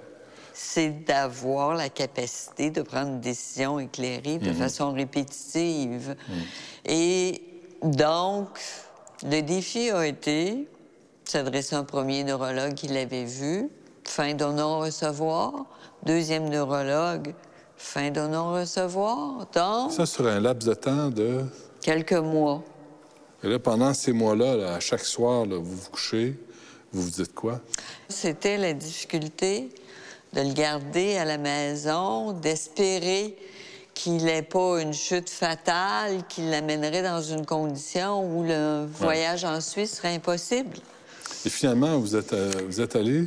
C'est 0.54 1.06
d'avoir 1.06 1.74
la 1.74 1.90
capacité 1.90 2.70
de 2.70 2.82
prendre 2.84 3.08
une 3.14 3.20
décision 3.22 3.80
éclairée 3.80 4.38
de 4.38 4.50
Mhm. 4.50 4.56
façon 4.56 4.92
répétitive. 4.92 6.16
Et 6.86 7.42
donc, 7.82 8.48
le 9.24 9.42
défi 9.42 9.90
a 9.90 10.06
été 10.06 10.68
s'adresser 11.24 11.76
à 11.76 11.80
un 11.80 11.84
premier 11.84 12.24
neurologue 12.24 12.74
qui 12.76 12.90
l'avait 12.90 13.24
vu, 13.24 13.70
fin 14.04 14.34
de 14.36 14.46
non-recevoir. 14.46 15.66
Deuxième 16.06 16.48
neurologue, 16.50 17.34
fin 17.82 18.12
de 18.12 18.22
non-recevoir. 18.22 19.48
Donc, 19.54 19.92
ça 19.92 20.06
sur 20.06 20.28
un 20.28 20.40
laps 20.40 20.68
de 20.68 20.74
temps 20.74 21.10
de... 21.10 21.44
quelques 21.82 22.14
mois. 22.14 22.64
Et 23.44 23.50
là, 23.50 23.60
pendant 23.60 23.94
ces 23.94 24.14
mois-là, 24.14 24.56
là, 24.56 24.74
à 24.76 24.80
chaque 24.80 25.04
soir, 25.04 25.46
là, 25.46 25.58
vous 25.58 25.76
vous 25.76 25.90
couchez, 25.90 26.40
vous 26.94 27.02
vous 27.02 27.10
dites 27.10 27.34
quoi? 27.34 27.60
C'était 28.08 28.58
la 28.58 28.74
difficulté 28.74 29.70
de 30.34 30.42
le 30.42 30.54
garder 30.54 31.18
à 31.18 31.26
la 31.26 31.38
maison, 31.38 32.34
d'espérer 32.34 33.36
qu'il 33.94 34.24
n'ait 34.24 34.44
pas 34.44 34.82
une 34.82 34.94
chute 34.94 35.30
fatale 35.30 36.26
qui 36.30 36.44
l'amènerait 36.44 37.04
dans 37.04 37.22
une 37.22 37.46
condition 37.46 38.24
où 38.24 38.44
le 38.44 38.86
voyage 38.86 39.44
en 39.44 39.60
Suisse 39.60 39.98
serait 39.98 40.16
impossible. 40.16 40.78
Et 41.46 41.50
finalement, 41.50 41.98
vous 41.98 42.16
êtes, 42.16 42.34
euh, 42.34 42.52
vous 42.68 42.80
êtes 42.80 42.96
allé? 42.96 43.26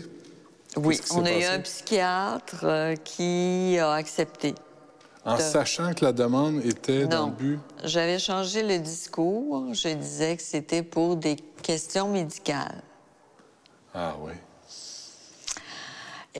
Oui, 0.77 1.01
on 1.13 1.25
a 1.25 1.33
eu 1.33 1.45
un 1.45 1.61
psychiatre 1.61 2.65
euh, 2.65 2.97
qui 2.97 3.79
a 3.79 3.93
accepté. 3.93 4.55
En 5.25 5.37
de- 5.37 5.41
sachant 5.41 5.93
que 5.95 6.05
la 6.05 6.13
demande 6.13 6.65
était 6.65 7.07
dans 7.07 7.27
Non. 7.27 7.27
le 7.27 7.33
but... 7.33 7.59
J'avais 7.85 8.19
changé 8.19 8.63
le 8.63 8.79
discours. 8.79 9.73
Je 9.73 9.89
disais 9.95 10.37
que 10.37 10.43
c'était 10.43 10.83
pour 10.83 11.17
des 11.17 11.37
questions 11.63 12.09
médicales. 12.09 12.83
Ah 13.95 14.15
oui. 14.21 14.33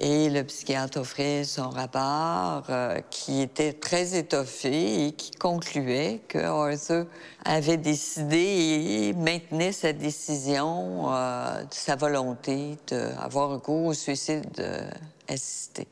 Et 0.01 0.29
le 0.29 0.43
psychiatre 0.43 0.99
offrait 0.99 1.45
son 1.45 1.69
rapport 1.69 2.65
euh, 2.69 3.01
qui 3.11 3.41
était 3.41 3.73
très 3.73 4.17
étoffé 4.17 5.07
et 5.07 5.13
qui 5.13 5.31
concluait 5.31 6.21
que 6.27 6.39
Arthur 6.39 7.07
avait 7.45 7.77
décidé 7.77 8.37
et 8.37 9.13
maintenait 9.13 9.71
sa 9.71 9.93
décision 9.93 11.13
euh, 11.13 11.63
sa 11.71 11.95
volonté 11.95 12.77
d'avoir 12.89 13.51
recours 13.51 13.87
au 13.87 13.95
suicide 13.95 14.45
euh, 14.59 14.91
assisté. 15.29 15.87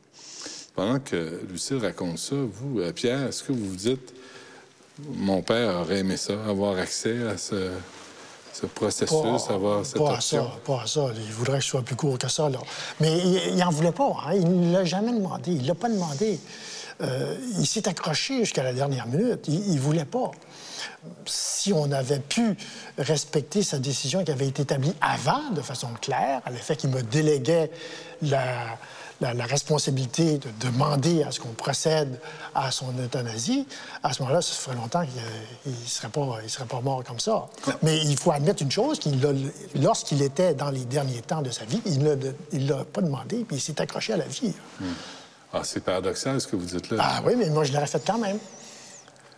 Pendant 0.75 0.99
que 0.99 1.41
Lucille 1.49 1.77
raconte 1.77 2.17
ça, 2.17 2.35
vous, 2.35 2.79
euh, 2.79 2.91
Pierre, 2.91 3.27
est-ce 3.27 3.43
que 3.43 3.53
vous 3.53 3.69
vous 3.69 3.75
dites, 3.75 4.13
mon 5.15 5.41
père 5.41 5.75
aurait 5.75 5.99
aimé 5.99 6.17
ça, 6.17 6.33
avoir 6.45 6.77
accès 6.77 7.25
à 7.27 7.37
ce, 7.37 7.71
ce 8.53 8.65
processus, 8.67 9.49
avoir 9.49 9.85
cette 9.85 9.97
pas 9.97 10.17
à 10.17 10.21
ça, 10.21 10.45
pas 10.65 10.81
à 10.83 10.87
ça. 10.87 11.07
Il 11.15 11.31
voudrait 11.33 11.57
que 11.57 11.63
ce 11.63 11.71
soit 11.71 11.81
plus 11.81 11.95
court 11.95 12.17
que 12.17 12.27
ça. 12.27 12.49
Là. 12.49 12.59
Mais 12.99 13.17
il 13.19 13.55
n'en 13.55 13.71
voulait 13.71 13.91
pas. 13.91 14.15
hein. 14.27 14.33
Il 14.35 14.69
ne 14.69 14.73
l'a 14.73 14.85
jamais 14.85 15.11
demandé. 15.11 15.51
Il 15.51 15.63
ne 15.63 15.67
l'a 15.67 15.75
pas 15.75 15.89
demandé. 15.89 16.39
Euh, 17.01 17.35
il 17.57 17.65
s'est 17.65 17.87
accroché 17.87 18.39
jusqu'à 18.39 18.63
la 18.63 18.73
dernière 18.73 19.07
minute. 19.07 19.45
Il 19.47 19.75
ne 19.75 19.79
voulait 19.79 20.05
pas. 20.05 20.31
Si 21.25 21.73
on 21.73 21.91
avait 21.91 22.19
pu 22.19 22.55
respecter 22.97 23.63
sa 23.63 23.79
décision 23.79 24.23
qui 24.23 24.31
avait 24.31 24.47
été 24.47 24.61
établie 24.61 24.93
avant, 25.01 25.49
de 25.55 25.61
façon 25.61 25.87
claire, 25.99 26.41
à 26.45 26.51
l'effet 26.51 26.75
qu'il 26.75 26.91
me 26.91 27.01
déléguait 27.01 27.71
la, 28.21 28.77
la- 29.23 29.33
la 29.33 29.45
responsabilité 29.45 30.37
de 30.37 30.49
demander 30.59 31.23
à 31.23 31.31
ce 31.31 31.39
qu'on 31.39 31.53
procède 31.53 32.19
à 32.53 32.71
son 32.71 32.93
euthanasie, 32.99 33.65
à 34.03 34.11
ce 34.13 34.21
moment-là, 34.21 34.41
ça 34.41 34.53
ferait 34.53 34.75
longtemps 34.75 35.05
qu'il 35.05 35.71
ne 35.71 35.87
serait, 35.87 36.09
pas- 36.09 36.37
il 36.43 36.49
serait 36.49 36.65
pas 36.65 36.81
mort 36.81 37.03
comme 37.05 37.19
ça. 37.19 37.47
Mais 37.81 37.97
il 38.03 38.17
faut 38.17 38.31
admettre 38.31 38.61
une 38.61 38.71
chose, 38.71 38.99
qu'il 38.99 39.25
a- 39.25 39.31
lorsqu'il 39.81 40.21
était 40.21 40.53
dans 40.53 40.69
les 40.69 40.83
derniers 40.85 41.21
temps 41.21 41.41
de 41.41 41.51
sa 41.51 41.63
vie, 41.65 41.81
il 41.85 41.99
ne 42.03 42.67
l'a 42.69 42.83
pas 42.83 43.01
demandé, 43.01 43.45
puis 43.47 43.57
il 43.57 43.61
s'est 43.61 43.79
accroché 43.81 44.13
à 44.13 44.17
la 44.17 44.25
vie. 44.27 44.53
Hmm. 44.81 44.85
Ah, 45.53 45.61
c'est 45.63 45.81
paradoxal 45.83 46.41
ce 46.41 46.47
que 46.47 46.55
vous 46.55 46.65
dites 46.65 46.89
là. 46.91 46.97
Ah 46.99 47.21
oui, 47.25 47.33
mais 47.37 47.49
moi, 47.49 47.63
je 47.63 47.71
l'aurais 47.71 47.87
fait 47.87 48.03
quand 48.05 48.17
même. 48.17 48.37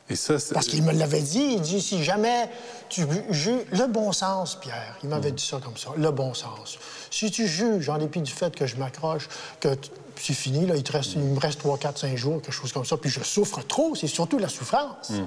Et 0.09 0.15
ça, 0.15 0.37
c'est... 0.37 0.53
Parce 0.53 0.67
qu'il 0.67 0.83
me 0.83 0.91
l'avait 0.91 1.21
dit, 1.21 1.55
il 1.55 1.61
dit, 1.61 1.81
si 1.81 2.03
jamais 2.03 2.49
tu 2.89 3.05
juges 3.31 3.65
le 3.71 3.87
bon 3.87 4.11
sens, 4.11 4.55
Pierre, 4.55 4.97
il 5.03 5.09
m'avait 5.09 5.31
dit 5.31 5.43
ça 5.43 5.59
comme 5.63 5.77
ça, 5.77 5.89
le 5.97 6.11
bon 6.11 6.33
sens. 6.33 6.77
Si 7.09 7.31
tu 7.31 7.47
juges, 7.47 7.89
en 7.89 7.97
dépit 7.97 8.21
du 8.21 8.31
fait 8.31 8.55
que 8.55 8.67
je 8.67 8.75
m'accroche, 8.75 9.27
que 9.59 9.69
c'est 10.15 10.33
fini, 10.33 10.67
là, 10.67 10.75
il, 10.75 10.83
te 10.83 10.91
reste, 10.91 11.13
il 11.13 11.21
me 11.21 11.39
reste 11.39 11.59
3, 11.59 11.77
4, 11.79 11.97
5 11.97 12.15
jours, 12.15 12.41
quelque 12.41 12.53
chose 12.53 12.71
comme 12.71 12.85
ça, 12.85 12.97
puis 12.97 13.09
je 13.09 13.21
souffre 13.23 13.61
trop, 13.65 13.95
c'est 13.95 14.07
surtout 14.07 14.37
la 14.37 14.47
souffrance. 14.47 15.09
Hmm. 15.09 15.25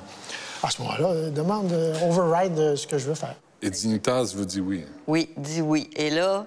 À 0.62 0.70
ce 0.70 0.80
moment-là, 0.82 1.08
euh, 1.08 1.30
demande, 1.30 1.72
euh, 1.72 2.08
override 2.08 2.58
euh, 2.58 2.76
ce 2.76 2.86
que 2.86 2.98
je 2.98 3.06
veux 3.06 3.14
faire. 3.14 3.34
Et 3.60 3.70
Dignitas 3.70 4.32
vous 4.36 4.44
dit 4.44 4.60
oui. 4.60 4.84
Oui, 5.08 5.30
dit 5.36 5.60
oui. 5.60 5.90
Et 5.96 6.10
là, 6.10 6.46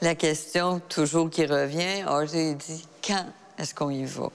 la 0.00 0.14
question 0.14 0.80
toujours 0.88 1.28
qui 1.28 1.44
revient, 1.46 2.02
Arthur 2.06 2.40
il 2.40 2.56
dit 2.56 2.84
quand 3.04 3.26
est-ce 3.58 3.74
qu'on 3.74 3.90
y 3.90 4.04
va? 4.04 4.30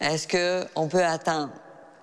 Est-ce 0.00 0.26
qu'on 0.28 0.88
peut 0.88 1.04
attendre? 1.04 1.50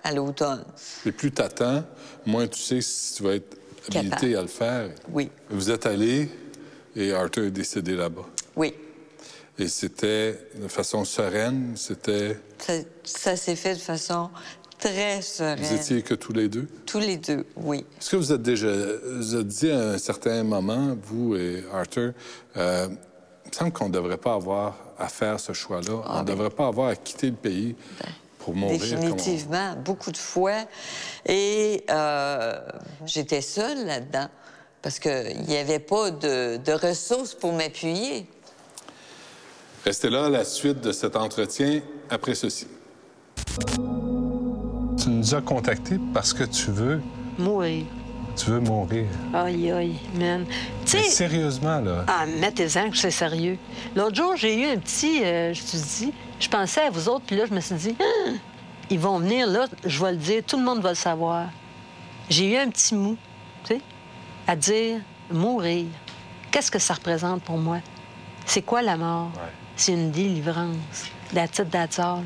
À 0.04 0.12
l'automne? 0.12 0.64
Et 1.06 1.12
plus 1.12 1.30
t'attends, 1.32 1.84
moins 2.26 2.46
tu 2.46 2.60
sais 2.60 2.80
si 2.80 3.14
tu 3.14 3.22
vas 3.22 3.34
être 3.34 3.56
habilité 3.88 4.10
Capable. 4.32 4.36
à 4.36 4.42
le 4.42 4.48
faire. 4.48 4.90
Oui. 5.10 5.30
Vous 5.50 5.70
êtes 5.70 5.86
allé 5.86 6.28
et 6.94 7.12
Arthur 7.12 7.44
est 7.44 7.50
décédé 7.50 7.94
là-bas. 7.94 8.26
Oui. 8.56 8.74
Et 9.58 9.68
c'était 9.68 10.38
de 10.56 10.68
façon 10.68 11.04
sereine, 11.04 11.72
c'était... 11.76 12.38
Ça, 12.58 12.72
ça 13.04 13.36
s'est 13.36 13.56
fait 13.56 13.74
de 13.74 13.80
façon 13.80 14.30
très 14.78 15.16
Vous 15.16 15.22
sereine. 15.22 15.74
étiez 15.76 16.02
que 16.02 16.14
tous 16.14 16.32
les 16.32 16.48
deux? 16.48 16.66
Tous 16.86 16.98
les 16.98 17.16
deux, 17.18 17.44
oui. 17.56 17.84
Est-ce 18.00 18.10
que 18.10 18.16
vous 18.16 18.32
êtes 18.32 18.42
déjà 18.42 18.68
vous 19.04 19.36
êtes 19.36 19.46
dit 19.46 19.70
à 19.70 19.90
un 19.90 19.98
certain 19.98 20.42
moment, 20.42 20.96
vous 21.02 21.36
et 21.36 21.64
Arthur, 21.72 22.12
euh, 22.56 22.88
il 23.44 23.48
me 23.50 23.54
semble 23.54 23.72
qu'on 23.72 23.88
ne 23.88 23.92
devrait 23.94 24.16
pas 24.16 24.34
avoir 24.34 24.76
à 24.98 25.08
faire 25.08 25.38
ce 25.38 25.52
choix-là. 25.52 26.02
Ah, 26.04 26.10
On 26.16 26.20
ne 26.20 26.24
ben. 26.24 26.32
devrait 26.34 26.50
pas 26.50 26.66
avoir 26.68 26.88
à 26.88 26.96
quitter 26.96 27.28
le 27.28 27.36
pays 27.36 27.76
Pour 28.44 28.54
mourir, 28.54 28.78
Définitivement, 28.78 29.76
beaucoup 29.76 30.10
de 30.10 30.16
fois. 30.16 30.64
Et 31.26 31.84
euh, 31.90 32.58
j'étais 33.06 33.40
seule 33.40 33.86
là-dedans 33.86 34.28
parce 34.82 34.98
qu'il 34.98 35.42
n'y 35.46 35.56
avait 35.56 35.78
pas 35.78 36.10
de, 36.10 36.56
de 36.56 36.72
ressources 36.72 37.34
pour 37.34 37.52
m'appuyer. 37.52 38.26
Restez 39.84 40.10
là 40.10 40.26
à 40.26 40.30
la 40.30 40.44
suite 40.44 40.80
de 40.80 40.92
cet 40.92 41.16
entretien 41.16 41.80
après 42.10 42.34
ceci. 42.34 42.66
Tu 45.02 45.08
nous 45.08 45.34
as 45.34 45.40
contactés 45.40 45.98
parce 46.12 46.32
que 46.32 46.44
tu 46.44 46.70
veux. 46.70 47.00
Mourir. 47.38 47.84
Tu 48.36 48.50
veux 48.50 48.60
mourir. 48.60 49.06
Aïe, 49.34 49.70
aïe, 49.70 49.94
man. 50.18 50.46
Mais 50.94 51.02
sérieusement, 51.04 51.80
là. 51.80 52.04
Ah, 52.08 52.24
mettez-en 52.26 52.90
que 52.90 52.96
c'est 52.96 53.10
sérieux. 53.10 53.58
L'autre 53.94 54.16
jour, 54.16 54.36
j'ai 54.36 54.58
eu 54.60 54.66
un 54.74 54.78
petit. 54.78 55.22
euh, 55.22 55.52
je 55.52 55.60
te 55.62 55.76
dis, 55.76 56.12
je 56.40 56.48
pensais 56.48 56.82
à 56.82 56.90
vous 56.90 57.08
autres, 57.08 57.24
puis 57.26 57.36
là, 57.36 57.44
je 57.48 57.54
me 57.54 57.60
suis 57.60 57.74
dit, 57.74 57.96
Ah, 58.00 58.30
ils 58.90 58.98
vont 58.98 59.18
venir, 59.18 59.46
là, 59.46 59.66
je 59.84 60.02
vais 60.02 60.12
le 60.12 60.18
dire, 60.18 60.42
tout 60.46 60.56
le 60.56 60.64
monde 60.64 60.80
va 60.80 60.90
le 60.90 60.94
savoir. 60.96 61.46
J'ai 62.30 62.52
eu 62.52 62.56
un 62.56 62.68
petit 62.70 62.94
mou, 62.94 63.16
tu 63.64 63.74
sais, 63.74 63.80
à 64.46 64.56
dire 64.56 65.00
mourir. 65.30 65.86
Qu'est-ce 66.50 66.70
que 66.70 66.78
ça 66.78 66.94
représente 66.94 67.42
pour 67.42 67.58
moi? 67.58 67.78
C'est 68.46 68.62
quoi 68.62 68.82
la 68.82 68.96
mort? 68.96 69.30
C'est 69.76 69.92
une 69.92 70.10
délivrance. 70.10 71.06
That's 71.34 71.58
it, 71.58 71.70
that's 71.70 71.98
all. 71.98 72.22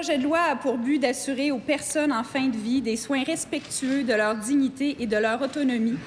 Projet 0.00 0.16
de 0.16 0.24
loi 0.24 0.38
a 0.52 0.56
pour 0.56 0.78
but 0.78 0.98
d'assurer 0.98 1.50
aux 1.50 1.58
personnes 1.58 2.10
en 2.10 2.24
fin 2.24 2.48
de 2.48 2.56
vie 2.56 2.80
des 2.80 2.96
soins 2.96 3.22
respectueux 3.22 4.02
de 4.02 4.14
leur 4.14 4.34
dignité 4.34 4.96
et 4.98 5.06
de 5.06 5.16
leur 5.18 5.42
autonomie 5.42 5.98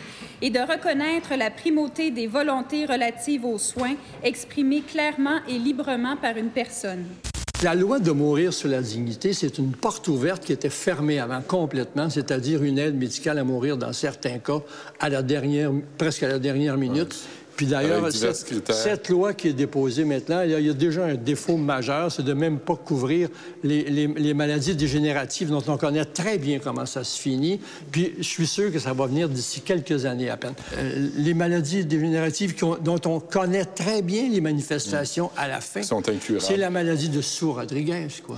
et 0.42 0.50
de 0.50 0.58
reconnaître 0.58 1.36
la 1.38 1.52
primauté 1.52 2.10
des 2.10 2.26
volontés 2.26 2.88
relatives 2.88 3.46
aux 3.46 3.60
soins 3.60 3.94
exprimées 4.24 4.82
clairement 4.82 5.42
et 5.48 5.60
librement 5.60 6.18
par 6.18 6.38
une 6.38 6.50
personne. 6.50 7.06
La 7.62 7.76
loi 7.76 8.00
de 8.00 8.10
mourir 8.10 8.52
sur 8.52 8.68
la 8.68 8.82
dignité, 8.82 9.32
c'est 9.32 9.60
une 9.60 9.74
porte 9.74 10.08
ouverte 10.08 10.44
qui 10.44 10.54
était 10.54 10.72
fermée 10.72 11.20
avant 11.20 11.42
complètement, 11.42 12.10
c'est-à-dire 12.10 12.64
une 12.64 12.80
aide 12.80 12.98
médicale 12.98 13.38
à 13.38 13.44
mourir 13.44 13.78
dans 13.78 13.94
certains 13.94 14.40
cas 14.40 14.62
à 15.00 15.10
la 15.10 15.22
dernière, 15.22 15.72
presque 16.00 16.24
à 16.24 16.30
la 16.30 16.40
dernière 16.40 16.78
minute. 16.78 17.16
Puis 17.56 17.66
d'ailleurs, 17.68 18.02
cette, 18.74 19.10
loi 19.10 19.34
qui 19.34 19.50
est 19.50 19.54
déposée 19.54 20.06
maintenant, 20.06 20.42
il 20.42 20.52
y 20.52 20.56
a, 20.56 20.60
il 20.60 20.66
y 20.66 20.70
a 20.70 20.74
déjà 20.74 21.06
un 21.06 21.16
défaut 21.16 21.58
majeur, 21.58 22.12
c'est 22.12 22.24
de 22.24 22.34
même 22.34 22.60
pas 22.60 22.76
couvrir 22.76 23.30
les, 23.64 23.84
les- 23.84 24.08
les 24.08 24.34
maladies 24.34 24.76
dégénératives 24.76 25.50
dont 25.50 25.64
on 25.68 25.78
connaît 25.78 26.06
très 26.06 26.38
bien 26.38 26.60
comment 26.60 26.86
ça 26.86 27.04
se 27.04 27.20
finit. 27.20 27.60
Puis 27.92 28.14
je 28.18 28.24
suis 28.24 28.48
sûr 28.48 28.72
que 28.72 28.80
ça 28.80 28.94
va 28.94 29.06
venir 29.08 29.30
d'ici 29.30 29.62
quelques 29.62 30.06
années 30.06 30.30
à 30.30 30.38
peine. 30.38 30.54
Euh, 30.78 31.10
les 31.16 31.34
maladies 31.34 31.86
dégénératives 31.86 32.56
dont 32.82 33.00
on 33.06 33.20
connaît 33.20 33.66
très 33.66 34.02
bien 34.02 34.30
les 34.30 34.42
manifestations 34.42 35.30
à 35.38 35.48
la 35.48 35.62
fin, 35.62 35.84
sont 35.84 36.08
incurables. 36.10 36.42
c'est 36.46 36.58
la 36.58 36.70
maladie 36.70 37.10
de 37.10 37.22
Soux-Rodriguez, 37.22 38.08
quoi. 38.26 38.38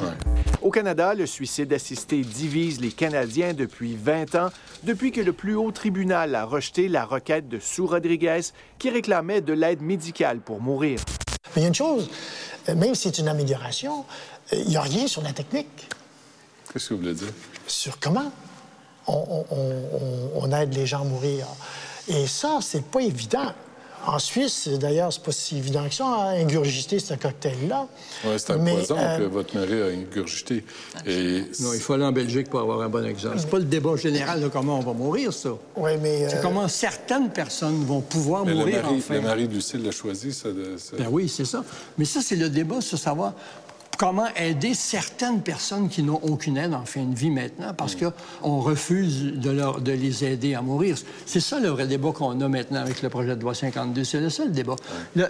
Au 0.61 0.71
Canada, 0.71 1.13
le 1.13 1.25
suicide 1.25 1.71
assisté 1.73 2.21
divise 2.21 2.81
les 2.81 2.91
Canadiens 2.91 3.53
depuis 3.53 3.95
20 4.01 4.35
ans, 4.35 4.49
depuis 4.83 5.11
que 5.11 5.21
le 5.21 5.33
plus 5.33 5.55
haut 5.55 5.71
tribunal 5.71 6.35
a 6.35 6.43
rejeté 6.45 6.87
la 6.87 7.05
requête 7.05 7.47
de 7.47 7.59
Sue 7.59 7.81
Rodriguez 7.81 8.41
qui 8.79 8.89
réclamait 9.05 9.41
de 9.41 9.53
l'aide 9.53 9.81
médicale 9.81 10.39
pour 10.39 10.59
mourir. 10.61 10.99
Mais 11.55 11.61
il 11.61 11.61
y 11.61 11.65
a 11.65 11.67
une 11.67 11.75
chose, 11.75 12.09
euh, 12.69 12.75
même 12.75 12.95
si 12.95 13.03
c'est 13.03 13.19
une 13.19 13.27
amélioration, 13.27 14.03
euh, 14.51 14.57
il 14.57 14.69
n'y 14.69 14.77
a 14.77 14.81
rien 14.81 15.07
sur 15.07 15.21
la 15.21 15.31
technique, 15.31 15.87
Qu'est-ce 16.73 16.89
que 16.89 16.93
vous 16.95 17.01
voulez 17.01 17.13
dire? 17.13 17.31
sur 17.67 17.99
comment 17.99 18.31
on, 19.07 19.13
on- 19.13 19.45
on- 19.57 20.31
on 20.43 20.51
aide 20.51 20.73
les 20.73 20.85
gens 20.87 21.01
à 21.01 21.03
mourir. 21.05 21.45
Et 22.07 22.27
ça, 22.27 22.59
c'est 22.61 22.83
pas 22.85 23.01
évident. 23.01 23.53
En 24.07 24.19
Suisse, 24.19 24.67
d'ailleurs, 24.67 25.11
c'est 25.11 25.23
pas 25.23 25.31
si 25.31 25.57
évident 25.57 25.87
que 25.89 25.95
ça, 25.95 26.05
à 26.05 26.29
ingurgiter 26.37 26.99
ce 26.99 27.15
cocktail-là. 27.15 27.87
Oui, 28.23 28.31
c'est 28.37 28.51
un 28.51 28.57
Mais, 28.57 28.73
poison 28.75 28.95
euh, 28.99 29.17
que 29.17 29.23
votre 29.23 29.55
mari 29.57 29.81
a 29.81 29.85
ingurgité. 29.85 30.63
Et 31.07 31.43
Non, 31.61 31.73
il 31.73 31.79
faut 31.79 31.93
aller 31.93 32.03
en 32.05 32.11
Belgique 32.11 32.49
pour 32.49 32.59
avoir 32.59 32.81
un 32.81 32.89
bon 32.89 33.03
exemple. 33.05 33.37
C'est 33.39 33.49
pas 33.49 33.57
le 33.57 33.63
débat 33.65 33.95
général 33.95 34.41
de 34.41 34.47
comment 34.47 34.77
on 34.77 34.83
va 34.83 34.93
mourir, 34.93 35.33
ça. 35.33 35.49
Oui, 35.75 35.91
mais... 36.01 36.29
C'est 36.29 36.37
euh, 36.37 36.41
comment 36.41 36.67
certaines 36.67 37.29
personnes 37.31 37.83
vont 37.85 38.01
pouvoir 38.01 38.45
Mais 38.45 38.51
le 38.51 38.57
mourir 38.59 38.83
mari, 38.83 38.95
enfin. 38.99 39.13
le 39.15 39.21
mari 39.21 39.47
de 39.47 39.53
Lucille 39.55 39.83
l'a 39.83 39.91
choisi, 39.91 40.33
ça. 40.33 40.49
De, 40.49 40.77
ça- 40.77 40.97
Ben 40.97 41.07
oui, 41.09 41.27
c'est 41.27 41.45
ça. 41.45 41.63
Mais 41.97 42.05
ça, 42.05 42.21
c'est 42.21 42.35
le 42.35 42.49
débat 42.49 42.81
sur 42.81 42.99
savoir 42.99 43.33
comment 43.97 44.27
aider 44.35 44.73
certaines 44.73 45.41
personnes 45.41 45.89
qui 45.89 46.03
n'ont 46.03 46.19
aucune 46.23 46.57
aide 46.57 46.73
en 46.73 46.85
fin 46.85 47.03
de 47.03 47.15
vie 47.15 47.29
maintenant 47.31 47.73
parce 47.73 47.95
qu'on 47.95 48.59
refuse 48.59 49.33
de, 49.35 49.49
leur, 49.51 49.81
de 49.81 49.91
les 49.91 50.23
aider 50.25 50.53
à 50.55 50.61
mourir. 50.61 50.97
C'est 51.25 51.39
ça 51.39 51.59
le 51.59 51.69
vrai 51.69 51.87
débat 51.87 52.11
qu'on 52.11 52.39
a 52.41 52.47
maintenant 52.47 52.81
avec 52.81 53.01
le 53.01 53.09
projet 53.09 53.35
de 53.35 53.41
loi 53.41 53.53
52. 53.53 54.03
C'est 54.03 54.19
le 54.19 54.29
seul 54.29 54.51
débat. 54.51 54.75
Le, 55.15 55.25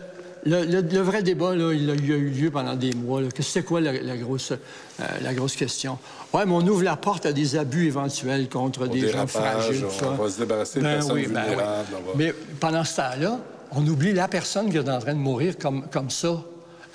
le- 0.46 0.64
le- 0.66 0.82
le 0.82 1.00
vrai 1.00 1.24
débat, 1.24 1.56
là, 1.56 1.74
il, 1.74 1.90
a, 1.90 1.94
il 1.96 2.12
a 2.12 2.16
eu 2.16 2.30
lieu 2.30 2.52
pendant 2.52 2.76
des 2.76 2.94
mois. 2.94 3.22
C'est 3.40 3.64
quoi 3.64 3.82
la, 3.82 3.94
la 3.94 4.16
grosse, 4.18 4.52
euh, 4.52 5.04
la 5.24 5.34
grosse 5.34 5.56
question? 5.56 5.98
Oui, 6.34 6.42
mais 6.46 6.52
on 6.54 6.62
ouvre 6.68 6.84
la 6.84 6.96
porte 6.98 7.26
à 7.26 7.34
des 7.34 7.56
abus 7.56 7.88
éventuels 7.88 8.48
contre 8.48 8.88
des 8.88 9.10
gens 9.10 9.26
fragiles. 9.28 9.86
on 10.04 10.24
va 10.24 10.30
se 10.30 10.38
débarrasser 10.40 10.80
de 10.80 10.84
Ben 10.84 10.94
personnes 10.96 11.16
oui, 11.16 11.28
ben 11.28 11.42
vulnérables, 11.46 11.88
va- 11.92 12.14
Mais 12.16 12.34
pendant 12.60 12.84
ce 12.84 12.96
temps-là, 12.98 13.40
on 13.72 13.86
oublie 13.88 14.14
la 14.14 14.28
personne 14.28 14.70
qui 14.70 14.78
est 14.78 14.88
en 14.90 15.00
train 15.00 15.14
de 15.14 15.20
mourir 15.20 15.58
comme, 15.58 15.88
comme 15.92 16.10
ça. 16.12 16.42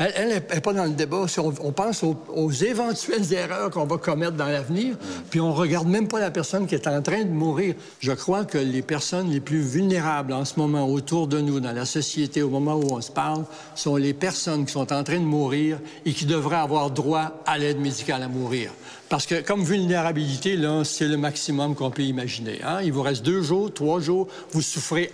Elle 0.00 0.28
n'est 0.28 0.40
pas 0.40 0.72
dans 0.72 0.84
le 0.84 0.92
débat. 0.92 1.26
On, 1.36 1.72
pense 1.72 2.02
aux, 2.02 2.16
aux 2.34 2.50
éventuelles 2.50 3.34
erreurs 3.34 3.68
qu'on 3.70 3.84
va 3.84 3.98
commettre 3.98 4.32
dans 4.32 4.46
l'avenir, 4.46 4.96
puis 5.28 5.40
on 5.40 5.52
regarde 5.52 5.86
même 5.88 6.08
pas 6.08 6.18
la 6.18 6.30
personne 6.30 6.66
qui 6.66 6.74
est 6.74 6.88
en 6.88 7.02
train 7.02 7.22
de 7.22 7.30
mourir. 7.30 7.74
Je 7.98 8.12
crois 8.12 8.46
que 8.46 8.56
les 8.56 8.80
personnes 8.80 9.28
les 9.28 9.40
plus 9.40 9.60
vulnérables 9.60 10.32
en 10.32 10.46
ce 10.46 10.58
moment 10.58 10.88
autour 10.88 11.26
de 11.26 11.38
nous, 11.42 11.60
dans 11.60 11.72
la 11.72 11.84
société, 11.84 12.40
au 12.40 12.48
moment 12.48 12.76
où 12.76 12.94
on 12.94 13.02
se 13.02 13.12
parle, 13.12 13.44
sont 13.74 13.96
les 13.96 14.14
personnes 14.14 14.64
qui 14.64 14.72
sont 14.72 14.90
en 14.90 15.04
train 15.04 15.18
de 15.18 15.24
mourir 15.24 15.78
et 16.06 16.14
qui 16.14 16.24
devraient 16.24 16.56
avoir 16.56 16.90
droit 16.90 17.42
à 17.44 17.58
l'aide 17.58 17.78
médicale 17.78 18.22
à 18.22 18.28
mourir. 18.28 18.70
Parce 19.10 19.26
que 19.26 19.40
comme 19.42 19.64
vulnérabilité, 19.64 20.56
là, 20.56 20.84
c'est 20.84 21.08
le 21.08 21.16
maximum 21.16 21.74
qu'on 21.74 21.90
peut 21.90 22.02
imaginer. 22.04 22.60
hein. 22.64 22.78
Il 22.84 22.92
vous 22.92 23.02
reste 23.02 23.24
deux 23.24 23.42
jours, 23.42 23.74
trois 23.74 23.98
jours, 23.98 24.28
vous 24.52 24.62
souffrez 24.62 25.10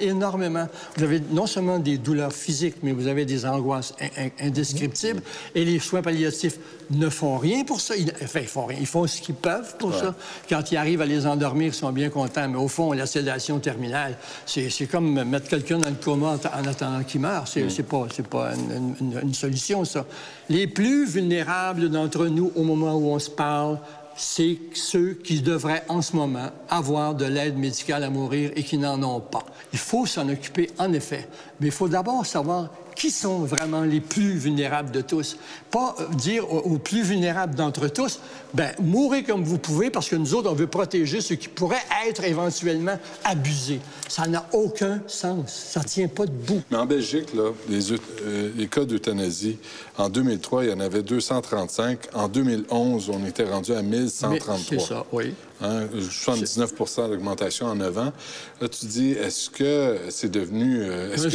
énormément. 0.00 0.66
Vous 0.96 1.04
avez 1.04 1.20
non 1.32 1.46
seulement 1.46 1.78
des 1.78 1.98
douleurs 1.98 2.32
physiques, 2.32 2.76
mais 2.82 2.92
vous 2.92 3.08
avez 3.08 3.26
des 3.26 3.44
angoisses 3.44 3.92
in- 4.00 4.24
in- 4.24 4.46
indescriptibles. 4.48 5.20
Et 5.54 5.66
les 5.66 5.78
soins 5.80 6.00
palliatifs 6.00 6.58
ne 6.90 7.10
font 7.10 7.36
rien 7.36 7.62
pour 7.64 7.82
ça. 7.82 7.94
Ils, 7.94 8.10
enfin, 8.24 8.40
ils 8.40 8.46
font 8.48 8.64
rien. 8.64 8.78
Ils 8.80 8.86
font 8.86 9.06
ce 9.06 9.20
qu'ils 9.20 9.34
peuvent 9.34 9.76
pour 9.78 9.90
Ouais. 9.90 9.98
ça. 10.00 10.14
Quand 10.48 10.72
ils 10.72 10.78
arrivent 10.78 11.02
à 11.02 11.06
les 11.06 11.26
endormir, 11.26 11.66
ils 11.68 11.74
sont 11.74 11.92
bien 11.92 12.08
contents. 12.08 12.48
Mais 12.48 12.56
au 12.56 12.68
fond, 12.68 12.92
la 12.92 13.04
sédation 13.04 13.58
terminale, 13.58 14.16
c'est 14.46 14.70
comme 14.90 15.22
mettre 15.24 15.48
quelqu'un 15.48 15.76
dans 15.76 15.90
le 15.90 15.96
coma 16.02 16.38
en, 16.42 16.60
en 16.62 16.66
attendant 16.66 17.04
qu'il 17.04 17.20
meure. 17.20 17.46
C'est 17.46 17.68
c'est 17.68 17.82
pas, 17.82 18.06
c'est 18.16 18.26
pas 18.26 18.52
une, 18.54 18.94
une- 18.98 19.20
une 19.24 19.34
solution, 19.34 19.84
ça. 19.84 20.06
Les 20.48 20.66
plus 20.68 21.06
vulnérables 21.06 21.90
d'entre 21.90 22.28
nous, 22.28 22.50
au 22.56 22.62
moment 22.62 22.94
où 22.94 23.10
on 23.12 23.18
parle, 23.30 23.78
c'est 24.16 24.58
ceux 24.72 25.12
qui 25.12 25.40
devraient 25.40 25.84
en 25.88 26.00
ce 26.00 26.16
moment 26.16 26.50
avoir 26.70 27.14
de 27.14 27.26
l'aide 27.26 27.58
médicale 27.58 28.02
à 28.04 28.10
mourir 28.10 28.50
et 28.56 28.62
qui 28.62 28.78
n'en 28.78 29.02
ont 29.02 29.20
pas. 29.20 29.44
Il 29.72 29.78
faut 29.78 30.06
s'en 30.06 30.28
occuper, 30.28 30.70
en 30.78 30.92
effet. 30.92 31.28
Mais 31.60 31.66
il 31.66 31.72
faut 31.72 31.88
d'abord 31.88 32.24
savoir 32.24 32.70
qui 32.96 33.10
sont 33.10 33.40
vraiment 33.40 33.82
les 33.82 34.00
plus 34.00 34.32
vulnérables 34.32 34.90
de 34.90 35.00
tous? 35.00 35.36
Pas 35.70 35.94
euh, 36.00 36.14
dire 36.14 36.50
aux, 36.52 36.78
plus 36.78 37.02
vulnérables 37.02 37.54
d'entre 37.54 37.88
tous, 37.88 38.20
ben 38.54 38.70
mourrez 38.80 39.22
comme 39.22 39.44
vous 39.44 39.58
pouvez 39.58 39.90
parce 39.90 40.08
que 40.08 40.16
nous 40.16 40.34
autres, 40.34 40.50
on 40.50 40.54
veut 40.54 40.66
protéger 40.66 41.20
ceux 41.20 41.36
qui 41.36 41.48
pourraient 41.48 41.76
être 42.08 42.24
éventuellement 42.24 42.98
abusés. 43.24 43.80
Ça 44.08 44.26
n'a 44.26 44.46
aucun 44.52 45.00
sens. 45.06 45.52
Ça 45.52 45.84
tient 45.84 46.08
pas 46.08 46.26
debout. 46.26 46.62
Mais 46.70 46.78
en 46.78 46.86
Belgique, 46.86 47.34
là, 47.34 47.50
les, 47.68 47.92
euh, 47.92 48.50
les 48.56 48.66
cas 48.66 48.84
d'euthanasie, 48.84 49.58
en 49.98 50.08
2003, 50.08 50.64
il 50.64 50.70
y 50.70 50.72
en 50.72 50.80
avait 50.80 51.02
235. 51.02 51.98
En 52.14 52.28
2011, 52.28 53.10
on 53.10 53.26
était 53.26 53.44
rendu 53.44 53.72
à 53.72 53.82
1133. 53.82 54.54
Mais 54.54 54.60
c'est 54.68 54.80
ça, 54.80 55.04
oui. 55.12 55.34
Hein, 55.62 55.84
79 56.10 56.74
d'augmentation 57.08 57.66
en 57.66 57.74
9 57.76 57.98
ans. 57.98 58.12
Là, 58.60 58.68
tu 58.68 58.84
dis, 58.86 59.12
est-ce 59.12 59.48
que 59.48 59.96
c'est 60.10 60.30
devenu... 60.30 60.80
euh, 60.82 61.16
Oui, 61.16 61.30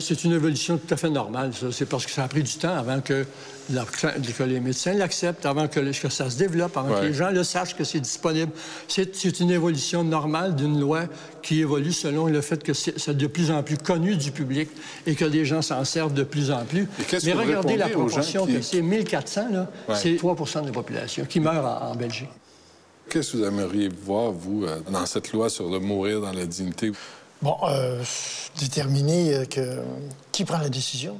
C'est 0.00 0.24
une 0.24 0.32
évolution 0.32 0.78
tout 0.78 0.94
à 0.94 0.96
fait 0.96 1.10
normale. 1.10 1.50
C'est 1.72 1.84
parce 1.86 2.06
que 2.06 2.10
ça 2.12 2.24
a 2.24 2.28
pris 2.28 2.42
du 2.42 2.54
temps 2.54 2.74
avant 2.74 3.00
que, 3.02 3.26
la- 3.70 3.84
que 3.84 4.42
les 4.44 4.60
médecins 4.60 4.94
l'acceptent, 4.94 5.44
avant 5.44 5.68
que, 5.68 5.92
ça 5.92 6.30
se 6.30 6.38
développe, 6.38 6.74
avant 6.76 6.98
que 7.00 7.04
les 7.04 7.12
gens 7.12 7.30
le 7.30 7.44
sachent 7.44 7.76
que 7.76 7.84
c'est 7.84 8.00
disponible. 8.00 8.50
C'est 8.88 9.40
une 9.40 9.50
évolution 9.50 10.04
normale 10.04 10.56
d'une 10.56 10.80
loi 10.80 11.02
qui 11.42 11.60
évolue 11.60 11.92
selon 11.92 12.28
le 12.28 12.40
fait 12.40 12.62
que 12.62 12.72
c'est 12.72 13.14
de 13.16 13.26
plus 13.26 13.50
en 13.50 13.62
plus 13.62 13.76
connu 13.76 14.16
du 14.16 14.30
public 14.32 14.70
et 15.06 15.14
que 15.14 15.26
les 15.26 15.44
gens 15.44 15.60
s'en 15.60 15.84
servent 15.84 16.14
de 16.14 16.22
plus 16.22 16.50
en 16.50 16.64
plus. 16.64 16.88
Mais 17.24 17.32
regardez 17.34 17.76
la 17.76 17.88
proportion 17.88 18.46
qui- 18.46 18.54
que 18.54 18.62
c'est 18.62 18.80
1400, 18.80 19.48
là, 19.52 19.70
Ouais. 19.88 19.94
c'est 20.00 20.16
3 20.16 20.34
de 20.62 20.66
la 20.68 20.72
population 20.72 21.26
qui 21.26 21.40
meurt 21.40 21.58
en, 21.64 21.90
en 21.90 21.94
Belgique. 21.94 22.30
Qu'est-ce 23.08 23.32
que 23.32 23.36
vous 23.38 23.44
aimeriez 23.44 23.88
voir, 23.88 24.32
vous, 24.32 24.64
euh, 24.64 24.80
dans 24.90 25.06
cette 25.06 25.32
loi 25.32 25.48
sur 25.48 25.68
le 25.68 25.78
mourir 25.78 26.20
dans 26.20 26.32
la 26.32 26.44
dignité? 26.44 26.90
Bon, 27.40 27.56
euh, 27.64 28.02
déterminer 28.58 29.34
euh, 29.34 29.44
que, 29.44 29.80
qui 30.32 30.44
prend 30.44 30.58
la 30.58 30.68
décision. 30.68 31.16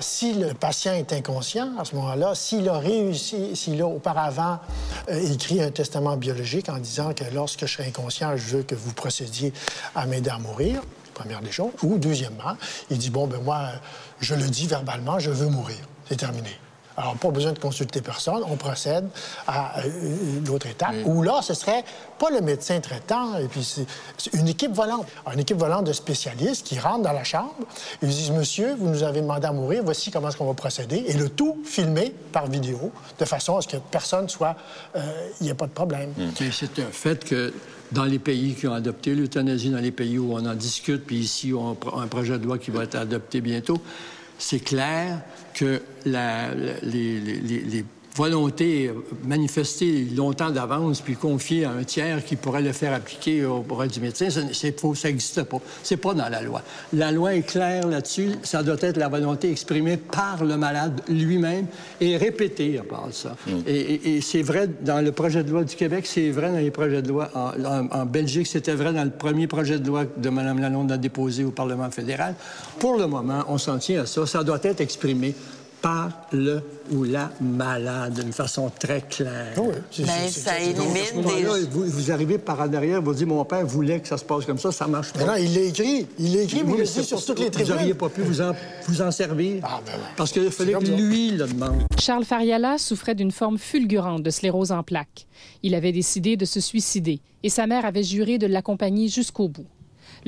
Si 0.00 0.34
le 0.34 0.52
patient 0.54 0.92
est 0.92 1.12
inconscient, 1.12 1.76
à 1.78 1.84
ce 1.84 1.96
moment-là, 1.96 2.34
s'il 2.34 2.68
a 2.68 2.78
réussi, 2.78 3.56
s'il 3.56 3.80
a 3.80 3.86
auparavant 3.86 4.60
écrit 5.08 5.60
un 5.60 5.70
testament 5.70 6.16
biologique 6.16 6.68
en 6.68 6.78
disant 6.78 7.14
que 7.14 7.24
lorsque 7.34 7.66
je 7.66 7.72
serai 7.72 7.88
inconscient, 7.88 8.36
je 8.36 8.58
veux 8.58 8.62
que 8.62 8.76
vous 8.76 8.92
procédiez 8.92 9.52
à 9.96 10.06
m'aider 10.06 10.30
à 10.30 10.38
mourir, 10.38 10.82
première 11.14 11.40
des 11.40 11.50
choses, 11.50 11.72
ou 11.82 11.98
deuxièmement, 11.98 12.56
il 12.90 12.98
dit, 12.98 13.10
bon, 13.10 13.26
ben 13.26 13.40
moi, 13.42 13.70
je 14.20 14.36
le 14.36 14.46
dis 14.46 14.68
verbalement, 14.68 15.18
je 15.18 15.30
veux 15.30 15.48
mourir. 15.48 15.78
C'est 16.08 16.16
terminé. 16.16 16.50
Alors, 16.98 17.14
pas 17.14 17.30
besoin 17.30 17.52
de 17.52 17.60
consulter 17.60 18.00
personne, 18.00 18.42
on 18.44 18.56
procède 18.56 19.08
à 19.46 19.76
l'autre 20.44 20.66
étape, 20.66 20.96
où 21.04 21.22
là, 21.22 21.40
ce 21.42 21.54
serait 21.54 21.84
pas 22.18 22.28
le 22.30 22.40
médecin 22.40 22.80
traitant, 22.80 23.38
et 23.38 23.46
puis 23.46 23.62
c'est 23.62 24.34
une 24.34 24.48
équipe 24.48 24.72
volante. 24.72 25.06
Alors, 25.24 25.34
une 25.34 25.40
équipe 25.40 25.58
volante 25.58 25.86
de 25.86 25.92
spécialistes 25.92 26.66
qui 26.66 26.76
rentrent 26.80 27.04
dans 27.04 27.12
la 27.12 27.22
chambre, 27.22 27.54
ils 28.02 28.08
disent, 28.08 28.32
monsieur, 28.32 28.74
vous 28.74 28.88
nous 28.88 29.04
avez 29.04 29.20
demandé 29.20 29.46
à 29.46 29.52
mourir, 29.52 29.82
voici 29.84 30.10
comment 30.10 30.28
est-ce 30.28 30.36
qu'on 30.36 30.48
va 30.48 30.54
procéder, 30.54 31.04
et 31.06 31.12
le 31.12 31.28
tout 31.28 31.58
filmé 31.64 32.12
par 32.32 32.48
vidéo, 32.48 32.90
de 33.16 33.24
façon 33.24 33.56
à 33.56 33.62
ce 33.62 33.68
que 33.68 33.76
personne 33.76 34.28
soit, 34.28 34.56
euh, 34.96 35.28
il 35.40 35.44
n'y 35.44 35.50
ait 35.50 35.54
pas 35.54 35.66
de 35.66 35.72
problème. 35.72 36.12
Mais 36.18 36.50
c'est 36.50 36.80
un 36.80 36.90
fait 36.90 37.24
que 37.24 37.54
dans 37.92 38.04
les 38.04 38.18
pays 38.18 38.54
qui 38.54 38.66
ont 38.66 38.74
adopté 38.74 39.14
l'euthanasie, 39.14 39.70
dans 39.70 39.78
les 39.78 39.92
pays 39.92 40.18
où 40.18 40.34
on 40.34 40.44
en 40.44 40.54
discute, 40.54 41.06
puis 41.06 41.18
ici, 41.18 41.54
on 41.54 41.76
a 41.96 42.02
un 42.02 42.08
projet 42.08 42.40
de 42.40 42.44
loi 42.44 42.58
qui 42.58 42.72
va 42.72 42.82
être 42.82 42.96
adopté 42.96 43.40
bientôt, 43.40 43.80
c'est 44.38 44.60
clair 44.60 45.20
que 45.58 45.82
la- 46.04 46.54
les- 46.54 47.84
les 48.18 48.30
volontés 48.30 48.90
manifestées 49.24 50.06
longtemps 50.16 50.50
d'avance 50.50 51.00
puis 51.00 51.14
confiées 51.14 51.64
à 51.64 51.70
un 51.70 51.84
tiers 51.84 52.24
qui 52.24 52.36
pourrait 52.36 52.62
le 52.62 52.72
faire 52.72 52.92
appliquer 52.92 53.44
auprès 53.44 53.88
du 53.88 54.00
médecin, 54.00 54.28
ça- 54.30 54.40
c'est 54.52 54.78
faux, 54.78 54.94
ça 54.94 55.08
n'existe 55.08 55.42
pas. 55.44 55.58
C'est 55.82 55.96
pas 55.96 56.14
dans 56.14 56.28
la 56.28 56.42
loi. 56.42 56.62
La 56.92 57.12
loi 57.12 57.34
est 57.34 57.42
claire 57.42 57.86
là-dessus. 57.86 58.32
Ça 58.42 58.62
doit 58.62 58.76
être 58.80 58.96
la 58.96 59.08
volonté 59.08 59.50
exprimée 59.50 59.96
par 59.96 60.44
le 60.44 60.56
malade 60.56 61.00
lui-même 61.08 61.66
et 62.00 62.16
répétée 62.16 62.78
à 62.78 62.82
part 62.82 63.08
ça. 63.12 63.36
Et, 63.66 63.76
et- 63.76 64.16
et 64.16 64.20
c'est 64.20 64.42
vrai 64.42 64.68
dans 64.82 65.00
le 65.04 65.12
projet 65.12 65.44
de 65.44 65.50
loi 65.50 65.64
du 65.64 65.76
Québec, 65.76 66.06
c'est 66.06 66.30
vrai 66.30 66.50
dans 66.50 66.58
les 66.58 66.70
projets 66.70 67.02
de 67.02 67.08
loi 67.08 67.30
en, 67.34 67.52
en- 67.64 67.88
en 68.00 68.06
Belgique, 68.06 68.46
c'était 68.46 68.74
vrai 68.74 68.92
dans 68.92 69.04
le 69.04 69.10
premier 69.10 69.46
projet 69.46 69.78
de 69.78 69.86
loi 69.86 70.04
que 70.06 70.28
Mme 70.28 70.60
Lalonde 70.60 70.90
a 70.92 70.96
déposé 70.96 71.44
au 71.44 71.50
Parlement 71.50 71.90
fédéral. 71.90 72.34
Pour 72.78 72.96
le 72.98 73.06
moment, 73.06 73.44
on 73.48 73.58
s'en 73.58 73.78
tient 73.78 74.02
à 74.02 74.06
ça. 74.06 74.26
Ça 74.26 74.42
doit 74.44 74.58
être 74.62 74.80
exprimé 74.80 75.34
par 75.80 76.10
le 76.32 76.62
ou 76.90 77.04
la 77.04 77.30
malade 77.40 78.14
d'une 78.14 78.32
façon 78.32 78.70
très 78.78 79.02
claire. 79.02 79.54
Mais 79.98 80.28
ça 80.28 80.58
élimine 80.58 80.76
Donc, 80.76 80.96
à 80.96 81.04
ce 81.04 81.14
moment-là, 81.14 81.58
des... 81.58 81.66
vous, 81.66 81.84
vous 81.84 82.10
arrivez 82.10 82.38
par 82.38 82.60
en 82.60 82.66
derrière, 82.66 83.02
vous 83.02 83.14
dites, 83.14 83.26
mon 83.26 83.44
père 83.44 83.66
voulait 83.66 84.00
que 84.00 84.08
ça 84.08 84.16
se 84.16 84.24
passe 84.24 84.44
comme 84.44 84.58
ça, 84.58 84.72
ça 84.72 84.86
marche 84.86 85.12
pas. 85.12 85.20
Mais 85.20 85.26
non, 85.26 85.34
il 85.36 85.54
l'a 85.54 85.62
écrit. 85.62 86.06
Il 86.18 86.34
l'a 86.34 86.42
écrit, 86.42 86.62
Oui, 86.64 86.72
mais 86.72 86.78
mais 86.78 86.86
c'est 86.86 87.00
dit 87.00 87.06
sur 87.06 87.24
toutes 87.24 87.38
que 87.38 87.42
les 87.42 87.50
tribunes. 87.50 87.72
Vous 87.72 87.78
n'auriez 87.78 87.94
pas 87.94 88.08
pu 88.08 88.22
vous 88.22 88.40
en, 88.40 88.52
vous 88.86 89.02
en 89.02 89.10
servir. 89.10 89.62
Parce 90.16 90.32
qu'il 90.32 90.50
fallait 90.50 90.72
que 90.72 90.90
lui 90.90 91.30
le 91.32 91.46
demande. 91.46 91.82
Charles 91.98 92.24
Fariala 92.24 92.78
souffrait 92.78 93.14
d'une 93.14 93.32
forme 93.32 93.58
fulgurante 93.58 94.22
de 94.22 94.30
sclérose 94.30 94.72
en 94.72 94.82
plaques. 94.82 95.26
Il 95.62 95.74
avait 95.74 95.92
décidé 95.92 96.36
de 96.36 96.44
se 96.44 96.60
suicider 96.60 97.20
et 97.42 97.48
sa 97.50 97.66
mère 97.66 97.84
avait 97.84 98.02
juré 98.02 98.38
de 98.38 98.46
l'accompagner 98.46 99.08
jusqu'au 99.08 99.48
bout. 99.48 99.66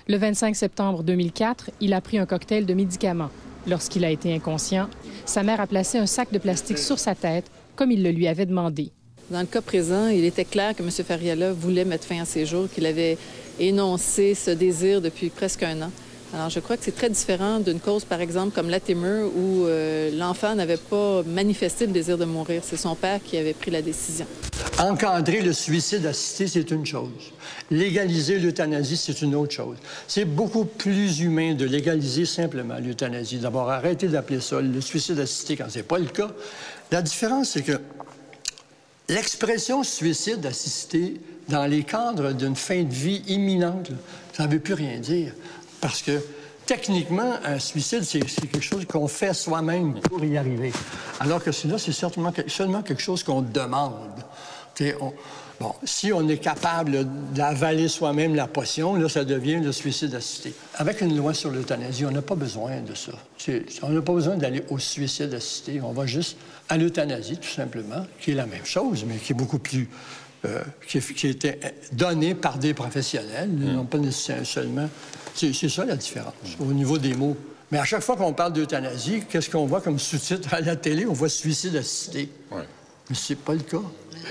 Le 0.09 0.17
25 0.17 0.55
septembre 0.55 1.03
2004, 1.03 1.71
il 1.81 1.93
a 1.95 2.01
pris 2.01 2.19
un 2.19 2.27
cocktail 2.27 2.67
de 2.67 2.75
médicaments. 2.75 3.31
Lorsqu'il 3.67 4.05
a 4.05 4.11
été 4.11 4.35
inconscient, 4.35 4.89
sa 5.31 5.45
mère 5.45 5.61
a 5.61 5.67
placé 5.69 5.97
un 5.97 6.07
sac 6.07 6.33
de 6.33 6.39
plastique 6.39 6.79
sur 6.79 6.99
sa 6.99 7.15
tête, 7.15 7.45
comme 7.77 7.93
il 7.93 8.03
le 8.03 8.11
lui 8.11 8.27
avait 8.27 8.47
demandé. 8.47 8.91
Dans 9.31 9.39
le 9.39 9.47
cas 9.47 9.61
présent, 9.61 10.09
il 10.09 10.25
était 10.25 10.45
clair 10.45 10.75
que 10.75 10.83
M. 10.83 10.91
Fariala 10.91 11.53
voulait 11.53 11.85
mettre 11.85 12.05
fin 12.05 12.21
à 12.21 12.25
ses 12.25 12.45
jours, 12.45 12.69
qu'il 12.69 12.85
avait 12.85 13.17
énoncé 13.61 14.35
ce 14.35 14.51
désir 14.51 15.01
depuis 15.01 15.31
presque 15.31 15.63
un 15.63 15.83
an. 15.83 15.93
Alors, 16.33 16.49
je 16.49 16.61
crois 16.61 16.77
que 16.77 16.85
c'est 16.85 16.95
très 16.95 17.11
différent 17.11 17.59
d'une 17.59 17.81
cause, 17.81 18.05
par 18.05 18.21
exemple, 18.21 18.55
comme 18.55 18.71
Latimer, 18.71 19.25
où 19.25 19.67
euh, 19.67 20.17
l'enfant 20.17 20.55
n'avait 20.55 20.77
pas 20.77 21.25
manifesté 21.25 21.87
le 21.87 21.93
désir 21.93 22.17
de 22.19 22.25
mourir. 22.25 22.63
C'est 22.65 22.77
son 22.77 22.95
père 22.95 23.19
qui 23.25 23.37
avait 23.37 23.53
pris 23.53 23.73
la 23.73 23.83
décision. 23.83 24.27
Encadrer 24.79 25.41
le 25.41 25.53
suicide 25.53 26.07
assisté, 26.07 26.47
c'est 26.47 26.71
une 26.71 26.87
chose. 26.87 27.33
Légaliser 27.71 28.39
l'euthanasie, 28.39 28.97
c'est 28.97 29.23
une 29.23 29.35
autre 29.35 29.53
chose. 29.53 29.77
C'est 30.07 30.25
beaucoup 30.25 30.65
plus 30.65 31.21
humain 31.21 31.55
de 31.55 31.65
légaliser 31.65 32.27
simplement 32.27 32.77
l'euthanasie. 32.79 33.39
D'abord, 33.39 33.69
arrêter 33.69 34.07
d'appeler 34.07 34.41
ça 34.41 34.61
le 34.61 34.81
suicide 34.81 35.19
assisté 35.19 35.57
quand 35.57 35.67
c'est 35.69 35.83
pas 35.83 35.99
le 35.99 36.07
cas. 36.07 36.31
La 36.93 37.03
différence, 37.03 37.51
c'est 37.51 37.63
que 37.63 37.79
l'expression 39.09 39.83
suicide 39.83 40.47
assisté 40.47 41.21
dans 41.49 41.67
les 41.67 41.83
cadres 41.83 42.33
d'une 42.33 42.57
fin 42.57 42.85
de 42.85 42.93
vie 42.93 43.23
imminente, 43.27 43.91
ça 44.33 44.47
ne 44.47 44.53
veut 44.53 44.61
plus 44.61 44.75
rien 44.75 44.99
dire. 44.99 45.33
Parce 45.81 46.03
que 46.03 46.21
techniquement, 46.67 47.35
un 47.45 47.59
suicide, 47.59 48.05
c'est 48.05 48.21
quelque 48.21 48.61
chose 48.61 48.85
qu'on 48.87 49.09
fait 49.09 49.35
soi-même 49.35 50.01
pour 50.01 50.25
y 50.25 50.37
arriver. 50.37 50.73
Alors 51.19 51.43
que 51.43 51.53
celui-là, 51.53 51.79
c'est 51.79 51.93
certainement 51.93 52.33
que- 52.33 52.49
seulement 52.49 52.83
quelque 52.83 53.03
chose 53.03 53.23
qu'on 53.23 53.43
demande. 53.43 53.95
On- 55.01 55.13
bon, 55.61 55.75
si 55.85 56.11
on 56.11 56.27
est 56.29 56.39
capable 56.39 57.07
d'avaler 57.35 57.89
soi-même 57.89 58.35
la 58.35 58.47
potion, 58.47 58.95
là, 58.95 59.11
ça 59.11 59.25
devient 59.27 59.61
le 59.63 59.73
suicide 59.73 60.15
assisté. 60.15 60.55
Avec 60.77 61.03
une 61.03 61.15
loi 61.17 61.35
sur 61.35 61.51
l'euthanasie, 61.51 62.07
on 62.07 62.11
n'a 62.11 62.23
pas 62.23 62.35
besoin 62.35 62.81
de 62.81 62.95
ça. 62.95 63.13
On 63.83 63.91
n'a 63.91 64.01
pas 64.01 64.15
besoin 64.15 64.37
d'aller 64.37 64.63
au 64.71 64.79
suicide 64.79 65.35
assisté. 65.35 65.81
On 65.83 65.93
va 65.93 66.07
juste 66.07 66.39
à 66.71 66.79
l'euthanasie, 66.79 67.37
tout 67.37 67.49
simplement, 67.51 68.07
qui 68.21 68.31
est 68.31 68.35
la 68.35 68.47
même 68.47 68.65
chose, 68.65 69.05
mais 69.07 69.17
qui 69.17 69.33
est 69.33 69.37
beaucoup 69.37 69.59
plus... 69.59 69.91
euh, 70.47 70.63
qui, 70.89 70.97
est- 70.97 71.15
qui 71.15 71.27
était 71.27 71.61
donné 71.93 72.35
par 72.35 72.57
des 72.57 72.73
professionnels, 72.73 73.51
non 73.51 73.85
pas 73.85 73.99
nécessairement 73.99 74.45
seulement... 74.45 74.89
C'est 75.35 75.69
ça 75.69 75.85
la 75.85 75.97
différence, 75.97 76.35
au 76.59 76.67
niveau 76.67 76.99
des 76.99 77.15
mots. 77.15 77.37
Mais 77.71 77.79
à 77.79 77.85
chaque 77.85 78.03
fois 78.03 78.17
qu'on 78.17 78.33
parle 78.33 78.53
d'euthanasie, 78.53 79.23
qu'est-ce 79.29 79.49
qu'on 79.49 79.67
voit 79.67 79.81
comme 79.81 79.99
sous-titre 79.99 80.53
à 80.53 80.61
la 80.61 80.77
télé? 80.77 81.07
On 81.07 81.13
voit 81.13 81.29
suicide 81.29 81.77
assisté. 81.77 82.31
Ouais. 82.51 82.67
Mais 83.09 83.17
c'est 83.17 83.37
pas 83.37 83.55
le 83.55 83.61
cas. 83.61 83.79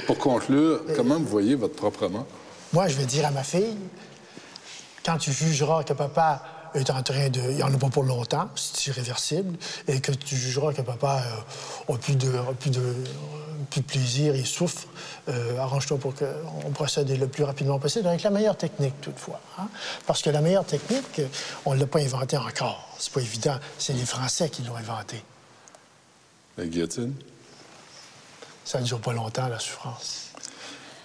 Pour 0.05 0.17
conclure, 0.17 0.81
comment 0.95 1.17
vous 1.17 1.25
voyez 1.25 1.55
votre 1.55 1.75
propre 1.75 2.07
mort? 2.07 2.27
Moi, 2.73 2.87
je 2.87 2.95
vais 2.95 3.05
dire 3.05 3.25
à 3.25 3.31
ma 3.31 3.43
fille, 3.43 3.75
quand 5.05 5.17
tu 5.17 5.31
jugeras 5.31 5.83
que 5.83 5.93
papa 5.93 6.43
est 6.75 6.89
en 6.89 7.03
train 7.03 7.29
de... 7.29 7.39
Il 7.39 7.55
n'y 7.55 7.63
en 7.63 7.73
a 7.73 7.77
pas 7.77 7.89
pour 7.89 8.03
longtemps, 8.03 8.49
c'est 8.55 8.87
irréversible, 8.87 9.57
et 9.87 9.99
que 10.01 10.11
tu 10.11 10.35
jugeras 10.35 10.73
que 10.73 10.81
papa 10.81 11.23
euh, 11.89 11.93
a 11.93 11.97
plus 11.97 12.15
de, 12.15 12.35
a 12.35 12.53
plus 12.59 12.69
de, 12.69 12.95
plus 13.69 13.81
de 13.81 13.85
plaisir, 13.85 14.35
il 14.35 14.45
souffre, 14.45 14.87
euh, 15.27 15.57
arrange-toi 15.57 15.97
pour 15.97 16.13
qu'on 16.15 16.71
procède 16.71 17.09
le 17.09 17.27
plus 17.27 17.43
rapidement 17.43 17.79
possible, 17.79 18.07
avec 18.07 18.23
la 18.23 18.29
meilleure 18.29 18.57
technique, 18.57 18.99
toutefois. 19.01 19.39
hein. 19.57 19.67
Parce 20.05 20.21
que 20.21 20.29
la 20.29 20.41
meilleure 20.41 20.65
technique, 20.65 21.21
on 21.65 21.73
ne 21.75 21.79
l'a 21.79 21.87
pas 21.87 21.99
inventée 21.99 22.37
encore. 22.37 22.87
C'est 22.97 23.13
pas 23.13 23.21
évident. 23.21 23.57
C'est 23.77 23.93
les 23.93 24.05
Français 24.05 24.49
qui 24.49 24.63
l'ont 24.63 24.75
inventée. 24.75 25.23
La 26.57 26.65
guillotine? 26.65 27.13
Ça 28.65 28.79
ne 28.79 28.85
dure 28.85 28.99
pas 28.99 29.13
longtemps, 29.13 29.47
la 29.47 29.59
souffrance. 29.59 30.27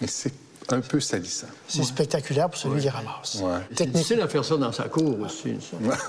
Mais 0.00 0.06
c'est 0.08 0.32
un 0.70 0.80
peu 0.80 1.00
salissant. 1.00 1.46
C'est 1.68 1.84
spectaculaire 1.84 2.48
pour 2.48 2.58
celui 2.58 2.80
qui 2.80 2.88
ramasse. 2.88 3.36
Ouais. 3.36 3.60
C'est 3.76 3.90
difficile 3.90 4.20
à 4.20 4.28
faire 4.28 4.44
ça 4.44 4.56
dans 4.56 4.72
sa 4.72 4.84
cour 4.84 5.20
aussi. 5.20 5.56
ça. 5.60 5.76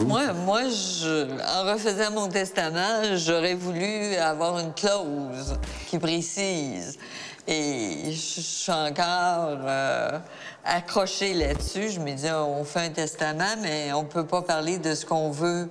Moi, 0.00 0.32
moi 0.34 0.62
je, 0.68 1.24
en 1.24 1.72
refaisant 1.72 2.10
mon 2.12 2.28
testament, 2.28 3.16
j'aurais 3.16 3.54
voulu 3.54 4.14
avoir 4.16 4.58
une 4.58 4.74
clause 4.74 5.56
qui 5.88 5.98
précise. 5.98 6.98
Et 7.46 8.12
je 8.12 8.34
je 8.36 8.40
suis 8.40 8.72
encore 8.72 9.58
euh, 9.66 10.18
accrochée 10.64 11.34
là-dessus. 11.34 11.90
Je 11.90 12.00
me 12.00 12.12
dis, 12.12 12.26
on 12.30 12.64
fait 12.64 12.80
un 12.80 12.90
testament, 12.90 13.54
mais 13.62 13.92
on 13.92 14.04
peut 14.04 14.24
pas 14.26 14.42
parler 14.42 14.78
de 14.78 14.94
ce 14.94 15.04
qu'on 15.06 15.30
veut 15.30 15.68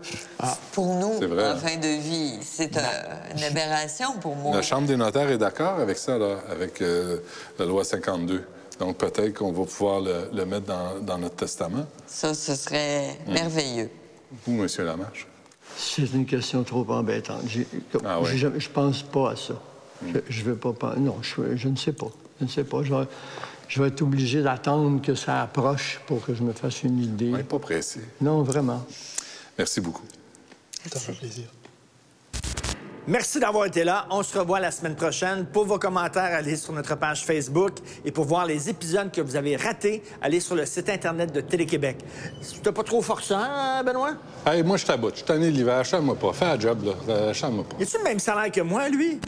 pour 0.72 0.96
nous 0.96 1.16
en 1.18 1.58
fin 1.58 1.78
de 1.78 2.00
vie. 2.02 2.38
C'est 2.41 2.78
une 3.36 3.44
aberration 3.44 4.14
pour 4.22 4.36
moi. 4.36 4.56
La 4.56 4.62
Chambre 4.62 4.88
des 4.88 4.98
notaires 4.98 5.30
est 5.30 5.38
d'accord 5.38 5.80
avec 5.80 5.98
ça, 5.98 6.18
là, 6.18 6.38
avec 6.50 6.82
euh, 6.82 7.18
la 7.60 7.66
loi 7.66 7.84
52. 7.84 8.44
Donc 8.80 8.98
peut-être 8.98 9.34
qu'on 9.38 9.52
va 9.52 9.66
pouvoir 9.66 10.02
le, 10.02 10.30
le 10.34 10.46
mettre 10.46 10.66
dans, 10.66 11.00
dans 11.02 11.18
notre 11.18 11.36
testament. 11.36 11.86
Ça, 12.08 12.34
ce 12.34 12.56
serait 12.56 13.18
Mm. 13.28 13.34
merveilleux. 13.34 13.89
Vous, 14.46 14.54
Monsieur 14.54 14.84
Lamarche? 14.84 15.28
C'est 15.78 16.12
une 16.14 16.26
question 16.26 16.64
trop 16.64 16.86
embêtante. 16.89 17.41
J'ai- 17.48 17.68
Ah 18.06 18.20
oui. 18.22 18.38
Je 18.38 18.70
pense 18.70 19.02
pas 19.04 19.32
à 19.32 19.36
ça. 19.36 19.54
Je, 20.06 20.20
je 20.28 20.44
veux 20.44 20.56
pas 20.56 20.74
Non, 20.98 21.18
je, 21.22 21.56
je 21.56 21.68
ne 21.68 21.76
sais 21.78 21.94
pas. 21.94 22.08
Je 22.39 22.46
ne 22.46 22.50
sais 22.50 22.64
pas. 22.64 22.80
Je 23.74 23.82
vais 23.82 23.88
être 23.88 24.03
obligé 24.03 24.43
d'attendre 24.43 25.01
que 25.01 25.15
ça 25.15 25.41
approche 25.41 25.99
pour 26.05 26.24
que 26.24 26.36
je 26.36 26.43
me 26.43 26.53
fasse 26.53 26.84
une 26.84 26.99
idée. 26.99 27.32
Pas 27.41 27.57
pressé. 27.57 28.01
Non, 28.21 28.43
vraiment. 28.43 28.86
Merci 29.57 29.82
beaucoup. 29.82 30.03
Ça 30.91 30.99
fait 30.99 31.13
plaisir. 31.13 31.45
Merci 33.07 33.39
d'avoir 33.39 33.65
été 33.65 33.84
là. 33.84 34.05
On 34.11 34.21
se 34.21 34.38
revoit 34.38 34.59
la 34.59 34.69
semaine 34.69 34.95
prochaine. 34.95 35.47
Pour 35.47 35.65
vos 35.65 35.80
commentaires, 35.80 36.38
allez 36.38 36.55
sur 36.55 36.71
notre 36.71 36.95
page 36.95 37.26
Facebook. 37.26 37.71
Et 38.05 38.11
pour 38.11 38.26
voir 38.26 38.45
les 38.45 38.69
épisodes 38.69 39.11
que 39.11 39.21
vous 39.21 39.36
avez 39.36 39.55
ratés, 39.55 40.03
allez 40.21 40.39
sur 40.39 40.53
le 40.53 40.67
site 40.67 40.89
Internet 40.89 41.34
de 41.34 41.41
Télé-Québec. 41.41 41.97
C'était 42.41 42.71
pas 42.71 42.84
trop 42.84 43.01
forçant, 43.01 43.41
hein, 43.41 43.84
Benoît? 43.84 44.13
Hey, 44.45 44.61
moi, 44.61 44.78
je 44.78 44.86
t'aboute. 44.86 45.13
Je 45.13 45.17
suis 45.17 45.26
tanné 45.26 45.47
de 45.47 45.55
l'hiver. 45.55 45.84
Chante-moi 45.84 46.15
pas. 46.15 46.32
Fais 46.32 46.45
un 46.45 46.59
job, 46.59 46.84
là. 47.07 47.34
Chante-moi 47.34 47.63
pas. 47.63 47.78
Y 47.80 47.84
a-tu 47.84 47.97
le 47.97 48.03
même 48.03 48.19
salaire 48.19 48.51
que 48.51 48.61
moi, 48.61 48.88
lui? 48.88 49.19